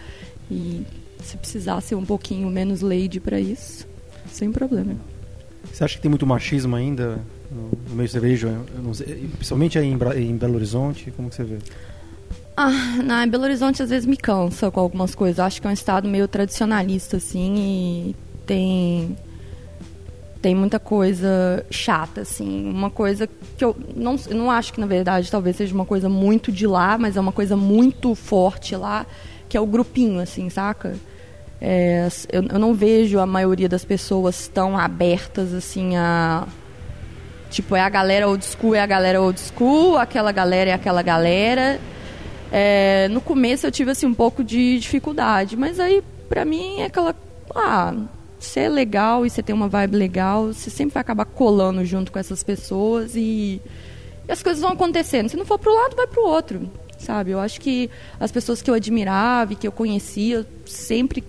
E 0.51 0.85
se 1.23 1.35
precisar 1.37 1.81
ser 1.81 1.95
um 1.95 2.05
pouquinho 2.05 2.47
menos 2.49 2.81
lady 2.81 3.19
para 3.19 3.39
isso, 3.39 3.87
sem 4.31 4.51
problema. 4.51 4.95
Você 5.73 5.83
acha 5.83 5.95
que 5.95 6.01
tem 6.01 6.09
muito 6.09 6.27
machismo 6.27 6.75
ainda 6.75 7.19
no 7.51 7.95
meio 7.95 8.07
cerveja, 8.07 8.61
principalmente 9.33 9.79
aí 9.79 9.87
em, 9.87 10.37
Belo 10.37 10.55
Horizonte? 10.55 11.11
Como 11.11 11.29
que 11.29 11.35
você 11.35 11.43
vê? 11.43 11.57
Ah, 12.61 13.01
na 13.01 13.25
Belo 13.25 13.45
Horizonte 13.45 13.81
às 13.81 13.89
vezes 13.89 14.05
me 14.05 14.17
cansa 14.17 14.69
com 14.69 14.81
algumas 14.81 15.15
coisas. 15.15 15.39
Acho 15.39 15.61
que 15.61 15.67
é 15.67 15.69
um 15.69 15.73
estado 15.73 16.09
meio 16.09 16.27
tradicionalista, 16.27 17.15
assim, 17.15 17.55
e 17.55 18.15
tem 18.45 19.17
tem 20.41 20.53
muita 20.53 20.77
coisa 20.77 21.65
chata, 21.71 22.19
assim. 22.19 22.69
Uma 22.69 22.89
coisa 22.89 23.29
que 23.57 23.63
eu 23.63 23.73
não, 23.95 24.17
não 24.31 24.51
acho 24.51 24.73
que, 24.73 24.79
na 24.81 24.87
verdade, 24.87 25.31
talvez 25.31 25.55
seja 25.55 25.73
uma 25.73 25.85
coisa 25.85 26.09
muito 26.09 26.51
de 26.51 26.67
lá, 26.67 26.97
mas 26.97 27.15
é 27.15 27.21
uma 27.21 27.31
coisa 27.31 27.55
muito 27.55 28.13
forte 28.13 28.75
lá, 28.75 29.05
que 29.47 29.55
é 29.55 29.61
o 29.61 29.65
grupinho, 29.65 30.19
assim, 30.19 30.49
saca? 30.49 30.97
É, 31.61 32.09
eu, 32.29 32.43
eu 32.43 32.59
não 32.59 32.73
vejo 32.73 33.19
a 33.19 33.25
maioria 33.25 33.69
das 33.69 33.85
pessoas 33.85 34.49
tão 34.49 34.77
abertas, 34.77 35.53
assim, 35.53 35.95
a... 35.95 36.45
Tipo, 37.49 37.77
é 37.77 37.81
a 37.81 37.89
galera 37.89 38.27
old 38.27 38.43
school, 38.43 38.75
é 38.75 38.81
a 38.81 38.85
galera 38.85 39.21
old 39.21 39.39
school, 39.39 39.97
aquela 39.97 40.33
galera 40.33 40.71
é 40.71 40.73
aquela 40.73 41.01
galera. 41.01 41.79
É, 42.51 43.07
no 43.09 43.21
começo 43.21 43.67
eu 43.67 43.71
tive, 43.71 43.91
assim, 43.91 44.05
um 44.05 44.13
pouco 44.13 44.43
de 44.43 44.79
dificuldade, 44.79 45.55
mas 45.55 45.79
aí, 45.79 46.03
pra 46.27 46.45
mim, 46.45 46.79
é 46.79 46.85
aquela... 46.85 47.15
Ah, 47.55 47.95
você 48.39 48.61
é 48.61 48.69
legal 48.69 49.25
e 49.25 49.29
você 49.29 49.43
tem 49.43 49.53
uma 49.53 49.67
vibe 49.67 49.97
legal, 49.97 50.47
você 50.47 50.69
sempre 50.69 50.93
vai 50.93 51.01
acabar 51.01 51.25
colando 51.25 51.83
junto 51.83 52.11
com 52.11 52.17
essas 52.17 52.41
pessoas 52.41 53.15
e, 53.15 53.61
e 54.27 54.31
as 54.31 54.41
coisas 54.41 54.61
vão 54.61 54.71
acontecendo. 54.71 55.27
Se 55.27 55.35
não 55.35 55.45
for 55.45 55.59
pro 55.59 55.73
lado, 55.73 55.95
vai 55.95 56.07
pro 56.07 56.25
outro, 56.25 56.71
sabe? 56.97 57.31
Eu 57.31 57.39
acho 57.39 57.59
que 57.59 57.89
as 58.19 58.31
pessoas 58.31 58.61
que 58.61 58.69
eu 58.69 58.73
admirava 58.73 59.53
e 59.53 59.55
que 59.57 59.67
eu 59.67 59.71
conhecia, 59.71 60.37
eu 60.37 60.45
sempre 60.65 61.23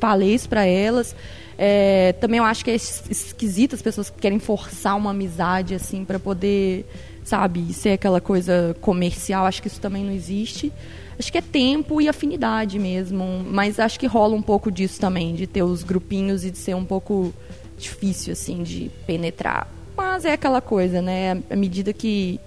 falei 0.00 0.34
isso 0.34 0.48
para 0.48 0.64
elas. 0.64 1.14
É, 1.58 2.12
também 2.14 2.38
eu 2.38 2.44
acho 2.44 2.64
que 2.64 2.70
é 2.70 2.74
esquisito 2.74 3.74
as 3.74 3.82
pessoas 3.82 4.10
que 4.10 4.18
querem 4.18 4.38
forçar 4.38 4.96
uma 4.96 5.10
amizade 5.10 5.74
assim 5.74 6.04
para 6.04 6.18
poder, 6.18 6.86
sabe, 7.24 7.72
ser 7.72 7.90
aquela 7.90 8.20
coisa 8.20 8.76
comercial. 8.80 9.46
Acho 9.46 9.62
que 9.62 9.68
isso 9.68 9.80
também 9.80 10.04
não 10.04 10.12
existe. 10.12 10.72
Acho 11.18 11.32
que 11.32 11.38
é 11.38 11.42
tempo 11.42 12.00
e 12.00 12.08
afinidade 12.08 12.78
mesmo, 12.78 13.44
mas 13.46 13.78
acho 13.78 13.98
que 13.98 14.06
rola 14.06 14.34
um 14.34 14.42
pouco 14.42 14.70
disso 14.70 15.00
também, 15.00 15.34
de 15.34 15.46
ter 15.46 15.62
os 15.62 15.82
grupinhos 15.82 16.44
e 16.44 16.50
de 16.50 16.58
ser 16.58 16.74
um 16.74 16.84
pouco 16.84 17.32
difícil, 17.78 18.32
assim, 18.32 18.62
de 18.62 18.90
penetrar. 19.06 19.68
Mas 19.96 20.24
é 20.24 20.32
aquela 20.32 20.60
coisa, 20.60 21.00
né? 21.00 21.40
À 21.48 21.56
medida 21.56 21.92
que 21.92 22.40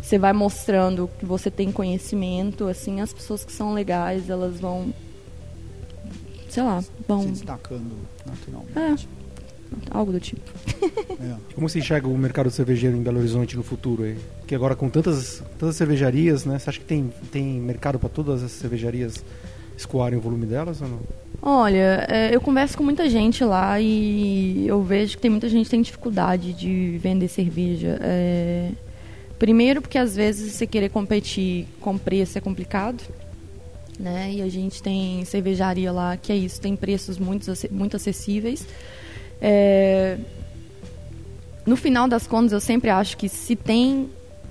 você 0.00 0.18
vai 0.18 0.32
mostrando 0.32 1.10
que 1.18 1.26
você 1.26 1.50
tem 1.50 1.70
conhecimento, 1.70 2.66
assim, 2.66 3.00
as 3.00 3.12
pessoas 3.12 3.44
que 3.44 3.52
são 3.52 3.74
legais, 3.74 4.30
elas 4.30 4.58
vão, 4.58 4.92
sei 6.48 6.62
lá, 6.62 6.82
vão... 7.06 7.22
Se 7.22 7.28
destacando 7.28 7.94
naturalmente. 8.24 9.06
É 9.14 9.17
algo 9.90 10.12
do 10.12 10.20
tipo. 10.20 10.42
É. 11.20 11.34
Como 11.54 11.68
você 11.68 11.80
enxerga 11.80 12.06
o 12.06 12.16
mercado 12.16 12.50
cervejeiro 12.50 12.96
em 12.96 13.02
Belo 13.02 13.18
Horizonte 13.18 13.56
no 13.56 13.62
futuro? 13.62 14.04
Aí? 14.04 14.16
Que 14.46 14.54
agora 14.54 14.76
com 14.76 14.88
tantas, 14.88 15.42
tantas 15.58 15.76
cervejarias, 15.76 16.44
né? 16.44 16.58
Você 16.58 16.70
acha 16.70 16.78
que 16.78 16.84
tem, 16.84 17.12
tem 17.32 17.44
mercado 17.60 17.98
para 17.98 18.08
todas 18.08 18.42
as 18.42 18.52
cervejarias 18.52 19.24
escoarem 19.76 20.18
o 20.18 20.22
volume 20.22 20.46
delas 20.46 20.80
ou 20.80 20.88
não? 20.88 21.00
Olha, 21.40 22.06
é, 22.08 22.34
eu 22.34 22.40
converso 22.40 22.76
com 22.76 22.82
muita 22.82 23.08
gente 23.08 23.44
lá 23.44 23.80
e 23.80 24.66
eu 24.66 24.82
vejo 24.82 25.16
que 25.16 25.22
tem 25.22 25.30
muita 25.30 25.48
gente 25.48 25.64
que 25.64 25.70
tem 25.70 25.82
dificuldade 25.82 26.52
de 26.52 26.98
vender 26.98 27.28
cerveja. 27.28 27.98
É... 28.00 28.70
Primeiro 29.38 29.80
porque 29.80 29.98
às 29.98 30.16
vezes 30.16 30.52
você 30.52 30.66
querer 30.66 30.88
competir 30.88 31.66
com 31.80 31.96
preço 31.96 32.36
é 32.36 32.40
complicado. 32.40 33.02
Né? 33.98 34.32
E 34.34 34.42
a 34.42 34.48
gente 34.48 34.82
tem 34.82 35.24
cervejaria 35.24 35.90
lá 35.90 36.16
que 36.16 36.32
é 36.32 36.36
isso, 36.36 36.60
tem 36.60 36.76
preços 36.76 37.18
muito, 37.18 37.52
muito 37.70 37.96
acessíveis. 37.96 38.66
É... 39.40 40.18
No 41.66 41.76
final 41.76 42.08
das 42.08 42.26
contas, 42.26 42.52
eu 42.52 42.60
sempre 42.60 42.88
acho 42.88 43.16
que 43.16 43.28
se 43.28 43.54
tem 43.54 44.08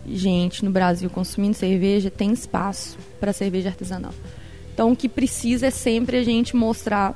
gente 0.07 0.63
no 0.63 0.71
Brasil 0.71 1.09
consumindo 1.09 1.55
cerveja, 1.55 2.09
tem 2.09 2.31
espaço 2.31 2.97
para 3.19 3.33
cerveja 3.33 3.69
artesanal. 3.69 4.13
Então, 4.73 4.91
o 4.91 4.95
que 4.95 5.09
precisa 5.09 5.67
é 5.67 5.71
sempre 5.71 6.17
a 6.17 6.23
gente 6.23 6.55
mostrar, 6.55 7.15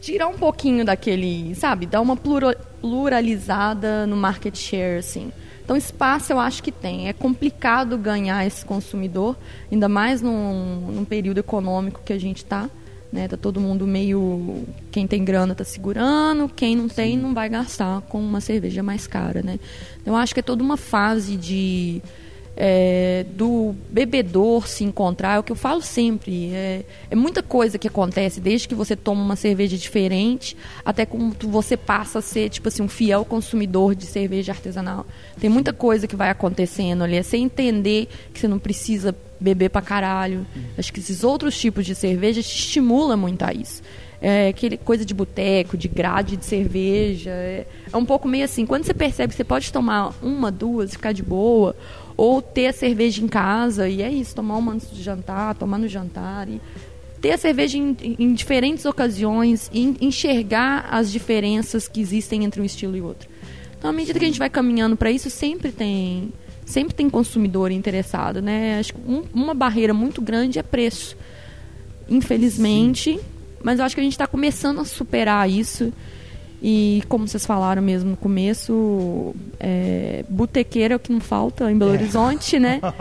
tirar 0.00 0.28
um 0.28 0.38
pouquinho 0.38 0.84
daquele, 0.84 1.54
sabe, 1.54 1.84
dar 1.84 2.00
uma 2.00 2.16
pluralizada 2.16 4.06
no 4.06 4.16
market 4.16 4.56
share, 4.56 4.98
assim. 4.98 5.30
Então, 5.62 5.76
espaço 5.76 6.32
eu 6.32 6.40
acho 6.40 6.62
que 6.62 6.72
tem. 6.72 7.08
É 7.08 7.12
complicado 7.12 7.96
ganhar 7.96 8.46
esse 8.46 8.64
consumidor, 8.64 9.36
ainda 9.70 9.88
mais 9.88 10.22
num, 10.22 10.90
num 10.90 11.04
período 11.04 11.38
econômico 11.38 12.00
que 12.04 12.12
a 12.12 12.18
gente 12.18 12.38
está. 12.38 12.68
Né? 13.12 13.28
Tá 13.28 13.36
todo 13.36 13.60
mundo 13.60 13.86
meio. 13.86 14.64
Quem 14.90 15.06
tem 15.06 15.22
grana 15.22 15.54
tá 15.54 15.64
segurando, 15.64 16.48
quem 16.48 16.74
não 16.74 16.88
tem 16.88 17.16
não 17.16 17.34
vai 17.34 17.48
gastar 17.48 18.00
com 18.02 18.18
uma 18.18 18.40
cerveja 18.40 18.82
mais 18.82 19.06
cara. 19.06 19.42
Né? 19.42 19.60
Então, 20.00 20.14
eu 20.14 20.18
acho 20.18 20.32
que 20.32 20.40
é 20.40 20.42
toda 20.42 20.62
uma 20.62 20.78
fase 20.78 21.36
de. 21.36 22.00
É, 22.64 23.26
do 23.30 23.74
bebedor 23.90 24.68
se 24.68 24.84
encontrar, 24.84 25.34
é 25.34 25.38
o 25.40 25.42
que 25.42 25.50
eu 25.50 25.56
falo 25.56 25.82
sempre. 25.82 26.54
É, 26.54 26.84
é, 27.10 27.16
muita 27.16 27.42
coisa 27.42 27.76
que 27.76 27.88
acontece, 27.88 28.40
desde 28.40 28.68
que 28.68 28.74
você 28.74 28.94
toma 28.94 29.20
uma 29.20 29.34
cerveja 29.34 29.76
diferente, 29.76 30.56
até 30.84 31.04
como 31.04 31.34
você 31.40 31.76
passa 31.76 32.20
a 32.20 32.22
ser, 32.22 32.48
tipo 32.50 32.68
assim, 32.68 32.84
um 32.84 32.88
fiel 32.88 33.24
consumidor 33.24 33.96
de 33.96 34.06
cerveja 34.06 34.52
artesanal. 34.52 35.04
Tem 35.40 35.50
muita 35.50 35.72
coisa 35.72 36.06
que 36.06 36.14
vai 36.14 36.30
acontecendo 36.30 37.02
ali. 37.02 37.16
É 37.16 37.22
você 37.24 37.36
entender 37.36 38.08
que 38.32 38.38
você 38.38 38.46
não 38.46 38.60
precisa 38.60 39.12
beber 39.40 39.68
pra 39.68 39.82
caralho. 39.82 40.46
Acho 40.78 40.92
que 40.92 41.00
esses 41.00 41.24
outros 41.24 41.58
tipos 41.58 41.84
de 41.84 41.96
cerveja 41.96 42.40
te 42.40 42.56
estimulam 42.56 43.16
muito 43.16 43.42
a 43.42 43.52
isso. 43.52 43.82
É, 44.24 44.48
aquele 44.48 44.76
coisa 44.76 45.04
de 45.04 45.12
boteco, 45.12 45.76
de 45.76 45.88
grade 45.88 46.36
de 46.36 46.44
cerveja. 46.44 47.30
É, 47.30 47.66
é, 47.92 47.96
um 47.96 48.04
pouco 48.04 48.28
meio 48.28 48.44
assim, 48.44 48.64
quando 48.64 48.84
você 48.84 48.94
percebe 48.94 49.32
que 49.32 49.36
você 49.36 49.42
pode 49.42 49.72
tomar 49.72 50.14
uma, 50.22 50.48
duas, 50.48 50.92
ficar 50.92 51.10
de 51.10 51.24
boa, 51.24 51.74
ou 52.16 52.40
ter 52.40 52.68
a 52.68 52.72
cerveja 52.72 53.20
em 53.20 53.26
casa, 53.26 53.88
e 53.88 54.00
é 54.00 54.08
isso, 54.08 54.32
tomar 54.32 54.56
uma 54.58 54.72
antes 54.72 54.88
de 54.92 55.02
jantar, 55.02 55.56
tomar 55.56 55.76
no 55.76 55.88
jantar. 55.88 56.48
E 56.48 56.60
ter 57.20 57.32
a 57.32 57.38
cerveja 57.38 57.76
em, 57.76 57.96
em 58.18 58.32
diferentes 58.32 58.84
ocasiões 58.84 59.68
e 59.72 59.96
enxergar 60.00 60.86
as 60.90 61.10
diferenças 61.10 61.88
que 61.88 62.00
existem 62.00 62.44
entre 62.44 62.60
um 62.60 62.64
estilo 62.64 62.96
e 62.96 63.00
outro. 63.00 63.28
Então, 63.78 63.90
à 63.90 63.92
medida 63.92 64.18
que 64.18 64.24
a 64.24 64.28
gente 64.28 64.38
vai 64.38 64.50
caminhando 64.50 64.96
para 64.96 65.10
isso, 65.10 65.30
sempre 65.30 65.72
tem 65.72 66.32
sempre 66.64 66.94
tem 66.94 67.10
consumidor 67.10 67.70
interessado, 67.70 68.40
né? 68.40 68.78
Acho 68.78 68.94
que 68.94 69.00
um, 69.06 69.24
uma 69.34 69.54
barreira 69.54 69.92
muito 69.92 70.22
grande 70.22 70.58
é 70.58 70.62
preço. 70.62 71.16
Infelizmente, 72.08 73.14
Sim. 73.14 73.20
Mas 73.62 73.78
eu 73.78 73.84
acho 73.84 73.94
que 73.94 74.00
a 74.00 74.04
gente 74.04 74.12
está 74.12 74.26
começando 74.26 74.80
a 74.80 74.84
superar 74.84 75.48
isso. 75.48 75.92
E 76.62 77.02
como 77.08 77.26
vocês 77.26 77.44
falaram 77.44 77.82
mesmo 77.82 78.10
no 78.10 78.16
começo, 78.16 79.34
é, 79.58 80.24
botequeiro 80.28 80.94
é 80.94 80.96
o 80.96 81.00
que 81.00 81.12
não 81.12 81.20
falta 81.20 81.70
em 81.70 81.76
Belo 81.76 81.90
é. 81.90 81.94
Horizonte, 81.94 82.58
né? 82.58 82.80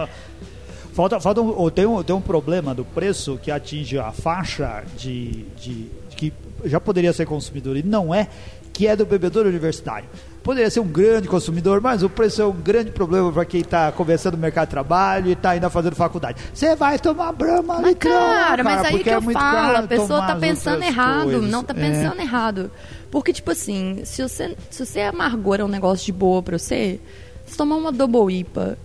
Falta, 0.94 1.22
falta 1.22 1.42
um, 1.42 1.70
tem, 1.70 1.86
um, 1.86 2.04
tem 2.04 2.14
um 2.14 2.20
problema 2.20 2.76
do 2.76 2.84
preço 2.84 3.40
que 3.42 3.50
atinge 3.50 3.98
a 3.98 4.12
faixa 4.12 4.84
de, 4.98 5.46
de, 5.56 5.86
de 6.10 6.16
que 6.18 6.34
já 6.66 6.82
poderia 6.82 7.14
ser 7.14 7.26
consumidor 7.26 7.78
e 7.78 7.82
não 7.82 8.14
é, 8.14 8.28
que 8.74 8.88
é 8.88 8.96
do 8.96 9.06
bebedor 9.06 9.46
universitário. 9.46 10.10
Poderia 10.44 10.70
ser 10.72 10.80
um 10.80 10.88
grande 10.88 11.28
consumidor, 11.28 11.80
mas 11.82 12.02
o 12.02 12.10
preço 12.10 12.42
é 12.42 12.46
um 12.46 12.52
grande 12.52 12.90
problema 12.90 13.32
para 13.32 13.46
quem 13.46 13.62
está 13.62 13.92
começando 13.92 14.34
o 14.34 14.38
mercado 14.38 14.68
de 14.68 14.72
trabalho 14.72 15.28
e 15.28 15.34
está 15.34 15.52
ainda 15.52 15.70
fazendo 15.70 15.96
faculdade. 15.96 16.42
Você 16.52 16.76
vai 16.76 16.98
tomar 16.98 17.32
brama 17.32 17.80
litrão, 17.82 18.12
cara, 18.12 18.64
cara, 18.64 18.64
mas 18.64 18.86
aí 18.86 19.04
que 19.04 19.10
é 19.10 19.16
eu 19.16 19.22
falo, 19.22 19.78
a 19.78 19.84
pessoa 19.84 20.22
está 20.22 20.36
pensando 20.36 20.84
errado, 20.84 21.24
coisas. 21.26 21.50
não 21.50 21.62
está 21.62 21.74
pensando 21.76 22.20
é. 22.20 22.24
errado. 22.24 22.72
Porque, 23.12 23.32
tipo 23.32 23.52
assim, 23.52 24.02
se 24.04 24.24
você, 24.24 24.58
se 24.70 24.84
você 24.84 25.02
amargura 25.02 25.64
um 25.64 25.68
negócio 25.68 26.06
de 26.06 26.12
boa 26.12 26.42
para 26.42 26.58
você, 26.58 27.00
se 27.46 27.56
tomar 27.56 27.76
uma 27.76 27.92
double 27.92 28.34
IPA 28.36 28.80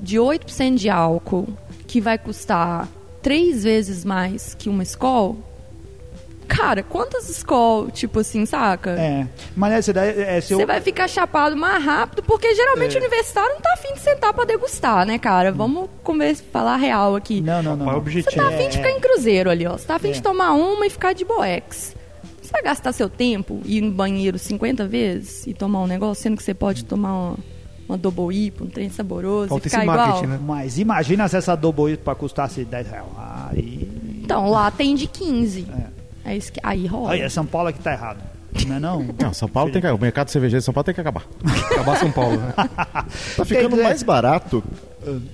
de 0.00 0.18
8% 0.18 0.76
de 0.76 0.88
álcool, 0.88 1.48
que 1.86 2.00
vai 2.00 2.16
custar 2.16 2.88
três 3.22 3.64
vezes 3.64 4.04
mais 4.04 4.54
que 4.54 4.68
uma 4.68 4.84
Skol, 4.84 5.36
Cara, 6.48 6.82
quantas 6.82 7.28
escolas, 7.28 7.92
tipo 7.92 8.20
assim, 8.20 8.46
saca? 8.46 8.90
É. 8.90 9.26
Mas 9.54 9.72
essa 9.72 9.92
daí. 9.92 10.20
É, 10.20 10.40
Você 10.40 10.54
eu... 10.54 10.66
vai 10.66 10.80
ficar 10.80 11.08
chapado 11.08 11.56
mais 11.56 11.84
rápido, 11.84 12.22
porque 12.22 12.54
geralmente 12.54 12.96
é. 12.96 13.00
o 13.00 13.02
universitário 13.02 13.54
não 13.54 13.60
tá 13.60 13.72
afim 13.74 13.92
de 13.94 14.00
sentar 14.00 14.32
pra 14.32 14.44
degustar, 14.44 15.04
né, 15.04 15.18
cara? 15.18 15.52
Vamos 15.52 15.90
comer, 16.02 16.36
falar 16.36 16.76
real 16.76 17.16
aqui. 17.16 17.40
Não, 17.40 17.62
não, 17.62 17.76
não. 17.76 17.90
É 17.90 17.94
o 17.94 17.98
objetivo? 17.98 18.30
Você 18.30 18.36
tá 18.36 18.48
afim 18.48 18.68
de 18.68 18.76
ficar 18.78 18.90
em 18.90 19.00
cruzeiro 19.00 19.50
ali, 19.50 19.66
ó. 19.66 19.76
Você 19.76 19.86
tá 19.86 19.96
afim 19.96 20.10
é. 20.10 20.12
de 20.12 20.22
tomar 20.22 20.52
uma 20.52 20.86
e 20.86 20.90
ficar 20.90 21.12
de 21.12 21.24
boex. 21.24 21.94
Você 22.40 22.52
vai 22.52 22.62
gastar 22.62 22.92
seu 22.92 23.08
tempo 23.08 23.60
e 23.64 23.78
ir 23.78 23.80
no 23.80 23.90
banheiro 23.90 24.38
50 24.38 24.86
vezes 24.86 25.46
e 25.48 25.52
tomar 25.52 25.82
um 25.82 25.86
negócio, 25.86 26.22
sendo 26.22 26.36
que 26.36 26.44
você 26.44 26.54
pode 26.54 26.84
tomar 26.84 27.12
uma, 27.12 27.36
uma 27.88 27.98
double 27.98 28.32
IPA, 28.32 28.64
um 28.64 28.68
trem 28.68 28.88
saboroso 28.88 29.48
Falta 29.48 29.66
e 29.66 29.70
ficar 29.70 29.82
igual. 29.82 30.26
Né? 30.26 30.38
Mas 30.40 30.78
imagina 30.78 31.26
se 31.26 31.36
essa 31.36 31.56
double 31.56 31.92
IPA 31.92 32.14
custasse 32.14 32.64
10 32.64 32.88
reais. 32.88 33.06
Aí... 33.50 33.88
Então, 34.22 34.48
lá 34.48 34.70
tem 34.70 34.94
de 34.94 35.08
15. 35.08 35.66
É. 35.70 35.85
É 36.26 36.36
isso 36.36 36.52
que, 36.52 36.60
aí 36.62 36.86
rola. 36.86 37.12
Aí, 37.12 37.20
é 37.20 37.28
São 37.28 37.46
Paulo 37.46 37.72
que 37.72 37.80
tá 37.80 37.92
errado. 37.92 38.18
Não 38.66 38.76
é 38.76 38.80
não? 38.80 39.06
Não, 39.20 39.34
São 39.34 39.48
Paulo 39.48 39.70
tem 39.70 39.82
que 39.82 39.88
O 39.88 39.98
mercado 39.98 40.30
cervejeiro 40.30 40.60
de 40.60 40.64
São 40.64 40.72
Paulo 40.72 40.84
tem 40.84 40.94
que 40.94 41.00
acabar. 41.00 41.24
acabar 41.70 41.96
São 41.98 42.10
Paulo, 42.10 42.38
né? 42.38 42.54
tá 43.36 43.44
ficando 43.44 43.76
mais 43.76 44.02
barato 44.02 44.64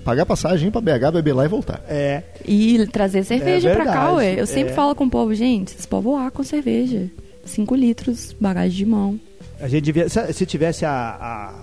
pagar 0.03 0.25
passagem 0.25 0.69
para 0.69 0.81
BH, 0.81 1.11
beber 1.13 1.33
lá 1.33 1.45
e 1.45 1.47
voltar. 1.47 1.81
É. 1.87 2.23
E 2.45 2.85
trazer 2.87 3.23
cerveja 3.23 3.69
é 3.69 3.75
pra 3.75 3.85
cá, 3.85 4.11
ué. 4.13 4.39
Eu 4.39 4.45
sempre 4.45 4.71
é. 4.71 4.75
falo 4.75 4.95
com 4.95 5.05
o 5.05 5.09
povo, 5.09 5.33
gente, 5.33 5.71
vocês 5.71 5.85
podem 5.85 6.03
voar 6.03 6.31
com 6.31 6.43
cerveja. 6.43 7.09
5 7.45 7.75
litros, 7.75 8.35
bagagem 8.39 8.77
de 8.77 8.85
mão. 8.85 9.19
A 9.59 9.67
gente 9.67 9.83
devia. 9.83 10.07
Se, 10.07 10.33
se 10.33 10.45
tivesse 10.45 10.85
a, 10.85 10.91
a, 10.91 11.53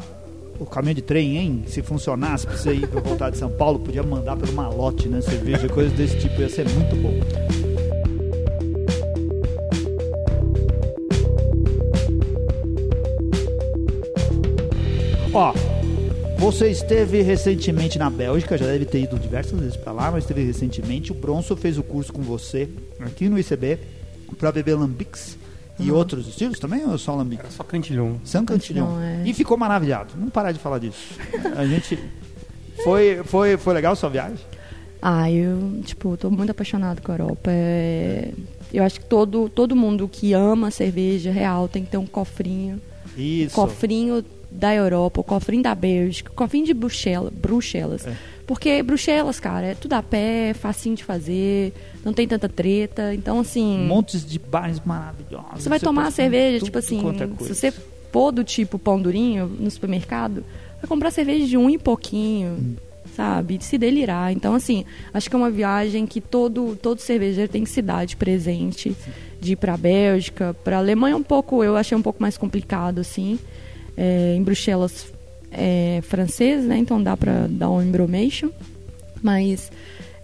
o 0.58 0.66
caminho 0.66 0.96
de 0.96 1.02
trem, 1.02 1.36
hein? 1.38 1.64
Se 1.66 1.82
funcionasse 1.82 2.46
pra 2.46 2.56
você 2.56 2.72
ir 2.72 2.86
pra 2.86 3.00
voltar 3.00 3.30
de 3.30 3.38
São 3.38 3.50
Paulo, 3.50 3.78
podia 3.78 4.02
mandar 4.02 4.36
pelo 4.36 4.52
malote, 4.52 5.08
né? 5.08 5.20
Cerveja, 5.20 5.68
coisas 5.68 5.92
desse 5.92 6.18
tipo. 6.18 6.40
Ia 6.40 6.48
ser 6.48 6.68
muito 6.68 6.96
bom. 6.96 7.59
Ó, 15.40 15.54
você 16.38 16.68
esteve 16.68 17.22
recentemente 17.22 17.98
na 17.98 18.10
Bélgica, 18.10 18.58
já 18.58 18.66
deve 18.66 18.84
ter 18.84 19.04
ido 19.04 19.18
diversas 19.18 19.58
vezes 19.58 19.74
para 19.74 19.90
lá, 19.90 20.10
mas 20.10 20.24
esteve 20.24 20.44
recentemente. 20.44 21.12
O 21.12 21.14
Bronson 21.14 21.56
fez 21.56 21.78
o 21.78 21.82
curso 21.82 22.12
com 22.12 22.20
você 22.20 22.68
aqui 23.00 23.26
no 23.26 23.38
ICB 23.38 23.78
para 24.38 24.52
beber 24.52 24.74
lambics 24.74 25.38
e 25.78 25.90
uhum. 25.90 25.96
outros 25.96 26.28
estilos 26.28 26.58
também 26.58 26.84
ou 26.84 26.98
só 26.98 27.14
lambic? 27.14 27.40
Era 27.40 27.50
só 27.50 27.64
cantilhão. 27.64 28.20
São 28.22 28.44
cantilhão. 28.44 29.00
é. 29.00 29.22
E 29.24 29.32
ficou 29.32 29.56
maravilhado. 29.56 30.12
Não 30.14 30.28
parar 30.28 30.52
de 30.52 30.58
falar 30.58 30.78
disso. 30.78 31.18
A 31.56 31.64
gente 31.64 31.98
foi 32.84 33.22
foi 33.24 33.56
foi 33.56 33.72
legal 33.72 33.94
a 33.94 33.96
sua 33.96 34.10
viagem? 34.10 34.44
Ah, 35.00 35.32
eu, 35.32 35.80
tipo, 35.86 36.18
tô 36.18 36.30
muito 36.30 36.50
apaixonado 36.50 37.00
com 37.00 37.12
a 37.12 37.14
Europa. 37.14 37.50
É... 37.50 38.30
Eu 38.70 38.84
acho 38.84 39.00
que 39.00 39.06
todo, 39.06 39.48
todo 39.48 39.74
mundo 39.74 40.06
que 40.06 40.34
ama 40.34 40.70
cerveja 40.70 41.30
real 41.30 41.66
tem 41.66 41.82
que 41.82 41.90
ter 41.90 41.96
um 41.96 42.04
cofrinho. 42.04 42.78
Isso. 43.16 43.54
Cofrinho 43.54 44.22
da 44.50 44.74
Europa, 44.74 45.20
o 45.20 45.24
cofrinho 45.24 45.62
da 45.62 45.74
Bélgica, 45.74 46.32
o 46.32 46.34
cofrinho 46.34 46.66
de 46.66 46.74
Bruxelas. 46.74 47.32
Bruxelas. 47.32 48.06
É. 48.06 48.16
Porque 48.46 48.82
Bruxelas, 48.82 49.38
cara, 49.38 49.68
é 49.68 49.74
tudo 49.74 49.92
a 49.92 50.02
pé, 50.02 50.52
facinho 50.54 50.96
de 50.96 51.04
fazer, 51.04 51.72
não 52.04 52.12
tem 52.12 52.26
tanta 52.26 52.48
treta. 52.48 53.14
Então, 53.14 53.38
assim. 53.38 53.78
Montes 53.86 54.26
de 54.26 54.40
bares 54.40 54.80
maravilhosos. 54.84 55.62
Você 55.62 55.68
vai 55.68 55.78
você 55.78 55.84
tomar 55.84 56.10
cerveja, 56.10 56.58
tudo, 56.58 56.64
tipo 56.64 56.78
assim, 56.78 57.00
é 57.00 57.44
se 57.44 57.54
você 57.54 57.72
pôr 58.10 58.32
do 58.32 58.42
tipo 58.42 58.76
pão 58.76 59.00
durinho 59.00 59.46
no 59.46 59.70
supermercado, 59.70 60.44
vai 60.80 60.88
comprar 60.88 61.12
cerveja 61.12 61.46
de 61.46 61.56
um 61.56 61.70
e 61.70 61.78
pouquinho. 61.78 62.56
Hum. 62.60 62.74
Sabe? 63.14 63.58
De 63.58 63.64
se 63.64 63.76
delirar. 63.76 64.32
Então, 64.32 64.54
assim, 64.54 64.84
acho 65.12 65.28
que 65.28 65.36
é 65.36 65.38
uma 65.38 65.50
viagem 65.50 66.06
que 66.06 66.20
todo, 66.20 66.76
todo 66.80 67.00
cervejeiro 67.00 67.50
tem 67.50 67.64
que 67.64 67.70
se 67.70 67.82
dar 67.82 68.04
de 68.04 68.16
presente. 68.16 68.96
De 69.40 69.52
ir 69.52 69.56
pra 69.56 69.76
Bélgica, 69.76 70.54
pra 70.62 70.78
Alemanha 70.78 71.16
um 71.16 71.22
pouco, 71.22 71.64
eu 71.64 71.76
achei 71.76 71.96
um 71.96 72.02
pouco 72.02 72.20
mais 72.20 72.36
complicado, 72.36 73.00
assim 73.00 73.38
é, 73.96 74.34
em 74.34 74.42
Bruxelas 74.42 75.12
é 75.50 76.00
francês, 76.02 76.64
né? 76.64 76.78
Então 76.78 77.02
dá 77.02 77.16
para 77.16 77.46
dar 77.48 77.70
um 77.70 77.82
embromation. 77.82 78.50
Mas, 79.22 79.70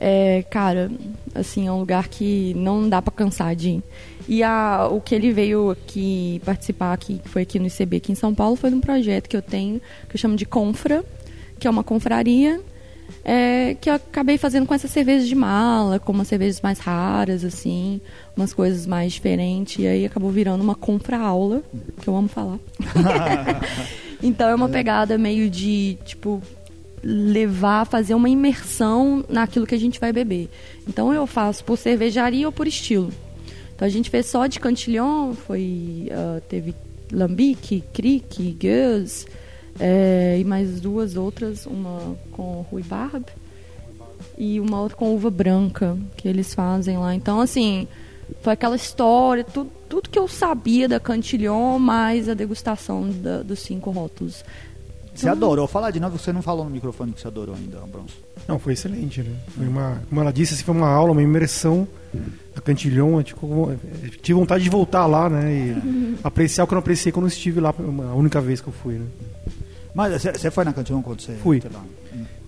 é, 0.00 0.44
cara, 0.50 0.90
assim, 1.34 1.66
é 1.66 1.72
um 1.72 1.80
lugar 1.80 2.08
que 2.08 2.54
não 2.54 2.88
dá 2.88 3.02
para 3.02 3.12
cansar 3.12 3.54
de 3.54 3.70
ir. 3.70 3.82
E 4.28 4.42
a, 4.42 4.88
o 4.90 5.00
que 5.00 5.14
ele 5.14 5.32
veio 5.32 5.70
aqui 5.70 6.40
participar 6.44 6.92
aqui, 6.92 7.18
que 7.18 7.28
foi 7.28 7.42
aqui 7.42 7.58
no 7.58 7.66
ICB, 7.66 7.96
aqui 7.98 8.12
em 8.12 8.16
São 8.16 8.34
Paulo, 8.34 8.56
foi 8.56 8.70
de 8.70 8.76
um 8.76 8.80
projeto 8.80 9.28
que 9.28 9.36
eu 9.36 9.42
tenho, 9.42 9.80
que 10.08 10.16
eu 10.16 10.18
chamo 10.18 10.36
de 10.36 10.44
Confra, 10.44 11.04
que 11.58 11.66
é 11.66 11.70
uma 11.70 11.84
confraria 11.84 12.60
é, 13.24 13.76
que 13.80 13.90
eu 13.90 13.94
acabei 13.94 14.38
fazendo 14.38 14.66
com 14.66 14.74
essa 14.74 14.86
cerveja 14.86 15.26
de 15.26 15.34
mala, 15.34 15.98
com 15.98 16.12
umas 16.12 16.28
cervejas 16.28 16.60
mais 16.60 16.78
raras, 16.78 17.44
assim, 17.44 18.00
umas 18.36 18.52
coisas 18.54 18.86
mais 18.86 19.12
diferentes. 19.12 19.82
E 19.82 19.86
aí 19.86 20.06
acabou 20.06 20.30
virando 20.30 20.62
uma 20.62 20.74
compra-aula, 20.74 21.62
que 22.00 22.08
eu 22.08 22.16
amo 22.16 22.28
falar. 22.28 22.58
então 24.22 24.48
é 24.48 24.54
uma 24.54 24.68
pegada 24.68 25.18
meio 25.18 25.50
de, 25.50 25.98
tipo, 26.04 26.40
levar, 27.02 27.86
fazer 27.86 28.14
uma 28.14 28.28
imersão 28.28 29.24
naquilo 29.28 29.66
que 29.66 29.74
a 29.74 29.78
gente 29.78 30.00
vai 30.00 30.12
beber. 30.12 30.48
Então 30.86 31.12
eu 31.12 31.26
faço 31.26 31.64
por 31.64 31.76
cervejaria 31.76 32.46
ou 32.46 32.52
por 32.52 32.66
estilo. 32.66 33.12
Então 33.74 33.86
a 33.86 33.90
gente 33.90 34.08
fez 34.08 34.26
só 34.26 34.46
de 34.46 34.58
Cantillon, 34.58 35.34
foi, 35.34 36.08
uh, 36.10 36.40
teve 36.48 36.74
Lambic, 37.12 37.84
Cric, 37.92 38.52
Gueuse, 38.58 39.26
é, 39.78 40.36
e 40.38 40.44
mais 40.44 40.80
duas 40.80 41.16
outras, 41.16 41.66
uma 41.66 42.16
com 42.32 42.64
Rui 42.70 42.82
Barb 42.82 43.24
e 44.38 44.60
uma 44.60 44.80
outra 44.80 44.96
com 44.96 45.14
uva 45.14 45.30
branca 45.30 45.96
que 46.16 46.28
eles 46.28 46.54
fazem 46.54 46.98
lá. 46.98 47.14
Então, 47.14 47.40
assim, 47.40 47.88
foi 48.42 48.52
aquela 48.52 48.76
história, 48.76 49.44
tudo, 49.44 49.70
tudo 49.88 50.10
que 50.10 50.18
eu 50.18 50.28
sabia 50.28 50.88
da 50.88 51.00
Cantillon, 51.00 51.78
mais 51.78 52.28
a 52.28 52.34
degustação 52.34 53.08
da, 53.10 53.42
dos 53.42 53.60
cinco 53.60 53.90
rótulos. 53.90 54.44
Você 55.14 55.28
adorou. 55.28 55.66
Fala 55.66 55.90
de 55.90 55.98
novo, 55.98 56.18
você 56.18 56.30
não 56.30 56.42
falou 56.42 56.64
no 56.64 56.70
microfone 56.70 57.12
que 57.12 57.20
você 57.22 57.26
adorou 57.26 57.54
ainda, 57.54 57.78
Bronson. 57.90 58.18
Não, 58.46 58.58
foi 58.58 58.74
excelente, 58.74 59.22
né? 59.22 59.34
Foi 59.48 59.66
uma, 59.66 60.02
como 60.08 60.20
ela 60.20 60.30
disse, 60.30 60.52
assim, 60.52 60.62
foi 60.62 60.74
uma 60.74 60.88
aula, 60.88 61.12
uma 61.12 61.22
imersão. 61.22 61.88
A 62.54 62.60
Cantillon, 62.60 63.22
tipo, 63.22 63.72
tive 64.22 64.38
vontade 64.38 64.64
de 64.64 64.70
voltar 64.70 65.06
lá, 65.06 65.30
né? 65.30 65.52
E 65.52 66.16
apreciar 66.22 66.64
o 66.64 66.66
que 66.66 66.74
eu 66.74 66.76
não 66.76 66.80
apreciei 66.80 67.12
quando 67.12 67.24
eu 67.24 67.30
estive 67.30 67.60
lá, 67.60 67.70
a 67.70 68.14
única 68.14 68.40
vez 68.40 68.60
que 68.60 68.68
eu 68.68 68.72
fui, 68.72 68.94
né? 68.94 69.06
Mas 69.96 70.22
você 70.22 70.50
foi 70.50 70.62
na 70.62 70.74
Cantillon 70.74 71.00
quando 71.00 71.22
você... 71.22 71.32
Fui. 71.32 71.62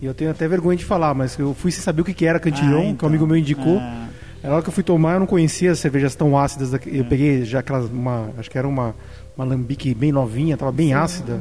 E 0.02 0.04
eu 0.04 0.12
tenho 0.12 0.30
até 0.30 0.46
vergonha 0.46 0.76
de 0.76 0.84
falar, 0.84 1.14
mas 1.14 1.36
eu 1.38 1.54
fui 1.54 1.72
sem 1.72 1.82
saber 1.82 2.02
o 2.02 2.04
que 2.04 2.26
era 2.26 2.38
Cantillon, 2.38 2.80
ah, 2.80 2.84
então. 2.84 2.96
que 2.96 3.04
um 3.06 3.08
amigo 3.08 3.26
meu 3.26 3.36
indicou. 3.36 3.78
Ah. 3.78 4.06
Na 4.42 4.50
hora 4.50 4.62
que 4.62 4.68
eu 4.68 4.72
fui 4.72 4.84
tomar, 4.84 5.14
eu 5.14 5.20
não 5.20 5.26
conhecia 5.26 5.72
as 5.72 5.78
cervejas 5.78 6.14
tão 6.14 6.38
ácidas. 6.38 6.72
Eu 6.86 7.04
é. 7.04 7.06
peguei 7.08 7.44
já 7.46 7.60
aquelas, 7.60 7.90
uma, 7.90 8.30
acho 8.36 8.50
que 8.50 8.58
era 8.58 8.68
uma, 8.68 8.94
uma 9.34 9.46
lambique 9.46 9.94
bem 9.94 10.12
novinha, 10.12 10.58
tava 10.58 10.70
bem 10.70 10.88
Sim, 10.88 10.92
ácida. 10.92 11.40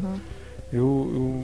Eu, 0.72 1.12
eu 1.14 1.44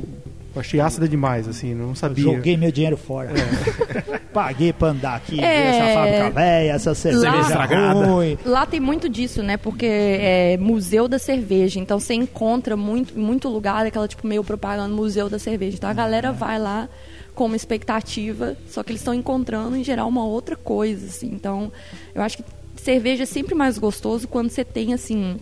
eu 0.55 0.59
achei 0.59 0.79
ácida 0.79 1.07
demais, 1.07 1.47
assim, 1.47 1.73
não 1.73 1.95
sabia. 1.95 2.25
Eu 2.25 2.35
joguei 2.35 2.55
meu 2.55 2.71
dinheiro 2.71 2.95
fora. 2.95 3.31
É. 3.31 4.19
Paguei 4.31 4.71
pra 4.71 4.89
andar 4.89 5.15
aqui, 5.15 5.39
é... 5.39 5.41
ver 5.41 5.67
essa 5.69 5.93
fábrica 5.93 6.29
velha, 6.29 6.71
essa 6.71 6.95
cerveja 6.95 7.39
estragada. 7.39 8.05
Ruim. 8.05 8.37
Lá 8.45 8.65
tem 8.65 8.79
muito 8.79 9.09
disso, 9.09 9.41
né? 9.41 9.57
Porque 9.57 9.85
é 9.85 10.57
museu 10.57 11.07
da 11.07 11.17
cerveja. 11.17 11.79
Então 11.79 11.99
você 11.99 12.13
encontra 12.13 12.77
muito, 12.77 13.17
muito 13.17 13.49
lugar 13.49 13.85
aquela 13.85 14.07
tipo 14.07 14.27
meio 14.27 14.43
propaganda 14.43 14.93
museu 14.93 15.27
da 15.27 15.39
cerveja. 15.39 15.77
Então 15.77 15.89
a 15.89 15.93
galera 15.93 16.29
é. 16.29 16.31
vai 16.31 16.59
lá 16.59 16.87
com 17.33 17.45
uma 17.45 17.55
expectativa, 17.55 18.55
só 18.69 18.83
que 18.83 18.91
eles 18.91 19.01
estão 19.01 19.13
encontrando 19.13 19.75
em 19.75 19.83
geral 19.83 20.07
uma 20.07 20.23
outra 20.23 20.55
coisa, 20.55 21.07
assim. 21.07 21.31
Então, 21.33 21.71
eu 22.13 22.21
acho 22.21 22.37
que 22.37 22.43
cerveja 22.75 23.23
é 23.23 23.25
sempre 23.25 23.55
mais 23.55 23.79
gostoso 23.79 24.27
quando 24.27 24.49
você 24.49 24.63
tem 24.63 24.93
assim, 24.93 25.37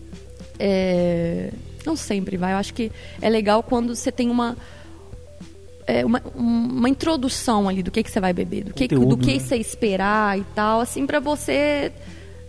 é... 0.58 1.50
não 1.84 1.96
sempre, 1.96 2.38
vai. 2.38 2.54
Eu 2.54 2.56
acho 2.56 2.72
que 2.72 2.90
é 3.20 3.28
legal 3.28 3.62
quando 3.62 3.94
você 3.94 4.10
tem 4.10 4.30
uma 4.30 4.56
é, 5.86 6.04
uma, 6.04 6.22
uma 6.34 6.88
introdução 6.88 7.68
ali 7.68 7.82
do 7.82 7.90
que, 7.90 8.02
que 8.02 8.10
você 8.10 8.20
vai 8.20 8.32
beber, 8.32 8.64
do 8.64 8.74
que, 8.74 8.88
Conteúdo, 8.88 9.16
do 9.16 9.16
que 9.16 9.34
né? 9.34 9.38
você 9.38 9.56
esperar 9.56 10.38
e 10.38 10.44
tal, 10.54 10.80
assim, 10.80 11.06
para 11.06 11.20
você 11.20 11.92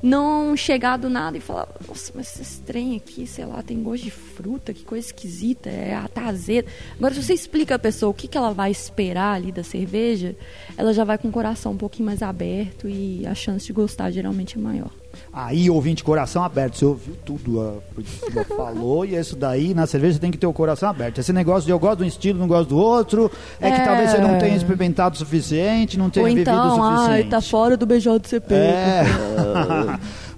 não 0.03 0.55
chegar 0.57 0.97
do 0.97 1.09
nada 1.09 1.37
e 1.37 1.39
falar, 1.39 1.65
nossa, 1.87 2.11
mas 2.13 2.37
esse 2.37 2.59
trem 2.61 2.97
aqui, 2.97 3.25
sei 3.25 3.45
lá, 3.45 3.63
tem 3.63 3.81
gosto 3.81 4.03
de 4.03 4.11
fruta, 4.11 4.73
que 4.73 4.83
coisa 4.83 5.07
esquisita, 5.07 5.69
é 5.69 5.97
azedo. 6.15 6.67
Agora, 6.97 7.13
se 7.13 7.23
você 7.23 7.33
explica 7.33 7.75
a 7.75 7.79
pessoa 7.79 8.09
o 8.09 8.13
que, 8.13 8.27
que 8.27 8.37
ela 8.37 8.51
vai 8.51 8.69
esperar 8.69 9.35
ali 9.35 9.49
da 9.49 9.63
cerveja, 9.63 10.35
ela 10.77 10.93
já 10.93 11.05
vai 11.05 11.17
com 11.17 11.29
o 11.29 11.31
coração 11.31 11.71
um 11.71 11.77
pouquinho 11.77 12.05
mais 12.05 12.21
aberto 12.21 12.89
e 12.89 13.25
a 13.25 13.33
chance 13.33 13.65
de 13.65 13.71
gostar 13.71 14.11
geralmente 14.11 14.57
é 14.57 14.61
maior. 14.61 14.91
Aí, 15.35 15.67
ouvinte, 15.67 16.03
coração 16.03 16.43
aberto. 16.43 16.77
Você 16.77 16.85
ouviu 16.85 17.15
tudo 17.25 17.59
a 17.59 17.93
Priscila 17.95 18.43
falou, 18.43 19.03
e 19.03 19.15
isso 19.15 19.35
daí, 19.35 19.73
na 19.73 19.87
cerveja, 19.87 20.19
tem 20.19 20.29
que 20.29 20.37
ter 20.37 20.45
o 20.45 20.53
coração 20.53 20.87
aberto. 20.87 21.17
Esse 21.17 21.33
negócio 21.33 21.65
de 21.65 21.71
eu 21.71 21.79
gosto 21.79 21.97
de 21.97 22.03
um 22.03 22.07
estilo, 22.07 22.37
não 22.37 22.47
gosto 22.47 22.69
do 22.69 22.77
outro, 22.77 23.31
é, 23.59 23.69
é... 23.69 23.71
que 23.71 23.83
talvez 23.83 24.11
você 24.11 24.19
não 24.19 24.37
tenha 24.37 24.55
experimentado 24.55 25.15
o 25.15 25.17
suficiente, 25.17 25.97
não 25.97 26.11
tenha 26.11 26.27
Ou 26.27 26.29
então, 26.29 26.53
vivido 26.53 26.67
o 26.67 26.85
suficiente. 26.85 27.23
Ai, 27.23 27.23
tá 27.23 27.41
fora 27.41 27.75
do 27.75 27.83
BJCP. 27.83 28.53
É. 28.53 29.03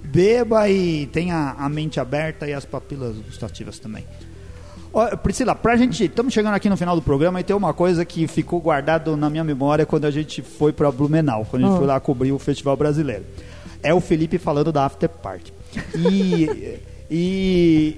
Beba 0.02 0.66
e 0.70 1.06
tenha 1.08 1.54
a 1.58 1.68
mente 1.68 2.00
aberta 2.00 2.46
e 2.48 2.54
as 2.54 2.64
papilas 2.64 3.16
gustativas 3.16 3.78
também. 3.78 4.02
Priscila, 5.22 5.54
pra 5.54 5.76
gente. 5.76 6.04
Estamos 6.04 6.32
chegando 6.32 6.54
aqui 6.54 6.70
no 6.70 6.76
final 6.76 6.96
do 6.96 7.02
programa 7.02 7.38
e 7.38 7.44
tem 7.44 7.54
uma 7.54 7.74
coisa 7.74 8.02
que 8.02 8.26
ficou 8.26 8.62
guardado 8.62 9.14
na 9.14 9.28
minha 9.28 9.44
memória 9.44 9.84
quando 9.84 10.06
a 10.06 10.10
gente 10.10 10.40
foi 10.40 10.72
para 10.72 10.90
Blumenau, 10.90 11.46
quando 11.50 11.64
a 11.64 11.66
gente 11.66 11.74
oh. 11.74 11.78
foi 11.80 11.86
lá 11.86 12.00
cobrir 12.00 12.32
o 12.32 12.38
Festival 12.38 12.78
Brasileiro 12.78 13.24
é 13.82 13.92
o 13.94 14.00
Felipe 14.00 14.38
falando 14.38 14.72
da 14.72 14.84
After 14.84 15.08
Party. 15.08 15.52
E, 15.94 16.80
e, 17.10 17.96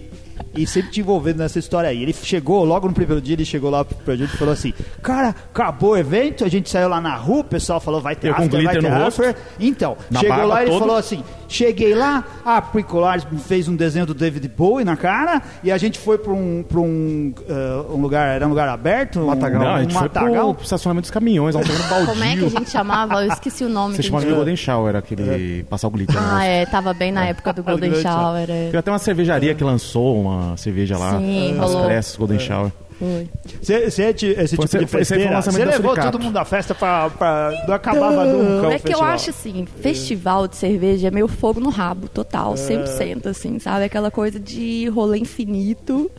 e 0.54 0.66
sempre 0.66 0.90
te 0.90 1.00
envolvendo 1.00 1.38
nessa 1.38 1.58
história 1.58 1.90
aí. 1.90 2.02
Ele 2.02 2.12
chegou, 2.12 2.64
logo 2.64 2.88
no 2.88 2.94
primeiro 2.94 3.20
dia, 3.20 3.34
ele 3.34 3.44
chegou 3.44 3.70
lá 3.70 3.84
pra 3.84 4.16
gente 4.16 4.34
e 4.34 4.36
falou 4.36 4.52
assim: 4.52 4.72
Cara, 5.02 5.28
acabou 5.28 5.90
o 5.90 5.96
evento, 5.96 6.44
a 6.44 6.48
gente 6.48 6.68
saiu 6.68 6.88
lá 6.88 7.00
na 7.00 7.14
rua, 7.14 7.40
o 7.40 7.44
pessoal 7.44 7.80
falou: 7.80 8.00
Vai 8.00 8.16
ter 8.16 8.30
after, 8.30 8.62
vai 8.62 8.78
ter 8.78 8.86
after. 8.86 9.36
Então, 9.60 9.96
na 10.10 10.20
chegou 10.20 10.46
lá 10.46 10.62
e 10.62 10.68
ele 10.68 10.78
falou 10.78 10.96
assim: 10.96 11.22
Cheguei 11.48 11.94
lá, 11.94 12.24
a 12.44 12.60
Precolares 12.60 13.26
fez 13.46 13.68
um 13.68 13.74
desenho 13.74 14.04
do 14.04 14.12
David 14.12 14.46
Bowie 14.48 14.84
na 14.84 14.96
cara 14.96 15.40
e 15.64 15.72
a 15.72 15.78
gente 15.78 15.98
foi 15.98 16.18
para 16.18 16.32
um, 16.32 16.62
pra 16.62 16.78
um, 16.78 17.32
uh, 17.48 17.94
um 17.94 18.02
lugar, 18.02 18.36
era 18.36 18.46
um 18.46 18.50
lugar 18.50 18.68
aberto, 18.68 19.18
um 19.18 19.26
matagal. 19.26 19.62
Não, 19.62 19.74
a 19.74 19.80
gente 19.80 19.90
um 19.90 19.98
foi 19.98 20.08
matagal. 20.08 20.54
pro 20.54 20.62
estacionamento 20.62 21.04
dos 21.04 21.10
caminhões, 21.10 21.54
lá 21.54 21.62
um 21.62 21.64
baldio. 21.88 22.06
Como 22.06 22.24
é 22.24 22.36
que 22.36 22.44
a 22.44 22.48
gente 22.50 22.70
chamava? 22.70 23.24
Eu 23.24 23.32
esqueci 23.32 23.64
o 23.64 23.68
nome. 23.68 23.96
Você 23.96 24.02
chamava 24.02 24.26
de 24.26 24.32
Golden 24.32 24.56
Shower, 24.56 24.94
aquele 24.94 25.60
é. 25.60 25.62
passar 25.62 25.88
o 25.88 25.90
glitter. 25.90 26.16
Ah, 26.18 26.44
é, 26.44 26.66
tava 26.66 26.92
bem 26.92 27.10
na 27.10 27.26
época 27.26 27.50
do 27.54 27.62
Golden 27.64 27.94
Shower. 27.94 28.50
É. 28.50 28.68
Tem 28.70 28.78
até 28.78 28.90
uma 28.90 28.98
cervejaria 28.98 29.54
que 29.54 29.64
lançou 29.64 30.20
uma 30.28 30.56
cerveja 30.56 30.96
lá, 30.98 31.18
Sim, 31.18 31.58
as 31.60 31.74
Pressas 31.74 32.16
Golden 32.16 32.36
é. 32.36 32.40
Shower. 32.40 32.72
Foi. 32.98 33.28
Esse, 33.62 34.02
esse 34.02 34.56
tipo 34.56 34.78
de 34.78 34.86
festeira, 34.86 35.40
você 35.40 35.64
levou 35.64 35.94
todo 35.94 36.18
mundo 36.18 36.32
da 36.32 36.44
festa 36.44 36.74
pra, 36.74 37.08
pra 37.10 37.64
não 37.66 37.74
acabava 37.74 38.26
então, 38.26 38.42
nunca 38.42 38.74
É 38.74 38.78
que 38.80 38.92
eu 38.92 39.02
acho 39.02 39.30
assim, 39.30 39.66
festival 39.80 40.48
de 40.48 40.56
cerveja 40.56 41.06
é 41.06 41.10
meio 41.10 41.28
fogo 41.28 41.60
no 41.60 41.70
rabo, 41.70 42.08
total, 42.08 42.54
100%, 42.54 43.26
é. 43.26 43.28
assim, 43.28 43.58
sabe? 43.60 43.84
Aquela 43.84 44.10
coisa 44.10 44.40
de 44.40 44.88
rolê 44.88 45.18
infinito, 45.18 46.10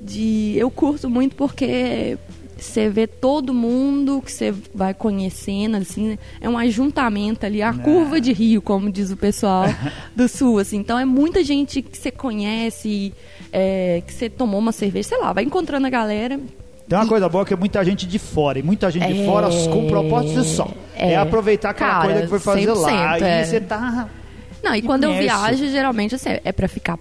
de... 0.00 0.56
Eu 0.58 0.68
curto 0.68 1.08
muito 1.08 1.36
porque 1.36 2.18
você 2.56 2.88
vê 2.88 3.06
todo 3.06 3.52
mundo 3.52 4.22
que 4.22 4.32
você 4.32 4.52
vai 4.74 4.94
conhecendo, 4.94 5.76
assim, 5.76 6.18
é 6.40 6.48
um 6.48 6.56
ajuntamento 6.56 7.44
ali, 7.44 7.60
a 7.60 7.72
curva 7.72 8.20
de 8.20 8.32
rio, 8.32 8.62
como 8.62 8.90
diz 8.90 9.10
o 9.10 9.16
pessoal 9.16 9.66
do 10.16 10.26
sul, 10.28 10.58
assim. 10.58 10.78
Então 10.78 10.98
é 10.98 11.04
muita 11.04 11.44
gente 11.44 11.82
que 11.82 11.96
você 11.96 12.10
conhece, 12.10 13.12
é, 13.52 14.02
que 14.06 14.12
você 14.12 14.30
tomou 14.30 14.58
uma 14.58 14.72
cerveja, 14.72 15.10
sei 15.10 15.18
lá, 15.18 15.32
vai 15.32 15.44
encontrando 15.44 15.86
a 15.86 15.90
galera. 15.90 16.40
Tem 16.88 16.98
uma 16.98 17.06
coisa 17.06 17.28
boa 17.28 17.44
que 17.44 17.52
é 17.52 17.56
muita 17.56 17.84
gente 17.84 18.06
de 18.06 18.18
fora, 18.18 18.58
e 18.58 18.62
muita 18.62 18.90
gente 18.90 19.04
é... 19.04 19.12
de 19.12 19.24
fora 19.26 19.48
com 19.70 19.86
propósito 19.86 20.44
só. 20.44 20.70
É, 20.94 21.12
é 21.12 21.16
aproveitar 21.16 21.70
aquela 21.70 21.90
Cara, 21.90 22.04
coisa 22.04 22.22
que 22.22 22.28
foi 22.28 22.38
fazer 22.38 22.72
lá. 22.72 23.18
É. 23.18 23.42
E 23.42 23.44
você 23.44 23.60
tá. 23.60 24.08
Não, 24.62 24.74
e 24.74 24.82
quando 24.82 25.04
eu 25.04 25.12
viajo, 25.12 25.68
geralmente 25.68 26.14
assim, 26.14 26.30
é 26.42 26.52
para 26.52 26.68
ficar 26.68 26.98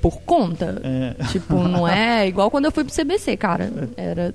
por 0.00 0.20
conta. 0.22 0.80
É. 0.82 1.24
Tipo, 1.26 1.56
não 1.56 1.86
é 1.86 2.26
igual 2.28 2.50
quando 2.50 2.64
eu 2.64 2.72
fui 2.72 2.84
pro 2.84 2.94
CBC, 2.94 3.36
cara. 3.36 3.70
Era 3.96 4.34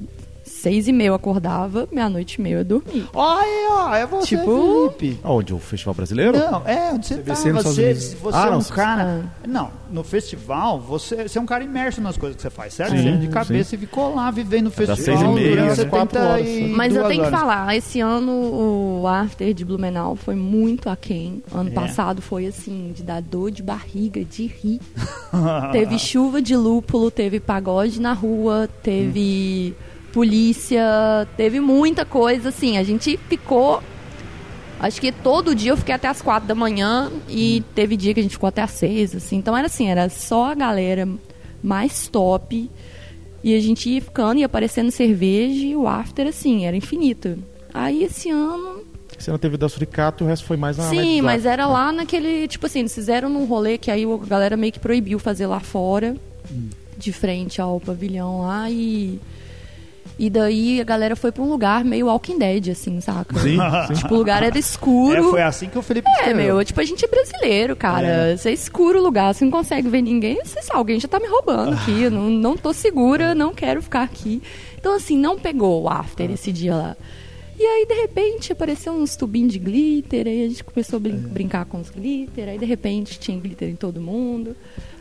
seis 0.64 0.88
e 0.88 0.93
meia 0.93 1.09
eu 1.09 1.14
acordava, 1.14 1.89
meia-noite 1.91 2.36
e 2.36 2.41
meia 2.41 2.55
eu 2.55 2.64
dormia. 2.64 3.03
Olha, 3.14 3.70
ó, 3.72 3.93
é 3.93 4.05
você, 4.05 4.28
tipo... 4.28 4.93
Felipe. 4.97 5.20
Onde? 5.22 5.53
O 5.53 5.59
Festival 5.59 5.93
Brasileiro? 5.93 6.38
Não, 6.38 6.61
é, 6.66 6.93
onde 6.93 7.05
você 7.05 7.18
tá. 7.18 7.36
Você, 7.36 7.93
você 7.93 8.38
ah, 8.38 8.45
é 8.45 8.49
um 8.49 8.51
não, 8.53 8.61
cara... 8.61 9.26
Ah. 9.43 9.45
Não, 9.45 9.72
no 9.91 10.05
festival, 10.05 10.80
você, 10.80 11.28
você 11.28 11.38
é 11.38 11.41
um 11.41 11.45
cara 11.45 11.66
imerso 11.66 11.99
nas 11.99 12.16
coisas 12.16 12.38
que 12.38 12.41
você 12.41 12.49
faz, 12.49 12.76
certo? 12.76 12.91
Sim, 12.91 13.03
você 13.03 13.18
de 13.18 13.28
cabeça 13.28 13.72
sim. 13.72 13.76
e 13.76 13.80
ficou 13.80 14.16
lá 14.16 14.32
vivendo 14.32 14.68
o 14.68 14.72
festival. 14.72 14.95
Das 14.95 15.05
seis 15.05 15.22
e 15.22 15.28
meia, 15.28 15.76
né? 15.76 15.86
quatro 15.86 16.20
horas. 16.22 16.47
Mas 16.70 16.95
eu 16.95 17.07
tenho 17.09 17.24
horas. 17.24 17.34
que 17.34 17.39
falar, 17.39 17.76
esse 17.76 17.99
ano 17.99 18.32
o 18.32 19.05
After 19.05 19.53
de 19.53 19.66
Blumenau 19.66 20.16
foi 20.16 20.36
muito 20.36 20.89
aquém. 20.89 21.43
Ano 21.53 21.72
é. 21.72 21.74
passado 21.74 22.22
foi 22.22 22.47
assim, 22.47 22.93
de 22.95 23.03
dar 23.03 23.22
dor 23.22 23.51
de 23.51 23.61
barriga, 23.61 24.24
de 24.24 24.47
rir. 24.47 24.80
teve 25.74 25.99
chuva 25.99 26.41
de 26.41 26.55
lúpulo, 26.55 27.11
teve 27.11 27.41
pagode 27.41 27.99
na 27.99 28.14
rua, 28.14 28.70
teve... 28.82 29.76
Hum 29.89 29.93
polícia, 30.14 31.28
teve 31.36 31.59
muita 31.59 32.05
coisa, 32.05 32.49
assim, 32.49 32.78
a 32.78 32.84
gente 32.84 33.18
ficou. 33.28 33.82
Acho 34.80 35.01
que 35.01 35.11
todo 35.11 35.55
dia 35.55 35.72
eu 35.72 35.78
fiquei 35.78 35.95
até 35.95 36.07
as 36.07 36.22
quatro 36.22 36.47
da 36.47 36.53
manhã 36.53 37.11
e 37.28 37.64
teve 37.74 37.97
dia 37.97 38.14
que 38.14 38.20
a 38.20 38.24
gente 38.24 38.34
ficou 38.34 38.47
até 38.47 38.61
as 38.61 38.72
seis, 38.72 39.16
assim. 39.16 39.38
Então 39.38 39.57
era 39.57 39.68
assim, 39.68 39.89
era 39.89 40.07
só 40.09 40.51
a 40.51 40.55
galera 40.55 41.07
mais 41.64 42.07
top. 42.07 42.70
E 43.43 43.55
a 43.55 43.59
gente 43.59 43.89
ia 43.89 44.01
ficando, 44.01 44.39
ia 44.39 44.45
aparecendo 44.45 44.91
cerveja 44.91 45.66
e 45.66 45.76
o 45.76 45.88
after, 45.88 46.28
assim, 46.28 46.66
era 46.66 46.78
infinito. 46.78 47.38
Aí 47.74 48.03
esse 48.03 48.30
ano. 48.30 48.84
Esse 49.18 49.30
ano 49.30 49.39
teve 49.39 49.57
da 49.57 49.68
Suricato, 49.68 50.24
o 50.24 50.28
resto 50.28 50.45
foi 50.45 50.57
mais 50.57 50.78
na 50.78 50.84
Sim, 50.84 51.22
mas 51.22 51.45
era 51.45 51.66
lá 51.66 51.91
naquele. 51.91 52.47
Tipo 52.47 52.68
assim, 52.68 52.80
eles 52.80 52.93
fizeram 52.93 53.30
num 53.30 53.45
rolê 53.45 53.78
que 53.78 53.89
aí 53.89 54.05
a 54.05 54.26
galera 54.26 54.55
meio 54.55 54.72
que 54.72 54.80
proibiu 54.80 55.18
fazer 55.18 55.47
lá 55.47 55.59
fora, 55.59 56.16
hum. 56.51 56.70
de 56.97 57.11
frente 57.11 57.59
ao 57.59 57.80
pavilhão 57.80 58.41
lá 58.41 58.70
e. 58.70 59.20
E 60.24 60.30
daí 60.30 60.80
a 60.80 60.86
galera 60.86 61.17
foi 61.17 61.34
pra 61.34 61.43
um 61.43 61.49
lugar 61.49 61.84
meio 61.84 62.05
Walking 62.05 62.39
Dead, 62.39 62.69
assim, 62.69 63.01
saca? 63.01 63.38
Sim. 63.39 63.57
Tipo, 63.93 64.15
o 64.15 64.17
lugar 64.19 64.41
era 64.41 64.57
escuro. 64.57 65.17
É, 65.17 65.32
foi 65.32 65.41
assim 65.41 65.67
que 65.67 65.78
o 65.78 65.82
Felipe 65.82 66.09
É, 66.21 66.34
meu, 66.34 66.63
tipo, 66.63 66.80
a 66.80 66.84
gente 66.86 67.03
é 67.03 67.07
brasileiro, 67.09 67.76
cara. 67.76 68.07
É. 68.07 68.38
Você 68.38 68.47
é 68.47 68.53
escuro 68.53 68.99
o 68.99 69.03
lugar, 69.03 69.34
você 69.34 69.43
não 69.43 69.51
consegue 69.51 69.89
ver 69.89 70.01
ninguém, 70.01 70.39
você 70.41 70.61
sabe, 70.61 70.78
alguém 70.78 70.97
já 70.97 71.09
tá 71.09 71.19
me 71.19 71.28
roubando 71.28 71.74
aqui. 71.74 72.09
não, 72.09 72.30
não 72.30 72.55
tô 72.55 72.71
segura, 72.71 73.36
não 73.36 73.53
quero 73.53 73.82
ficar 73.82 74.03
aqui. 74.03 74.41
Então, 74.80 74.95
assim, 74.95 75.17
não 75.17 75.38
pegou 75.38 75.84
o 75.84 75.89
after 75.89 76.32
esse 76.32 76.53
dia 76.53 76.74
lá. 76.74 76.95
E 77.59 77.65
aí, 77.65 77.86
de 77.86 77.93
repente, 77.93 78.53
apareceu 78.53 78.93
uns 78.93 79.17
tubinhos 79.17 79.51
de 79.51 79.59
glitter, 79.59 80.26
aí 80.26 80.45
a 80.45 80.47
gente 80.47 80.63
começou 80.63 80.95
a 80.95 80.99
brin 81.01 81.15
é. 81.15 81.28
brincar 81.28 81.65
com 81.65 81.82
os 81.82 81.89
glitter, 81.89 82.47
aí 82.47 82.57
de 82.57 82.65
repente 82.65 83.19
tinha 83.19 83.38
glitter 83.38 83.67
em 83.67 83.76
todo 83.76 83.99
mundo. 83.99 84.55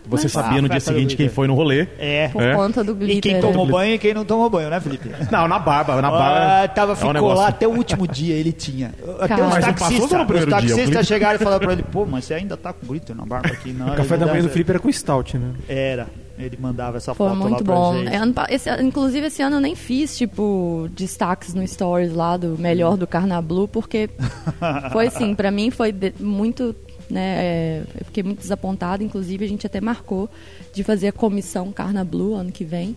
Você 0.07 0.25
Mas, 0.25 0.33
sabia 0.33 0.59
ah, 0.59 0.63
no 0.63 0.69
dia 0.69 0.81
seguinte 0.81 1.17
quem 1.17 1.29
foi 1.29 1.47
no 1.47 1.55
rolê. 1.55 1.87
É. 1.99 2.29
Por 2.29 2.43
é. 2.43 2.55
conta 2.55 2.83
do 2.83 2.95
glitter. 2.95 3.17
E 3.17 3.21
quem 3.21 3.41
tomou 3.41 3.67
banho 3.67 3.95
e 3.95 3.99
quem 3.99 4.13
não 4.13 4.25
tomou 4.25 4.51
banho, 4.51 4.69
né, 4.69 4.81
Felipe? 4.81 5.11
Não, 5.31 5.47
na 5.47 5.59
barba. 5.59 6.01
Na 6.03 6.11
barba. 6.11 6.65
Ah, 6.65 6.69
tava, 6.69 6.97
ficou 6.97 7.15
é 7.15 7.21
um 7.21 7.27
lá 7.27 7.49
até 7.49 7.67
o 7.67 7.71
último 7.71 8.07
dia, 8.07 8.35
ele 8.35 8.53
tinha. 8.53 8.93
Até 9.21 9.45
os 9.45 9.55
taxistas, 9.55 10.21
os 10.21 10.47
taxistas 10.47 11.07
chegaram 11.07 11.37
e 11.37 11.39
falaram 11.39 11.61
pra 11.61 11.73
ele, 11.73 11.83
pô, 11.85 12.05
mas 12.05 12.25
você 12.25 12.35
ainda 12.35 12.57
tá 12.57 12.73
com 12.73 12.87
glitter 12.87 13.15
na 13.15 13.25
barba 13.25 13.49
aqui. 13.49 13.73
Não, 13.73 13.89
o 13.89 13.97
café 13.97 14.17
da 14.17 14.27
manhã 14.27 14.43
do 14.43 14.49
Felipe 14.49 14.71
era 14.71 14.79
com 14.79 14.91
stout, 14.91 15.39
né? 15.39 15.53
Era. 15.69 16.09
Ele 16.39 16.57
mandava 16.61 16.97
essa 16.97 17.15
Foi 17.15 17.29
foto 17.29 17.39
muito 17.39 17.69
lá 17.69 17.75
bom. 17.75 17.91
pra 17.91 17.99
gente. 18.01 18.15
É, 18.15 18.17
ano, 18.17 18.35
esse, 18.49 18.83
inclusive, 18.83 19.27
esse 19.27 19.43
ano 19.43 19.57
eu 19.57 19.61
nem 19.61 19.77
fiz, 19.77 20.17
tipo, 20.17 20.89
destaques 20.93 21.55
no 21.55 21.67
Stories 21.67 22.13
lá 22.13 22.37
do 22.37 22.57
melhor 22.59 22.97
do 22.97 23.07
Carnablu, 23.07 23.69
porque 23.69 24.11
foi 24.91 25.07
assim, 25.07 25.35
pra 25.35 25.51
mim 25.51 25.71
foi 25.71 25.93
de, 25.93 26.13
muito 26.19 26.75
né? 27.13 27.37
É, 27.39 27.83
eu 28.01 28.05
fiquei 28.07 28.23
muito 28.23 28.41
desapontada, 28.41 29.05
inclusive 29.05 29.45
a 29.45 29.49
gente 29.49 29.67
até 29.67 29.81
marcou 29.81 30.31
de 30.73 30.83
fazer 30.83 31.09
a 31.09 31.13
comissão 31.13 31.71
Carna 31.71 32.03
Blue 32.03 32.35
ano 32.35 32.51
que 32.51 32.65
vem, 32.65 32.97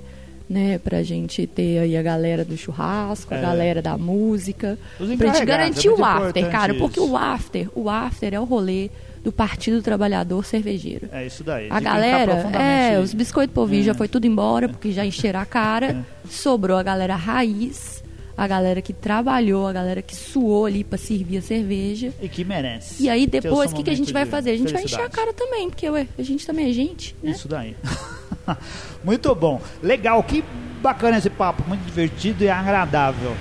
né? 0.49 0.79
Pra 0.79 1.03
gente 1.03 1.45
ter 1.45 1.79
aí 1.79 1.97
a 1.97 2.01
galera 2.01 2.45
do 2.45 2.55
churrasco, 2.55 3.33
é. 3.33 3.37
a 3.37 3.41
galera 3.41 3.81
da 3.81 3.97
música, 3.97 4.79
pra 5.17 5.33
gente 5.33 5.45
garantir 5.45 5.89
é 5.89 5.91
o 5.91 6.05
after, 6.05 6.49
cara, 6.49 6.71
isso. 6.71 6.81
porque 6.81 6.99
o 6.99 7.17
after, 7.17 7.69
o 7.75 7.89
after 7.89 8.33
é 8.33 8.39
o 8.39 8.45
rolê 8.45 8.89
do 9.21 9.33
Partido 9.33 9.81
Trabalhador 9.81 10.45
Cervejeiro. 10.45 11.09
É 11.11 11.25
isso 11.25 11.43
daí. 11.43 11.67
A 11.69 11.79
galera, 11.81 12.33
é, 12.57 12.99
os 12.99 13.13
biscoitos 13.13 13.53
polvilho 13.53 13.81
é. 13.81 13.85
já 13.85 13.93
foi 13.93 14.07
tudo 14.07 14.25
embora, 14.25 14.69
porque 14.69 14.91
já 14.91 15.05
encheram 15.05 15.41
a 15.41 15.45
cara. 15.45 15.87
É. 15.87 16.29
Sobrou 16.29 16.77
a 16.77 16.83
galera 16.83 17.15
raiz, 17.15 18.03
a 18.37 18.47
galera 18.47 18.81
que 18.81 18.93
trabalhou, 18.93 19.67
a 19.67 19.73
galera 19.73 20.01
que 20.01 20.15
suou 20.15 20.65
ali 20.65 20.83
para 20.83 20.97
servir 20.97 21.37
a 21.37 21.41
cerveja. 21.41 22.13
E 22.21 22.27
que 22.27 22.43
merece. 22.43 23.03
E 23.03 23.09
aí 23.09 23.25
depois, 23.25 23.71
o 23.71 23.75
que, 23.75 23.83
que 23.83 23.89
a 23.89 23.95
gente 23.95 24.11
vai 24.11 24.25
fazer? 24.25 24.51
A 24.51 24.57
gente 24.57 24.73
vai 24.73 24.83
encher 24.83 25.01
a 25.01 25.09
cara 25.09 25.33
também, 25.33 25.69
porque 25.69 25.89
ué, 25.89 26.07
a 26.17 26.21
gente 26.21 26.45
também 26.45 26.69
é 26.69 26.73
gente, 26.73 27.15
né? 27.21 27.31
Isso 27.31 27.47
daí. 27.47 27.75
muito 29.03 29.33
bom. 29.35 29.61
Legal, 29.81 30.21
que 30.23 30.43
bacana 30.85 31.17
esse 31.17 31.31
papo, 31.31 31.63
muito 31.67 31.83
divertido 31.83 32.43
e 32.43 32.49
agradável. 32.49 33.35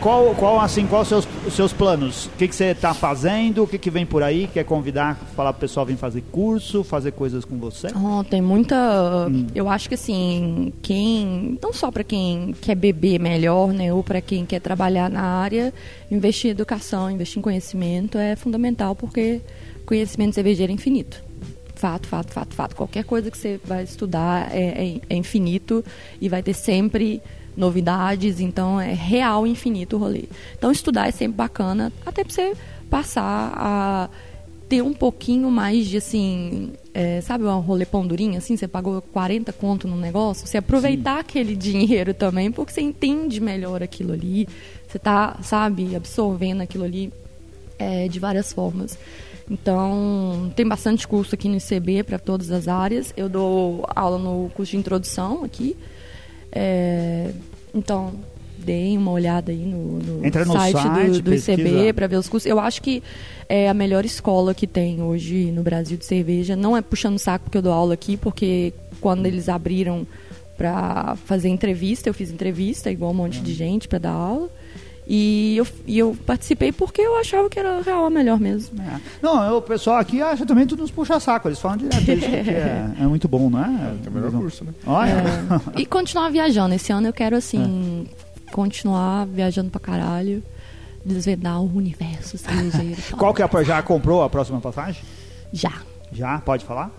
Qual, 0.00 0.32
qual 0.36 0.60
assim, 0.60 0.86
qual 0.86 1.02
os 1.02 1.08
seus, 1.08 1.28
os 1.44 1.52
seus 1.52 1.72
planos? 1.72 2.26
O 2.26 2.30
que, 2.38 2.46
que 2.46 2.54
você 2.54 2.66
está 2.66 2.94
fazendo? 2.94 3.64
O 3.64 3.66
que, 3.66 3.76
que 3.76 3.90
vem 3.90 4.06
por 4.06 4.22
aí? 4.22 4.48
Quer 4.52 4.64
convidar, 4.64 5.16
falar 5.34 5.52
pro 5.52 5.62
pessoal 5.62 5.84
vir 5.84 5.96
fazer 5.96 6.22
curso, 6.30 6.84
fazer 6.84 7.10
coisas 7.10 7.44
com 7.44 7.58
você? 7.58 7.88
Oh, 7.88 8.22
tem 8.22 8.40
muita. 8.40 9.26
Hum. 9.28 9.48
Eu 9.52 9.68
acho 9.68 9.88
que 9.88 9.96
assim, 9.96 10.72
quem. 10.80 11.58
Não 11.60 11.72
só 11.72 11.90
para 11.90 12.04
quem 12.04 12.54
quer 12.60 12.76
beber 12.76 13.18
melhor, 13.18 13.72
né? 13.72 13.92
Ou 13.92 14.04
para 14.04 14.20
quem 14.20 14.46
quer 14.46 14.60
trabalhar 14.60 15.10
na 15.10 15.22
área, 15.22 15.74
investir 16.08 16.50
em 16.50 16.52
educação, 16.52 17.10
investir 17.10 17.40
em 17.40 17.42
conhecimento 17.42 18.16
é 18.18 18.36
fundamental, 18.36 18.94
porque 18.94 19.40
conhecimento 19.84 20.36
cervejeiro 20.36 20.70
é 20.70 20.74
infinito. 20.74 21.25
Fato, 21.86 22.08
fato, 22.08 22.32
fato, 22.32 22.54
fato. 22.56 22.74
Qualquer 22.74 23.04
coisa 23.04 23.30
que 23.30 23.38
você 23.38 23.60
vai 23.64 23.84
estudar 23.84 24.52
é, 24.52 24.96
é, 24.96 25.00
é 25.08 25.14
infinito 25.14 25.84
e 26.20 26.28
vai 26.28 26.42
ter 26.42 26.52
sempre 26.52 27.22
novidades, 27.56 28.40
então 28.40 28.80
é 28.80 28.92
real 28.92 29.46
infinito 29.46 29.94
o 29.94 30.00
rolê. 30.00 30.24
Então 30.58 30.72
estudar 30.72 31.06
é 31.06 31.12
sempre 31.12 31.36
bacana, 31.36 31.92
até 32.04 32.24
para 32.24 32.32
você 32.32 32.56
passar 32.90 33.52
a 33.54 34.10
ter 34.68 34.82
um 34.82 34.92
pouquinho 34.92 35.48
mais 35.48 35.86
de 35.86 35.98
assim, 35.98 36.72
é, 36.92 37.20
sabe, 37.20 37.44
um 37.44 37.60
rolê 37.60 37.86
pão 37.86 38.04
durinho, 38.04 38.36
assim, 38.36 38.56
você 38.56 38.66
pagou 38.66 39.00
40 39.00 39.52
conto 39.52 39.86
no 39.86 39.96
negócio, 39.96 40.44
você 40.44 40.58
aproveitar 40.58 41.14
Sim. 41.14 41.20
aquele 41.20 41.54
dinheiro 41.54 42.12
também, 42.12 42.50
porque 42.50 42.72
você 42.72 42.80
entende 42.80 43.40
melhor 43.40 43.80
aquilo 43.80 44.12
ali, 44.12 44.48
você 44.88 44.98
tá, 44.98 45.38
sabe, 45.40 45.94
absorvendo 45.94 46.62
aquilo 46.62 46.82
ali 46.82 47.12
é, 47.78 48.08
de 48.08 48.18
várias 48.18 48.52
formas. 48.52 48.98
Então, 49.50 50.52
tem 50.56 50.66
bastante 50.66 51.06
curso 51.06 51.34
aqui 51.34 51.48
no 51.48 51.56
ICB 51.56 52.02
para 52.02 52.18
todas 52.18 52.50
as 52.50 52.66
áreas. 52.66 53.14
Eu 53.16 53.28
dou 53.28 53.86
aula 53.94 54.18
no 54.18 54.50
curso 54.54 54.72
de 54.72 54.78
introdução 54.78 55.44
aqui, 55.44 55.76
é, 56.50 57.30
então, 57.74 58.14
deem 58.58 58.96
uma 58.96 59.10
olhada 59.10 59.52
aí 59.52 59.58
no, 59.58 59.98
no, 59.98 60.26
Entra 60.26 60.44
no 60.44 60.54
site, 60.54 60.72
site 60.72 61.20
do, 61.20 61.22
do 61.22 61.34
ICB 61.34 61.92
para 61.92 62.06
ver 62.06 62.16
os 62.16 62.28
cursos. 62.28 62.50
Eu 62.50 62.58
acho 62.58 62.82
que 62.82 63.02
é 63.48 63.68
a 63.68 63.74
melhor 63.74 64.04
escola 64.04 64.54
que 64.54 64.66
tem 64.66 65.02
hoje 65.02 65.52
no 65.52 65.62
Brasil 65.62 65.96
de 65.96 66.04
cerveja. 66.04 66.56
Não 66.56 66.76
é 66.76 66.82
puxando 66.82 67.18
saco 67.18 67.44
porque 67.44 67.58
eu 67.58 67.62
dou 67.62 67.72
aula 67.72 67.94
aqui, 67.94 68.16
porque 68.16 68.72
quando 69.00 69.26
eles 69.26 69.48
abriram 69.48 70.06
para 70.56 71.16
fazer 71.26 71.48
entrevista, 71.48 72.08
eu 72.08 72.14
fiz 72.14 72.30
entrevista 72.30 72.90
igual 72.90 73.10
um 73.10 73.14
monte 73.14 73.40
de 73.40 73.52
gente 73.52 73.86
para 73.86 73.98
dar 73.98 74.12
aula. 74.12 74.48
E 75.08 75.56
eu, 75.56 75.66
e 75.86 75.98
eu 75.98 76.16
participei 76.26 76.72
porque 76.72 77.00
eu 77.00 77.16
achava 77.16 77.48
que 77.48 77.60
era 77.60 77.80
real 77.80 78.06
a 78.06 78.10
melhor 78.10 78.40
mesmo. 78.40 78.82
É. 78.82 79.00
Não, 79.22 79.58
o 79.58 79.62
pessoal 79.62 79.98
aqui 79.98 80.20
acha 80.20 80.44
também 80.44 80.66
tudo 80.66 80.82
nos 80.82 80.90
puxa-saco. 80.90 81.46
Eles 81.46 81.60
falam 81.60 81.76
direto 81.76 82.10
isso, 82.10 82.26
é, 82.26 82.90
é, 82.98 83.06
muito 83.06 83.28
bom, 83.28 83.48
não 83.48 83.64
é? 83.64 83.94
É 84.04 84.08
o 84.08 84.12
melhor 84.12 84.32
curso, 84.32 84.64
né? 84.64 84.74
Olha. 84.84 85.10
É. 85.10 85.46
E 85.80 85.86
continuar 85.86 86.30
viajando. 86.30 86.74
Esse 86.74 86.90
ano 86.90 87.06
eu 87.06 87.12
quero, 87.12 87.36
assim, 87.36 88.08
é. 88.08 88.50
continuar 88.52 89.26
viajando 89.26 89.70
pra 89.70 89.80
caralho. 89.80 90.42
Desvendar 91.04 91.60
o 91.62 91.72
universo 91.72 92.36
cervejeiro. 92.36 93.00
Qual 93.16 93.32
que 93.32 93.40
é 93.40 93.44
a, 93.44 93.62
já 93.62 93.80
comprou 93.80 94.24
a 94.24 94.28
próxima 94.28 94.60
passagem? 94.60 95.02
Já. 95.52 95.72
Já? 96.10 96.38
Pode 96.40 96.64
falar? 96.64 96.90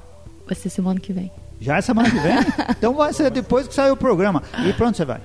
Vai 0.46 0.56
ser 0.56 0.70
semana 0.70 0.98
que 0.98 1.12
vem. 1.12 1.30
Já 1.60 1.76
é 1.78 1.82
semana 1.82 2.10
que 2.10 2.18
vem? 2.18 2.36
então 2.70 2.94
vai 2.94 3.12
ser 3.12 3.30
depois 3.30 3.68
que 3.68 3.74
sair 3.74 3.92
o 3.92 3.98
programa. 3.98 4.42
E 4.66 4.72
pronto, 4.72 4.96
você 4.96 5.04
vai? 5.04 5.20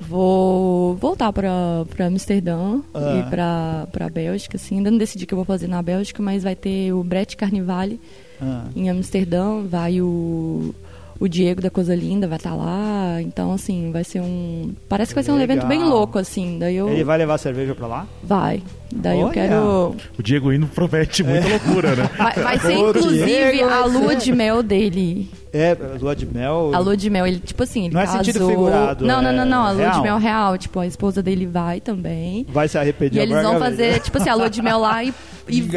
Vou 0.00 0.96
voltar 0.96 1.30
para 1.32 1.84
Amsterdã 2.06 2.80
ah. 2.94 3.18
e 3.18 3.30
para 3.30 3.86
para 3.92 4.08
Bélgica, 4.08 4.56
assim. 4.56 4.78
Ainda 4.78 4.90
não 4.90 4.98
decidi 4.98 5.24
o 5.24 5.26
que 5.26 5.34
eu 5.34 5.36
vou 5.36 5.44
fazer 5.44 5.68
na 5.68 5.82
Bélgica, 5.82 6.22
mas 6.22 6.42
vai 6.42 6.56
ter 6.56 6.92
o 6.92 7.04
Brett 7.04 7.36
Carnivale 7.36 8.00
ah. 8.40 8.64
em 8.74 8.88
Amsterdã, 8.88 9.62
vai 9.62 10.00
o 10.00 10.74
o 11.20 11.28
Diego 11.28 11.60
da 11.60 11.68
Coisa 11.68 11.94
Linda 11.94 12.26
vai 12.26 12.38
estar 12.38 12.50
tá 12.50 12.56
lá, 12.56 13.20
então 13.20 13.52
assim, 13.52 13.92
vai 13.92 14.02
ser 14.02 14.22
um, 14.22 14.72
parece 14.88 15.10
que 15.10 15.16
vai 15.16 15.22
ser 15.22 15.30
um 15.30 15.36
Legal. 15.36 15.58
evento 15.58 15.68
bem 15.68 15.84
louco 15.84 16.18
assim. 16.18 16.58
Daí 16.58 16.74
eu 16.74 16.88
Ele 16.88 17.04
vai 17.04 17.18
levar 17.18 17.36
cerveja 17.36 17.74
para 17.74 17.86
lá? 17.86 18.06
Vai. 18.22 18.62
Daí 18.90 19.18
Olha. 19.18 19.28
eu 19.28 19.30
quero 19.30 19.96
O 20.18 20.22
Diego 20.22 20.52
indo 20.52 20.66
promete 20.66 21.22
muita 21.22 21.46
é. 21.46 21.50
loucura, 21.50 21.94
né? 21.94 22.10
Vai, 22.16 22.32
vai 22.32 22.58
ser 22.58 22.72
inclusive 22.72 23.62
a 23.62 23.84
lua 23.84 24.16
de 24.16 24.32
mel 24.32 24.62
dele. 24.62 25.30
É, 25.52 25.76
lua 26.00 26.16
de 26.16 26.26
mel. 26.26 26.70
A 26.72 26.78
lua 26.78 26.96
de 26.96 27.10
mel, 27.10 27.26
ele, 27.26 27.38
tipo 27.38 27.62
assim, 27.62 27.84
ele 27.84 27.94
Não 27.94 28.00
casou... 28.00 28.20
é 28.20 28.24
sentido 28.24 28.48
figurado. 28.48 29.04
Não, 29.04 29.20
não, 29.20 29.30
é 29.30 29.32
não, 29.32 29.44
não. 29.44 29.64
A 29.64 29.70
lua 29.72 29.82
real. 29.82 29.94
de 29.94 30.00
mel 30.02 30.18
real. 30.18 30.58
Tipo, 30.58 30.80
a 30.80 30.86
esposa 30.86 31.22
dele 31.22 31.46
vai 31.46 31.80
também. 31.80 32.46
Vai 32.48 32.66
se 32.66 32.78
arrepender 32.78 33.18
E 33.18 33.22
eles 33.22 33.42
vão 33.42 33.58
fazer, 33.58 34.00
tipo 34.00 34.16
assim, 34.18 34.30
a 34.30 34.34
lua 34.34 34.48
de 34.48 34.62
mel 34.62 34.78
lá 34.78 35.04
e, 35.04 35.12
e 35.48 35.60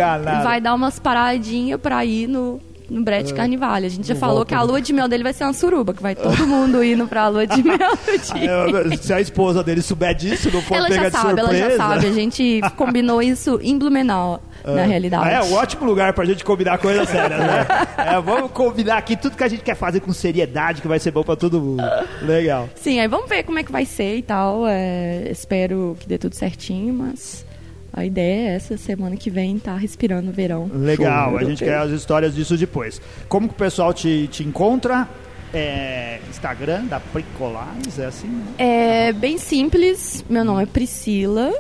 vai 0.44 0.62
dar 0.62 0.74
umas 0.74 1.00
paradinhas 1.00 1.80
pra 1.82 2.06
ir 2.06 2.28
no, 2.28 2.60
no 2.90 3.04
Brett 3.04 3.32
é. 3.32 3.36
Carnivale. 3.36 3.86
A 3.86 3.90
gente 3.90 4.08
já 4.08 4.16
falou 4.16 4.46
que 4.46 4.54
a 4.54 4.62
lua 4.62 4.82
de 4.82 4.94
mel 4.94 5.08
dele 5.08 5.24
vai 5.24 5.34
ser 5.34 5.44
uma 5.44 5.54
suruba, 5.54 5.94
que 5.94 6.02
vai 6.02 6.16
todo 6.16 6.36
mundo 6.48 6.84
indo 6.84 7.08
pra 7.08 7.28
lua 7.28 7.46
de 7.48 7.64
mel. 7.64 7.78
É, 8.34 8.98
se 8.98 9.14
a 9.14 9.20
esposa 9.20 9.64
dele 9.64 9.82
souber 9.82 10.14
disso, 10.16 10.50
não 10.52 10.62
for 10.62 10.76
ela 10.76 10.90
já 10.92 11.04
de 11.06 11.12
sabe, 11.12 11.42
surpresa. 11.42 11.64
Ela 11.64 11.72
já 11.72 11.78
sabe, 11.78 12.08
a 12.08 12.12
gente 12.12 12.62
combinou 12.76 13.22
isso 13.22 13.60
em 13.62 13.78
Blumenau 13.78 14.42
na 14.64 14.84
realidade. 14.84 15.30
É 15.30 15.42
um 15.42 15.54
ótimo 15.54 15.86
lugar 15.86 16.14
pra 16.14 16.26
gente 16.26 16.44
combinar 16.44 16.78
coisas 16.78 17.08
sérias, 17.10 17.40
né? 17.40 17.66
É, 17.98 18.22
vamos 18.22 18.52
combinar 18.52 18.98
aqui 18.98 19.16
tudo 19.16 19.36
que 19.36 19.44
a 19.44 19.48
gente 19.48 19.64
quer 19.64 19.76
fazer 19.76 20.00
com 20.00 20.14
seriedade, 20.14 20.82
que 20.82 20.88
vai 20.88 21.00
ser 21.00 21.12
bom 21.12 21.24
pra 21.24 21.36
todo 21.36 21.60
mundo. 21.60 21.84
Legal. 22.22 22.70
Sim, 22.76 23.00
aí 23.00 23.08
vamos 23.08 23.30
ver 23.30 23.44
como 23.44 23.60
é 23.60 23.64
que 23.64 23.72
vai 23.72 23.86
ser 23.86 24.18
e 24.18 24.22
tal. 24.22 24.66
É, 24.68 25.28
espero 25.30 25.98
que 26.00 26.08
dê 26.08 26.18
tudo 26.18 26.36
certinho, 26.36 26.94
mas 26.94 27.46
a 27.94 28.04
ideia 28.04 28.50
é 28.50 28.56
essa 28.56 28.76
semana 28.76 29.16
que 29.16 29.30
vem 29.30 29.60
tá 29.60 29.78
respirando 29.78 30.32
o 30.32 30.34
verão. 30.34 30.70
Legal, 30.74 31.30
Show, 31.30 31.40
a 31.40 31.44
gente 31.44 31.64
quer 31.64 31.78
as 31.78 31.92
histórias 31.92 32.34
disso 32.34 32.58
depois. 32.58 33.00
Como 33.30 33.48
que 33.48 33.54
o 33.54 33.58
pessoal 33.58 33.94
te, 33.94 34.28
te 34.28 34.44
encontra? 34.44 35.08
É, 35.54 36.20
Instagram 36.28 36.86
da 36.86 37.00
Pricolares, 37.00 38.00
é 38.00 38.08
assim? 38.08 38.28
Né? 38.28 38.46
É 38.58 39.14
bem 39.14 39.38
simples. 39.38 40.26
Meu 40.28 40.44
nome 40.44 40.64
é 40.64 40.66
Priscila 40.66 41.54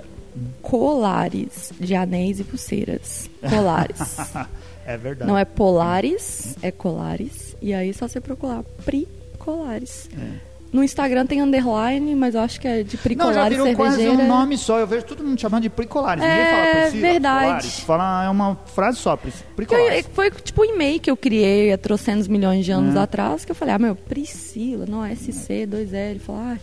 colares 0.62 1.72
de 1.80 1.94
anéis 1.96 2.40
e 2.40 2.44
pulseiras. 2.44 3.30
Colares. 3.48 4.18
é 4.86 4.98
verdade. 4.98 5.30
Não 5.30 5.38
é 5.38 5.46
polares, 5.46 6.56
é 6.62 6.72
colares. 6.72 7.56
E 7.62 7.74
aí 7.74 7.94
só 7.94 8.08
você 8.08 8.20
procurar 8.20 8.64
Pri 8.84 9.08
Colares. 9.38 10.10
É. 10.18 10.53
No 10.74 10.84
Instagram 10.84 11.28
tem 11.28 11.40
underline, 11.40 12.16
mas 12.16 12.34
eu 12.34 12.42
acho 12.42 12.60
que 12.60 12.68
é 12.68 12.82
de 12.82 12.98
Pricolares 12.98 13.38
Não, 13.38 13.44
já 13.44 13.48
virou 13.48 13.68
cervejeira. 13.68 14.12
quase 14.12 14.24
um 14.24 14.28
nome 14.28 14.58
só. 14.58 14.80
Eu 14.80 14.88
vejo 14.88 15.06
todo 15.06 15.24
mundo 15.24 15.40
chamando 15.40 15.62
de 15.62 15.70
Pricolares. 15.70 16.24
É, 16.24 16.28
Ninguém 16.28 16.52
fala 16.52 16.82
Priscila, 16.82 17.12
verdade. 17.12 17.46
Colares. 17.46 17.80
Fala, 17.82 18.24
é 18.26 18.30
uma 18.30 18.56
frase 18.74 18.98
só, 18.98 19.16
Pricolares. 19.56 20.10
Foi 20.12 20.32
tipo 20.32 20.64
um 20.64 20.66
e-mail 20.66 21.00
que 21.00 21.12
eu 21.12 21.16
criei 21.16 21.72
há 21.72 21.78
trocentos 21.78 22.28
milhões 22.28 22.66
de 22.66 22.72
anos 22.72 22.96
é. 22.96 23.00
atrás, 23.00 23.46
que 23.46 23.52
eu 23.52 23.56
falei, 23.56 23.76
ah, 23.76 23.78
meu, 23.78 23.96
Priscila, 23.96 24.88
não, 24.88 25.06
SC, 25.16 25.68
2L. 25.68 25.94
Ele 25.94 26.20
falou, 26.20 26.42
ah, 26.42 26.58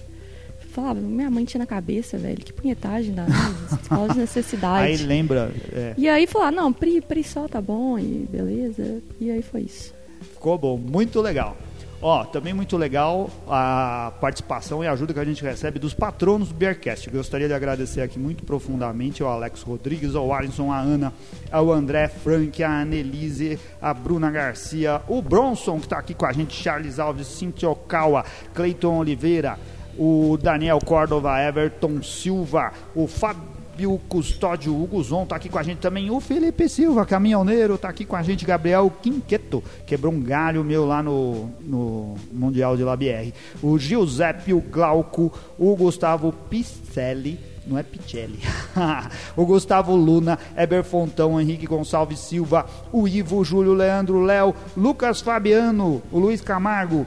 falava, 0.70 1.00
minha 1.00 1.30
mãe 1.30 1.44
tinha 1.44 1.60
na 1.60 1.66
cabeça, 1.66 2.18
velho, 2.18 2.38
que 2.38 2.52
punhetagem 2.52 3.14
da 3.14 3.26
escola 3.80 4.08
de 4.08 4.18
necessidade. 4.18 4.86
Aí 4.86 4.96
lembra. 4.96 5.52
É. 5.72 5.94
E 5.96 6.08
aí 6.08 6.26
falar, 6.26 6.50
não, 6.50 6.72
Pri, 6.72 7.00
Pri 7.00 7.22
só 7.22 7.46
tá 7.46 7.60
bom, 7.60 7.96
e 7.96 8.26
beleza. 8.28 9.00
E 9.20 9.30
aí 9.30 9.42
foi 9.42 9.62
isso. 9.62 9.94
Ficou 10.32 10.58
bom, 10.58 10.76
muito 10.76 11.20
legal. 11.20 11.56
Ó, 12.02 12.24
também 12.24 12.54
muito 12.54 12.78
legal 12.78 13.28
a 13.46 14.12
participação 14.22 14.82
e 14.82 14.86
a 14.86 14.92
ajuda 14.92 15.12
que 15.12 15.20
a 15.20 15.24
gente 15.24 15.42
recebe 15.42 15.78
dos 15.78 15.92
patronos 15.92 16.48
do 16.48 16.54
Beercast. 16.54 17.10
Gostaria 17.10 17.46
de 17.46 17.52
agradecer 17.52 18.00
aqui 18.00 18.18
muito 18.18 18.42
profundamente 18.42 19.22
ao 19.22 19.28
Alex 19.28 19.60
Rodrigues, 19.62 20.14
ao 20.14 20.32
Alisson, 20.32 20.72
a 20.72 20.78
Ana, 20.78 21.12
ao 21.52 21.70
André 21.70 22.08
Frank, 22.08 22.62
a 22.62 22.80
Annelise, 22.80 23.58
a 23.82 23.92
Bruna 23.92 24.30
Garcia, 24.30 25.02
o 25.08 25.20
Bronson, 25.20 25.78
que 25.78 25.86
está 25.86 25.98
aqui 25.98 26.14
com 26.14 26.24
a 26.24 26.32
gente, 26.32 26.54
Charles 26.54 26.98
Alves, 26.98 27.26
Cintia 27.26 27.68
Okawa, 27.68 28.24
Cleiton 28.54 28.96
Oliveira, 28.96 29.58
o 29.98 30.38
Daniel 30.40 30.78
Córdova, 30.78 31.38
Everton 31.42 32.02
Silva, 32.02 32.72
o 32.94 33.06
Fábio 33.06 33.49
Custódio, 34.08 34.74
o 34.74 34.86
Guzon 34.86 35.26
tá 35.26 35.36
aqui 35.36 35.48
com 35.48 35.58
a 35.58 35.62
gente 35.62 35.78
também, 35.78 36.10
o 36.10 36.20
Felipe 36.20 36.68
Silva, 36.68 37.06
caminhoneiro, 37.06 37.78
tá 37.78 37.88
aqui 37.88 38.04
com 38.04 38.16
a 38.16 38.22
gente, 38.22 38.44
Gabriel 38.44 38.92
Quinqueto, 39.02 39.62
quebrou 39.86 40.12
um 40.12 40.20
galho 40.20 40.64
meu 40.64 40.86
lá 40.86 41.02
no, 41.02 41.50
no 41.60 42.14
Mundial 42.32 42.76
de 42.76 42.82
Labr, 42.82 43.32
o 43.62 43.78
Giuseppe, 43.78 44.52
o 44.52 44.60
Glauco, 44.60 45.32
o 45.58 45.76
Gustavo 45.76 46.32
Picelli, 46.32 47.38
não 47.66 47.78
é 47.78 47.82
Picelli. 47.82 48.40
o 49.36 49.46
Gustavo 49.46 49.94
Luna, 49.94 50.38
Eber 50.56 50.82
Fontão, 50.82 51.40
Henrique 51.40 51.66
Gonçalves 51.66 52.18
Silva, 52.18 52.66
o 52.92 53.06
Ivo, 53.06 53.38
o 53.38 53.44
Júlio 53.44 53.74
Leandro, 53.74 54.22
Léo, 54.22 54.54
Lucas 54.76 55.20
Fabiano, 55.20 56.02
o 56.10 56.18
Luiz 56.18 56.40
Camargo, 56.40 57.06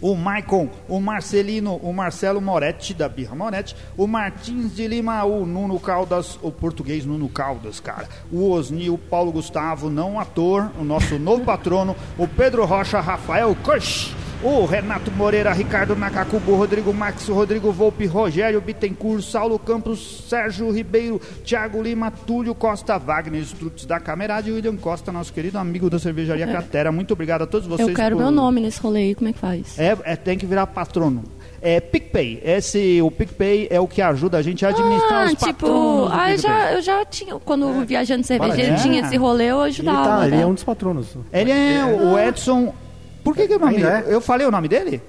o 0.00 0.14
Maicon, 0.14 0.68
o 0.88 1.00
Marcelino, 1.00 1.76
o 1.76 1.92
Marcelo 1.92 2.40
Moretti, 2.40 2.94
da 2.94 3.08
Birra 3.08 3.34
Moretti, 3.34 3.76
o 3.96 4.06
Martins 4.06 4.74
de 4.74 4.86
Lima, 4.86 5.24
o 5.24 5.44
Nuno 5.46 5.78
Caldas, 5.78 6.38
o 6.42 6.50
português 6.50 7.04
Nuno 7.04 7.28
Caldas, 7.28 7.80
cara, 7.80 8.08
o 8.32 8.50
Osni, 8.50 8.90
o 8.90 8.98
Paulo 8.98 9.32
Gustavo, 9.32 9.90
não 9.90 10.18
ator, 10.18 10.70
o 10.78 10.84
nosso 10.84 11.18
novo 11.18 11.44
patrono, 11.44 11.96
o 12.18 12.26
Pedro 12.26 12.64
Rocha, 12.64 13.00
Rafael 13.00 13.56
Kush, 13.62 14.14
o 14.42 14.64
Renato 14.64 15.10
Moreira, 15.10 15.52
Ricardo 15.52 15.94
Nakakubo, 15.94 16.54
Rodrigo 16.54 16.92
Max, 16.94 17.28
Rodrigo 17.28 17.70
Volpe, 17.72 18.06
Rogério 18.06 18.60
Bittencourt, 18.60 19.22
Saulo 19.22 19.58
Campos, 19.58 20.24
Sérgio 20.28 20.70
Ribeiro, 20.70 21.20
Thiago 21.44 21.82
Lima, 21.82 22.10
Túlio 22.10 22.54
Costa, 22.54 22.98
Wagner 22.98 23.42
Strutz 23.42 23.84
da 23.84 24.00
Camerade 24.00 24.50
e 24.50 24.52
William 24.52 24.76
Costa, 24.76 25.12
nosso 25.12 25.32
querido 25.32 25.58
amigo 25.58 25.90
da 25.90 25.98
cervejaria 25.98 26.44
é. 26.44 26.50
Cratera. 26.50 26.90
Muito 26.90 27.12
obrigado 27.12 27.42
a 27.42 27.46
todos 27.46 27.66
vocês. 27.66 27.88
Eu 27.88 27.94
quero 27.94 28.16
por... 28.16 28.22
meu 28.22 28.30
nome 28.30 28.60
nesse 28.60 28.80
rolê 28.80 29.00
aí, 29.00 29.14
como 29.14 29.28
é 29.28 29.32
que 29.32 29.38
faz? 29.38 29.78
É, 29.78 29.96
é 30.04 30.16
tem 30.16 30.38
que 30.38 30.46
virar 30.46 30.66
patrono. 30.66 31.22
É 31.62 31.78
PicPay. 31.78 32.40
Esse, 32.42 33.02
o 33.02 33.10
PicPay 33.10 33.68
é 33.70 33.78
o 33.78 33.86
que 33.86 34.00
ajuda 34.00 34.38
a 34.38 34.42
gente 34.42 34.64
a 34.64 34.70
administrar 34.70 35.22
ah, 35.22 35.24
os 35.26 35.30
tipo, 35.32 35.44
patronos. 35.44 36.10
Ah, 36.12 36.32
eu 36.32 36.38
já, 36.38 36.72
eu 36.72 36.80
já 36.80 37.04
tinha, 37.04 37.38
quando 37.38 37.82
é. 37.82 37.84
viajando 37.84 38.24
cervejeiro, 38.24 38.76
tinha 38.80 39.02
esse 39.02 39.16
rolê, 39.18 39.50
eu 39.50 39.60
ajudava. 39.60 40.22
Ele, 40.22 40.30
tá, 40.30 40.36
ele 40.36 40.42
é 40.42 40.46
um 40.46 40.54
dos 40.54 40.64
patronos. 40.64 41.08
Ele 41.30 41.50
é 41.50 41.84
o 41.84 42.18
Edson. 42.18 42.72
Por 43.22 43.34
que, 43.34 43.46
que 43.46 43.54
o 43.54 43.58
nome 43.58 43.82
é? 43.82 44.04
Eu 44.08 44.20
falei 44.20 44.46
o 44.46 44.50
nome 44.50 44.68
dele? 44.68 45.02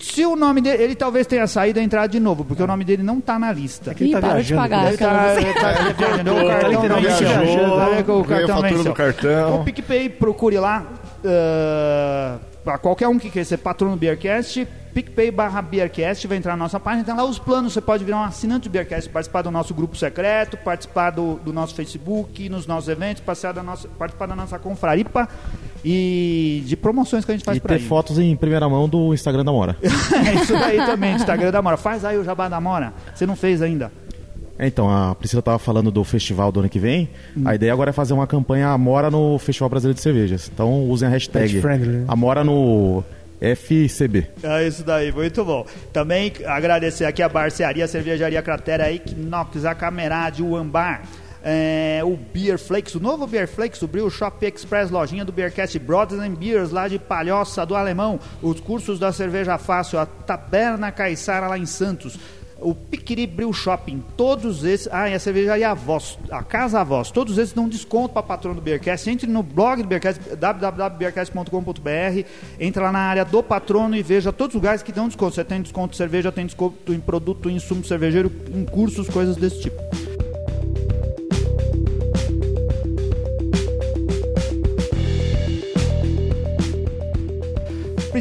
Se 0.00 0.24
o 0.24 0.36
nome 0.36 0.60
dele, 0.60 0.82
ele 0.82 0.94
talvez 0.94 1.26
tenha 1.26 1.46
saído 1.46 1.80
e 1.80 1.82
entrado 1.82 2.10
de 2.10 2.20
novo, 2.20 2.44
porque 2.44 2.62
o 2.62 2.66
nome 2.66 2.84
dele 2.84 3.02
não 3.02 3.18
está 3.18 3.38
na 3.38 3.52
lista. 3.52 3.94
Ih, 3.98 4.12
tá 4.12 4.20
parou 4.20 4.42
de 4.42 4.54
pagar. 4.54 4.88
Ele 4.88 4.96
tá, 4.96 5.34
ele 5.38 5.54
tá 5.54 5.92
viajando, 5.92 6.34
o 6.34 6.48
cartão 6.48 7.00
venceu. 7.00 8.18
O 8.18 8.24
cartão 8.24 8.62
venceu. 8.62 8.94
cartão. 8.94 9.60
O 9.60 9.64
PicPay, 9.64 10.08
procure 10.08 10.58
lá. 10.58 10.84
Uh, 11.18 12.38
para 12.62 12.76
qualquer 12.78 13.08
um 13.08 13.18
que 13.18 13.30
quer 13.30 13.44
ser 13.44 13.56
patrono 13.56 13.96
do 13.96 13.98
Beercast, 13.98 14.68
PicPay 14.92 15.30
barra 15.30 15.62
Beercast, 15.62 16.26
vai 16.26 16.36
entrar 16.36 16.52
na 16.52 16.64
nossa 16.64 16.78
página, 16.78 17.02
tem 17.02 17.14
lá 17.14 17.24
os 17.24 17.38
planos, 17.38 17.72
você 17.72 17.80
pode 17.80 18.04
virar 18.04 18.18
um 18.18 18.24
assinante 18.24 18.68
do 18.68 18.72
Beercast, 18.72 19.08
participar 19.08 19.42
do 19.42 19.50
nosso 19.50 19.72
grupo 19.72 19.96
secreto, 19.96 20.56
participar 20.58 21.10
do, 21.10 21.36
do 21.36 21.52
nosso 21.52 21.74
Facebook, 21.74 22.48
nos 22.48 22.66
nossos 22.66 22.88
eventos, 22.88 23.22
participar 23.22 23.52
da 23.52 23.62
nossa, 23.62 23.88
participar 23.88 24.26
da 24.26 24.36
nossa 24.36 24.58
confraripa 24.58 25.28
e 25.84 26.62
de 26.66 26.76
promoções 26.76 27.24
que 27.24 27.30
a 27.30 27.34
gente 27.34 27.44
faz 27.44 27.56
e 27.56 27.60
para 27.60 27.76
ter 27.76 27.82
fotos 27.82 28.18
em 28.18 28.34
primeira 28.36 28.68
mão 28.68 28.88
do 28.88 29.14
Instagram 29.14 29.44
da 29.44 29.52
Mora. 29.52 29.76
é 29.82 30.34
isso 30.34 30.52
daí 30.52 30.76
também, 30.84 31.14
Instagram 31.14 31.50
da 31.50 31.62
Mora. 31.62 31.76
Faz 31.76 32.04
aí 32.04 32.16
o 32.18 32.24
jabá 32.24 32.48
da 32.48 32.60
Mora, 32.60 32.92
você 33.14 33.26
não 33.26 33.36
fez 33.36 33.62
ainda. 33.62 33.90
É, 34.58 34.66
então, 34.66 34.90
a 34.90 35.14
Priscila 35.14 35.38
estava 35.38 35.58
falando 35.58 35.90
do 35.90 36.02
festival 36.02 36.50
do 36.50 36.58
ano 36.58 36.68
que 36.68 36.80
vem. 36.80 37.08
Hum. 37.36 37.42
A 37.44 37.54
ideia 37.54 37.72
agora 37.72 37.90
é 37.90 37.92
fazer 37.92 38.12
uma 38.12 38.26
campanha 38.26 38.68
Amora 38.68 39.08
no 39.08 39.38
Festival 39.38 39.68
Brasileiro 39.68 39.94
de 39.94 40.02
Cervejas. 40.02 40.50
Então 40.52 40.82
usem 40.90 41.06
a 41.06 41.10
hashtag 41.10 41.60
né? 41.60 42.04
Amora 42.08 42.42
no 42.42 43.04
FCB. 43.40 44.26
É 44.42 44.66
isso 44.66 44.82
daí, 44.82 45.12
muito 45.12 45.44
bom. 45.44 45.64
Também 45.92 46.32
agradecer 46.44 47.04
aqui 47.04 47.22
a 47.22 47.28
Barcearia, 47.28 47.84
a 47.84 47.88
Cervejaria 47.88 48.42
Cratera, 48.42 48.92
Equinox, 48.92 49.64
a 49.64 49.76
Camerade, 49.76 50.42
o 50.42 50.56
Ambar. 50.56 51.02
É, 51.42 52.00
o 52.04 52.16
Beer 52.16 52.58
Flakes, 52.58 52.94
o 52.94 53.00
novo 53.00 53.26
Beer 53.26 53.48
Flakes, 53.48 53.80
o 53.82 53.88
Brew 53.88 54.10
Shop 54.10 54.44
Express, 54.44 54.90
lojinha 54.90 55.24
do 55.24 55.32
Beercast 55.32 55.78
Brothers 55.78 56.20
and 56.20 56.34
Beers, 56.34 56.70
lá 56.70 56.88
de 56.88 56.98
Palhoça 56.98 57.64
do 57.64 57.74
Alemão, 57.74 58.18
os 58.42 58.60
cursos 58.60 58.98
da 58.98 59.12
Cerveja 59.12 59.56
Fácil, 59.58 59.98
a 59.98 60.06
Taberna 60.06 60.90
Caiçara 60.90 61.46
lá 61.46 61.58
em 61.58 61.66
Santos, 61.66 62.18
o 62.60 62.74
Piquiri 62.74 63.26
Brew 63.26 63.52
Shopping, 63.52 64.02
todos 64.16 64.64
esses. 64.64 64.88
Ah, 64.90 65.08
e 65.08 65.14
a 65.14 65.18
cervejaria 65.18 65.72
Voz, 65.74 66.18
a 66.30 66.42
Casa 66.42 66.82
Voz, 66.82 67.10
todos 67.10 67.38
esses 67.38 67.54
dão 67.54 67.68
desconto 67.68 68.14
para 68.14 68.22
patrono 68.22 68.56
do 68.56 68.60
Beercast. 68.60 69.08
Entre 69.08 69.26
no 69.26 69.42
blog 69.42 69.82
do 69.82 69.88
Beercast, 69.88 70.20
www.beercast.com.br, 70.36 72.24
entra 72.58 72.82
lá 72.84 72.92
na 72.92 72.98
área 72.98 73.24
do 73.24 73.42
patrono 73.42 73.96
e 73.96 74.02
veja 74.02 74.32
todos 74.32 74.54
os 74.54 74.60
lugares 74.60 74.82
que 74.82 74.92
dão 74.92 75.06
desconto. 75.06 75.34
Você 75.34 75.44
tem 75.44 75.62
desconto 75.62 75.92
de 75.92 75.96
cerveja, 75.96 76.32
tem 76.32 76.46
desconto 76.46 76.92
em 76.92 77.00
produto, 77.00 77.48
em 77.48 77.56
insumo 77.56 77.84
cervejeiro, 77.84 78.32
em 78.52 78.64
cursos, 78.64 79.08
coisas 79.08 79.36
desse 79.36 79.62
tipo. 79.62 80.07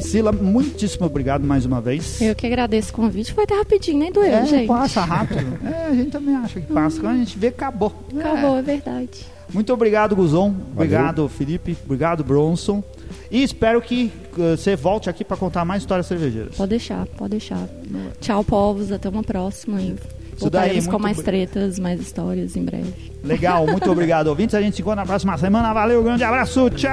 Priscila, 0.01 0.31
muitíssimo 0.31 1.05
obrigado 1.05 1.43
mais 1.43 1.65
uma 1.65 1.81
vez. 1.81 2.21
Eu 2.21 2.35
que 2.35 2.45
agradeço 2.45 2.91
o 2.91 2.93
convite. 2.93 3.33
Foi 3.33 3.43
até 3.43 3.55
rapidinho, 3.55 3.99
nem 3.99 4.11
doeu, 4.11 4.25
é, 4.25 4.45
gente. 4.45 4.67
passa 4.67 5.01
rápido. 5.01 5.57
é, 5.65 5.87
a 5.87 5.93
gente 5.93 6.11
também 6.11 6.35
acha 6.35 6.61
que 6.61 6.71
passa. 6.71 6.99
Quando 6.99 7.15
a 7.15 7.17
gente 7.17 7.37
vê, 7.37 7.47
acabou. 7.47 7.93
Acabou, 8.17 8.55
é, 8.55 8.59
é 8.59 8.61
verdade. 8.61 9.25
Muito 9.51 9.73
obrigado, 9.73 10.15
Guzon. 10.15 10.53
Obrigado, 10.73 11.27
Felipe. 11.29 11.75
Obrigado, 11.85 12.23
Bronson. 12.23 12.83
E 13.31 13.41
espero 13.41 13.81
que 13.81 14.11
uh, 14.37 14.57
você 14.57 14.75
volte 14.75 15.09
aqui 15.09 15.23
para 15.23 15.37
contar 15.37 15.65
mais 15.65 15.83
histórias 15.83 16.05
cervejeiras. 16.05 16.55
Pode 16.55 16.69
deixar, 16.69 17.07
pode 17.17 17.31
deixar. 17.31 17.67
Tchau, 18.19 18.43
povos. 18.43 18.91
Até 18.91 19.09
uma 19.09 19.23
próxima. 19.23 19.81
E 19.81 19.95
voltaremos 20.37 20.85
com 20.85 20.99
mais 20.99 21.19
tretas, 21.21 21.79
mais 21.79 21.99
histórias 21.99 22.55
em 22.55 22.63
breve. 22.63 22.93
Legal, 23.23 23.65
muito 23.65 23.89
obrigado, 23.91 24.27
ouvintes. 24.27 24.53
A 24.53 24.61
gente 24.61 24.75
se 24.75 24.81
encontra 24.81 25.01
na 25.01 25.05
próxima 25.05 25.37
semana. 25.37 25.73
Valeu, 25.73 26.03
grande 26.03 26.23
abraço. 26.23 26.69
Tchau! 26.69 26.91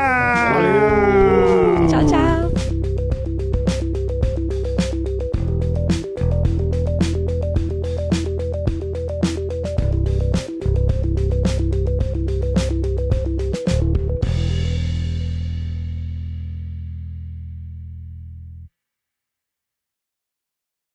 Valeu. 0.55 1.85